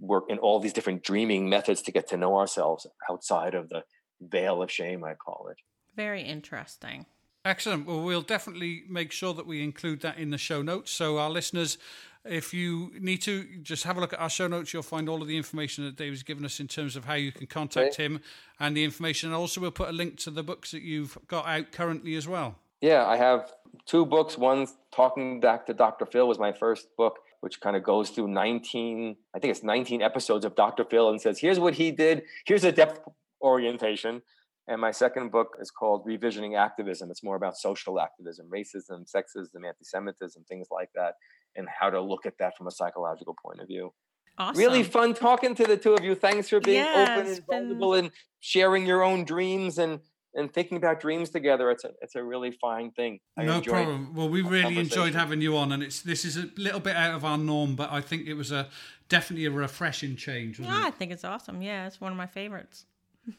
work 0.00 0.24
in 0.28 0.38
all 0.38 0.60
these 0.60 0.72
different 0.72 1.02
dreaming 1.02 1.48
methods 1.48 1.82
to 1.82 1.92
get 1.92 2.06
to 2.08 2.16
know 2.16 2.36
ourselves 2.36 2.86
outside 3.10 3.54
of 3.54 3.68
the 3.68 3.82
veil 4.20 4.62
of 4.62 4.70
shame, 4.70 5.04
I 5.04 5.14
call 5.14 5.48
it. 5.50 5.58
Very 5.96 6.22
interesting. 6.22 7.06
Excellent. 7.44 7.86
Well, 7.86 8.02
we'll 8.02 8.22
definitely 8.22 8.84
make 8.88 9.10
sure 9.12 9.32
that 9.34 9.46
we 9.46 9.62
include 9.62 10.02
that 10.02 10.18
in 10.18 10.30
the 10.30 10.38
show 10.38 10.60
notes. 10.60 10.90
So, 10.90 11.18
our 11.18 11.30
listeners, 11.30 11.78
if 12.24 12.52
you 12.52 12.92
need 12.98 13.22
to, 13.22 13.46
just 13.62 13.84
have 13.84 13.96
a 13.96 14.00
look 14.00 14.12
at 14.12 14.20
our 14.20 14.28
show 14.28 14.48
notes. 14.48 14.72
You'll 14.72 14.82
find 14.82 15.08
all 15.08 15.22
of 15.22 15.28
the 15.28 15.36
information 15.36 15.84
that 15.84 15.96
David's 15.96 16.22
given 16.22 16.44
us 16.44 16.60
in 16.60 16.68
terms 16.68 16.94
of 16.94 17.04
how 17.04 17.14
you 17.14 17.32
can 17.32 17.46
contact 17.46 17.94
okay. 17.94 18.04
him 18.04 18.20
and 18.60 18.76
the 18.76 18.84
information. 18.84 19.30
And 19.30 19.36
also, 19.36 19.60
we'll 19.60 19.70
put 19.70 19.88
a 19.88 19.92
link 19.92 20.18
to 20.18 20.30
the 20.30 20.42
books 20.42 20.72
that 20.72 20.82
you've 20.82 21.16
got 21.26 21.46
out 21.46 21.72
currently 21.72 22.16
as 22.16 22.28
well. 22.28 22.56
Yeah, 22.80 23.06
I 23.06 23.16
have 23.16 23.52
two 23.86 24.06
books. 24.06 24.38
One, 24.38 24.66
Talking 24.92 25.40
Back 25.40 25.66
to 25.66 25.74
Dr. 25.74 26.06
Phil 26.06 26.28
was 26.28 26.38
my 26.38 26.52
first 26.52 26.88
book, 26.96 27.18
which 27.40 27.60
kind 27.60 27.76
of 27.76 27.82
goes 27.82 28.10
through 28.10 28.28
19, 28.28 29.16
I 29.34 29.38
think 29.38 29.50
it's 29.50 29.62
19 29.62 30.02
episodes 30.02 30.44
of 30.44 30.54
Dr. 30.54 30.84
Phil 30.84 31.10
and 31.10 31.20
says, 31.20 31.38
here's 31.38 31.58
what 31.58 31.74
he 31.74 31.90
did, 31.90 32.22
here's 32.46 32.64
a 32.64 32.72
depth 32.72 33.00
orientation. 33.42 34.22
And 34.68 34.82
my 34.82 34.90
second 34.90 35.30
book 35.30 35.56
is 35.60 35.70
called 35.70 36.06
Revisioning 36.06 36.56
Activism. 36.56 37.10
It's 37.10 37.24
more 37.24 37.36
about 37.36 37.56
social 37.56 37.98
activism, 37.98 38.50
racism, 38.52 39.10
sexism, 39.10 39.66
anti 39.66 39.82
Semitism, 39.82 40.44
things 40.46 40.68
like 40.70 40.90
that, 40.94 41.14
and 41.56 41.66
how 41.80 41.88
to 41.88 42.00
look 42.00 42.26
at 42.26 42.34
that 42.38 42.56
from 42.56 42.66
a 42.66 42.70
psychological 42.70 43.34
point 43.42 43.60
of 43.60 43.66
view. 43.66 43.94
Awesome. 44.36 44.58
Really 44.58 44.82
fun 44.82 45.14
talking 45.14 45.54
to 45.54 45.64
the 45.64 45.78
two 45.78 45.94
of 45.94 46.04
you. 46.04 46.14
Thanks 46.14 46.50
for 46.50 46.60
being 46.60 46.84
yeah, 46.84 47.16
open 47.16 47.32
and 47.32 47.46
vulnerable 47.46 47.92
been... 47.92 48.04
and 48.04 48.14
sharing 48.40 48.86
your 48.86 49.02
own 49.02 49.24
dreams 49.24 49.78
and 49.78 50.00
and 50.34 50.52
thinking 50.52 50.76
about 50.76 51.00
dreams 51.00 51.30
together. 51.30 51.70
It's 51.70 51.84
a 51.84 51.90
it's 52.02 52.14
a 52.14 52.22
really 52.22 52.50
fine 52.50 52.90
thing. 52.92 53.20
I 53.36 53.44
no 53.44 53.60
problem. 53.60 54.14
Well, 54.14 54.28
we 54.28 54.42
really 54.42 54.78
enjoyed 54.78 55.14
having 55.14 55.40
you 55.40 55.56
on, 55.56 55.72
and 55.72 55.82
it's 55.82 56.02
this 56.02 56.24
is 56.24 56.36
a 56.36 56.48
little 56.56 56.80
bit 56.80 56.96
out 56.96 57.14
of 57.14 57.24
our 57.24 57.38
norm, 57.38 57.76
but 57.76 57.92
I 57.92 58.00
think 58.00 58.26
it 58.26 58.34
was 58.34 58.52
a 58.52 58.68
definitely 59.08 59.46
a 59.46 59.50
refreshing 59.50 60.16
change. 60.16 60.60
yeah, 60.60 60.84
it? 60.84 60.88
I 60.88 60.90
think 60.90 61.12
it's 61.12 61.24
awesome. 61.24 61.62
Yeah, 61.62 61.86
it's 61.86 62.00
one 62.00 62.12
of 62.12 62.18
my 62.18 62.26
favorites. 62.26 62.86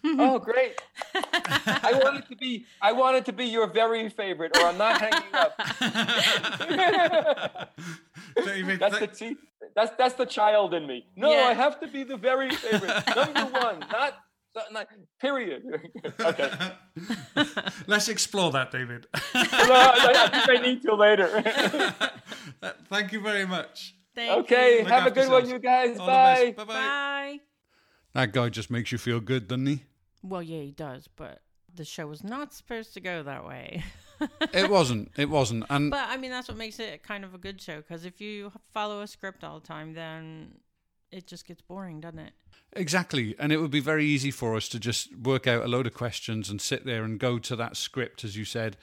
oh, 0.04 0.40
great! 0.40 0.82
I 1.16 2.00
wanted 2.04 2.28
to 2.28 2.36
be 2.36 2.66
I 2.82 2.92
wanted 2.92 3.26
to 3.26 3.34
be 3.34 3.46
your 3.46 3.68
very 3.68 4.10
favorite, 4.10 4.58
or 4.58 4.66
I'm 4.66 4.78
not 4.78 5.02
hanging 5.02 5.34
up. 5.34 5.54
that's 8.36 9.00
the 9.00 9.08
t- 9.08 9.38
that's 9.76 9.92
that's 9.98 10.16
the 10.16 10.26
child 10.26 10.74
in 10.74 10.86
me. 10.86 11.06
No, 11.16 11.32
yeah. 11.32 11.48
I 11.48 11.54
have 11.54 11.80
to 11.80 11.88
be 11.88 12.04
the 12.04 12.18
very 12.18 12.50
favorite, 12.52 13.04
number 13.16 13.46
one, 13.60 13.80
not 13.92 14.16
not, 14.72 14.88
period. 15.20 15.64
okay. 16.20 16.51
Let's 17.88 18.10
explore 18.10 18.51
that, 18.51 18.72
David. 18.72 19.07
no, 19.14 19.41
I, 19.41 20.30
I 20.32 20.45
think 20.45 20.60
I 20.60 20.62
need 20.62 20.82
to 20.84 20.95
later. 20.95 21.43
Thank 22.89 23.12
you 23.12 23.22
very 23.22 23.45
much. 23.45 23.95
Thank 24.16 24.45
okay, 24.45 24.80
you. 24.80 24.86
have 24.86 25.07
a 25.07 25.12
good 25.12 25.30
yourselves. 25.30 25.45
one, 25.45 25.53
you 25.53 25.60
guys. 25.60 25.99
All 25.99 26.07
Bye. 26.07 26.53
Bye. 26.57 26.64
Bye. 26.66 27.39
That 28.14 28.34
guy 28.34 28.49
just 28.49 28.70
makes 28.70 28.91
you 28.91 28.97
feel 28.97 29.20
good, 29.20 29.47
doesn't 29.47 29.66
he? 29.66 29.84
Well, 30.24 30.43
yeah, 30.43 30.62
he 30.62 30.72
does, 30.72 31.07
but 31.16 31.41
the 31.74 31.86
show 31.86 32.07
was 32.07 32.24
not 32.24 32.53
supposed 32.53 32.93
to 32.95 32.99
go 32.99 33.24
that 33.24 33.45
way. 33.45 33.84
it 34.53 34.70
wasn't. 34.70 35.12
It 35.18 35.30
wasn't. 35.30 35.66
And 35.70 35.91
but 35.91 36.10
I 36.10 36.18
mean, 36.18 36.32
that's 36.32 36.47
what 36.47 36.57
makes 36.57 36.80
it 36.80 37.03
kind 37.03 37.24
of 37.24 37.34
a 37.34 37.38
good 37.38 37.62
show. 37.62 37.78
Because 37.78 38.05
if 38.05 38.20
you 38.20 38.51
follow 38.74 39.01
a 39.01 39.07
script 39.07 39.43
all 39.43 39.60
the 39.60 39.68
time, 39.68 39.93
then 39.93 40.55
it 41.12 41.28
just 41.28 41.47
gets 41.47 41.62
boring, 41.62 41.99
doesn't 41.99 42.20
it? 42.20 42.34
Exactly. 42.74 43.36
And 43.40 43.52
it 43.52 43.58
would 43.58 43.72
be 43.72 43.80
very 43.80 44.06
easy 44.06 44.32
for 44.32 44.56
us 44.56 44.68
to 44.70 44.80
just 44.80 45.16
work 45.16 45.48
out 45.48 45.66
a 45.66 45.68
load 45.68 45.88
of 45.88 45.94
questions 45.94 46.50
and 46.50 46.62
sit 46.62 46.86
there 46.86 47.04
and 47.04 47.20
go 47.20 47.40
to 47.40 47.56
that 47.56 47.76
script, 47.78 48.24
as 48.24 48.38
you 48.38 48.46
said, 48.46 48.78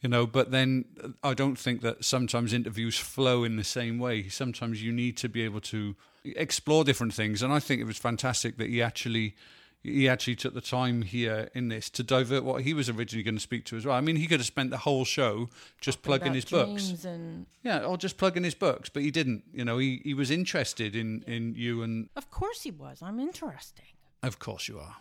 you 0.00 0.08
know. 0.08 0.26
But 0.26 0.50
then 0.50 0.86
uh, 1.02 1.08
I 1.22 1.34
don't 1.34 1.58
think 1.58 1.80
that 1.82 2.04
sometimes 2.04 2.52
interviews 2.52 2.98
flow 2.98 3.44
in 3.44 3.56
the 3.56 3.64
same 3.64 3.98
way. 3.98 4.28
Sometimes 4.28 4.82
you 4.82 4.92
need 4.92 5.16
to 5.18 5.28
be 5.28 5.42
able 5.42 5.60
to 5.62 5.94
explore 6.24 6.84
different 6.84 7.14
things. 7.14 7.42
And 7.42 7.52
I 7.52 7.60
think 7.60 7.80
it 7.80 7.86
was 7.86 7.98
fantastic 7.98 8.56
that 8.58 8.68
he 8.68 8.82
actually 8.82 9.36
he 9.82 10.08
actually 10.08 10.36
took 10.36 10.54
the 10.54 10.60
time 10.60 11.02
here 11.02 11.48
in 11.54 11.68
this 11.68 11.88
to 11.90 12.02
divert 12.02 12.44
what 12.44 12.62
he 12.62 12.74
was 12.74 12.88
originally 12.88 13.22
going 13.22 13.36
to 13.36 13.40
speak 13.40 13.64
to 13.66 13.76
as 13.76 13.86
well. 13.86 13.96
I 13.96 14.00
mean, 14.00 14.16
he 14.16 14.26
could 14.26 14.40
have 14.40 14.46
spent 14.46 14.70
the 14.70 14.78
whole 14.78 15.04
show 15.04 15.48
just 15.80 16.02
plugging 16.02 16.34
his 16.34 16.44
books. 16.44 17.04
And... 17.04 17.46
Yeah, 17.62 17.84
or 17.84 17.96
just 17.96 18.16
plugging 18.16 18.44
his 18.44 18.54
books, 18.54 18.88
but 18.88 19.02
he 19.02 19.10
didn't. 19.10 19.44
You 19.52 19.64
know, 19.64 19.78
he, 19.78 20.00
he 20.04 20.14
was 20.14 20.30
interested 20.30 20.96
in, 20.96 21.22
in 21.26 21.54
you 21.54 21.82
and. 21.82 22.08
Of 22.16 22.30
course 22.30 22.62
he 22.62 22.70
was. 22.70 23.00
I'm 23.02 23.20
interesting. 23.20 23.86
Of 24.22 24.38
course 24.38 24.68
you 24.68 24.78
are. 24.78 24.96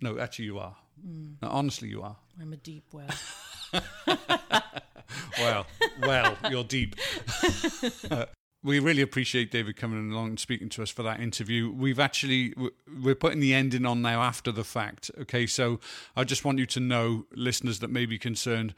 No, 0.00 0.18
actually 0.18 0.46
you 0.46 0.58
are. 0.58 0.76
Mm. 1.06 1.34
No, 1.42 1.48
honestly, 1.48 1.88
you 1.88 2.02
are. 2.02 2.16
I'm 2.40 2.52
a 2.52 2.56
deep 2.56 2.84
well. 2.92 3.08
well, 5.38 5.66
well, 6.02 6.36
you're 6.50 6.64
deep. 6.64 6.96
we 8.62 8.78
really 8.78 9.02
appreciate 9.02 9.50
David 9.50 9.76
coming 9.76 10.12
along 10.12 10.28
and 10.28 10.40
speaking 10.40 10.68
to 10.70 10.82
us 10.82 10.90
for 10.90 11.02
that 11.02 11.20
interview. 11.20 11.70
We've 11.70 11.98
actually 11.98 12.54
we're 13.02 13.14
putting 13.14 13.40
the 13.40 13.54
ending 13.54 13.86
on 13.86 14.02
now 14.02 14.22
after 14.22 14.52
the 14.52 14.64
fact. 14.64 15.10
Okay, 15.22 15.46
so 15.46 15.80
I 16.16 16.24
just 16.24 16.44
want 16.44 16.58
you 16.58 16.66
to 16.66 16.80
know, 16.80 17.26
listeners 17.34 17.78
that 17.78 17.90
may 17.90 18.06
be 18.06 18.18
concerned, 18.18 18.74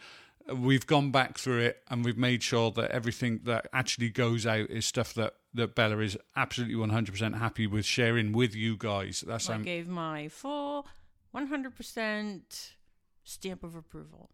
we've 0.55 0.87
gone 0.87 1.11
back 1.11 1.39
through 1.39 1.61
it 1.61 1.83
and 1.89 2.05
we've 2.05 2.18
made 2.18 2.43
sure 2.43 2.70
that 2.72 2.91
everything 2.91 3.41
that 3.45 3.66
actually 3.72 4.11
goes 4.11 4.47
out 4.47 4.70
is 4.70 4.87
stuff 4.87 5.14
that 5.14 5.35
that 5.55 5.74
Bella 5.74 5.99
is 5.99 6.16
absolutely 6.37 6.76
one 6.76 6.91
hundred 6.91 7.12
percent 7.12 7.37
happy 7.37 7.66
with 7.66 7.85
sharing 7.85 8.33
with 8.33 8.55
you 8.55 8.76
guys. 8.76 9.24
That's 9.26 9.51
I 9.51 9.57
um, 9.57 9.62
gave 9.62 9.89
my 9.89 10.28
full 10.28 10.87
one 11.33 11.49
hundred 11.49 11.76
percent 11.76 12.74
stamp 13.24 13.62
of 13.64 13.74
approval. 13.74 14.30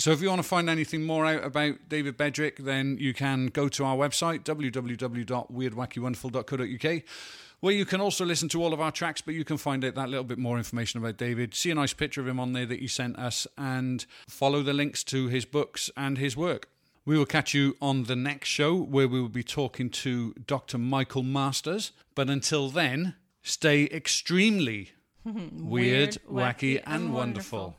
So 0.00 0.10
if 0.12 0.22
you 0.22 0.28
want 0.30 0.42
to 0.42 0.48
find 0.48 0.70
anything 0.70 1.04
more 1.04 1.26
out 1.26 1.44
about 1.44 1.90
David 1.90 2.16
Bedrick, 2.16 2.56
then 2.56 2.96
you 2.98 3.12
can 3.12 3.48
go 3.48 3.68
to 3.68 3.84
our 3.84 3.96
website, 3.96 4.44
www.weirdwackywonderful.co.uk, 4.44 7.02
where 7.60 7.74
you 7.74 7.84
can 7.84 8.00
also 8.00 8.24
listen 8.24 8.48
to 8.48 8.62
all 8.62 8.72
of 8.72 8.80
our 8.80 8.90
tracks, 8.90 9.20
but 9.20 9.34
you 9.34 9.44
can 9.44 9.58
find 9.58 9.84
out 9.84 9.94
that 9.96 10.08
little 10.08 10.24
bit 10.24 10.38
more 10.38 10.56
information 10.56 11.00
about 11.00 11.18
David, 11.18 11.54
see 11.54 11.70
a 11.70 11.74
nice 11.74 11.92
picture 11.92 12.22
of 12.22 12.28
him 12.28 12.40
on 12.40 12.54
there 12.54 12.64
that 12.64 12.80
he 12.80 12.86
sent 12.86 13.18
us, 13.18 13.46
and 13.58 14.06
follow 14.26 14.62
the 14.62 14.72
links 14.72 15.04
to 15.04 15.28
his 15.28 15.44
books 15.44 15.90
and 15.98 16.16
his 16.16 16.34
work. 16.34 16.70
We 17.04 17.18
will 17.18 17.26
catch 17.26 17.52
you 17.52 17.76
on 17.82 18.04
the 18.04 18.16
next 18.16 18.48
show 18.48 18.74
where 18.74 19.06
we 19.06 19.20
will 19.20 19.28
be 19.28 19.42
talking 19.42 19.90
to 19.90 20.32
Dr. 20.46 20.78
Michael 20.78 21.24
Masters. 21.24 21.92
But 22.14 22.30
until 22.30 22.70
then, 22.70 23.16
stay 23.42 23.84
extremely 23.84 24.92
weird, 25.24 25.62
weird 25.62 26.16
wacky, 26.26 26.30
wacky, 26.30 26.80
and, 26.86 27.04
and 27.04 27.12
wonderful. 27.12 27.58
wonderful. 27.58 27.76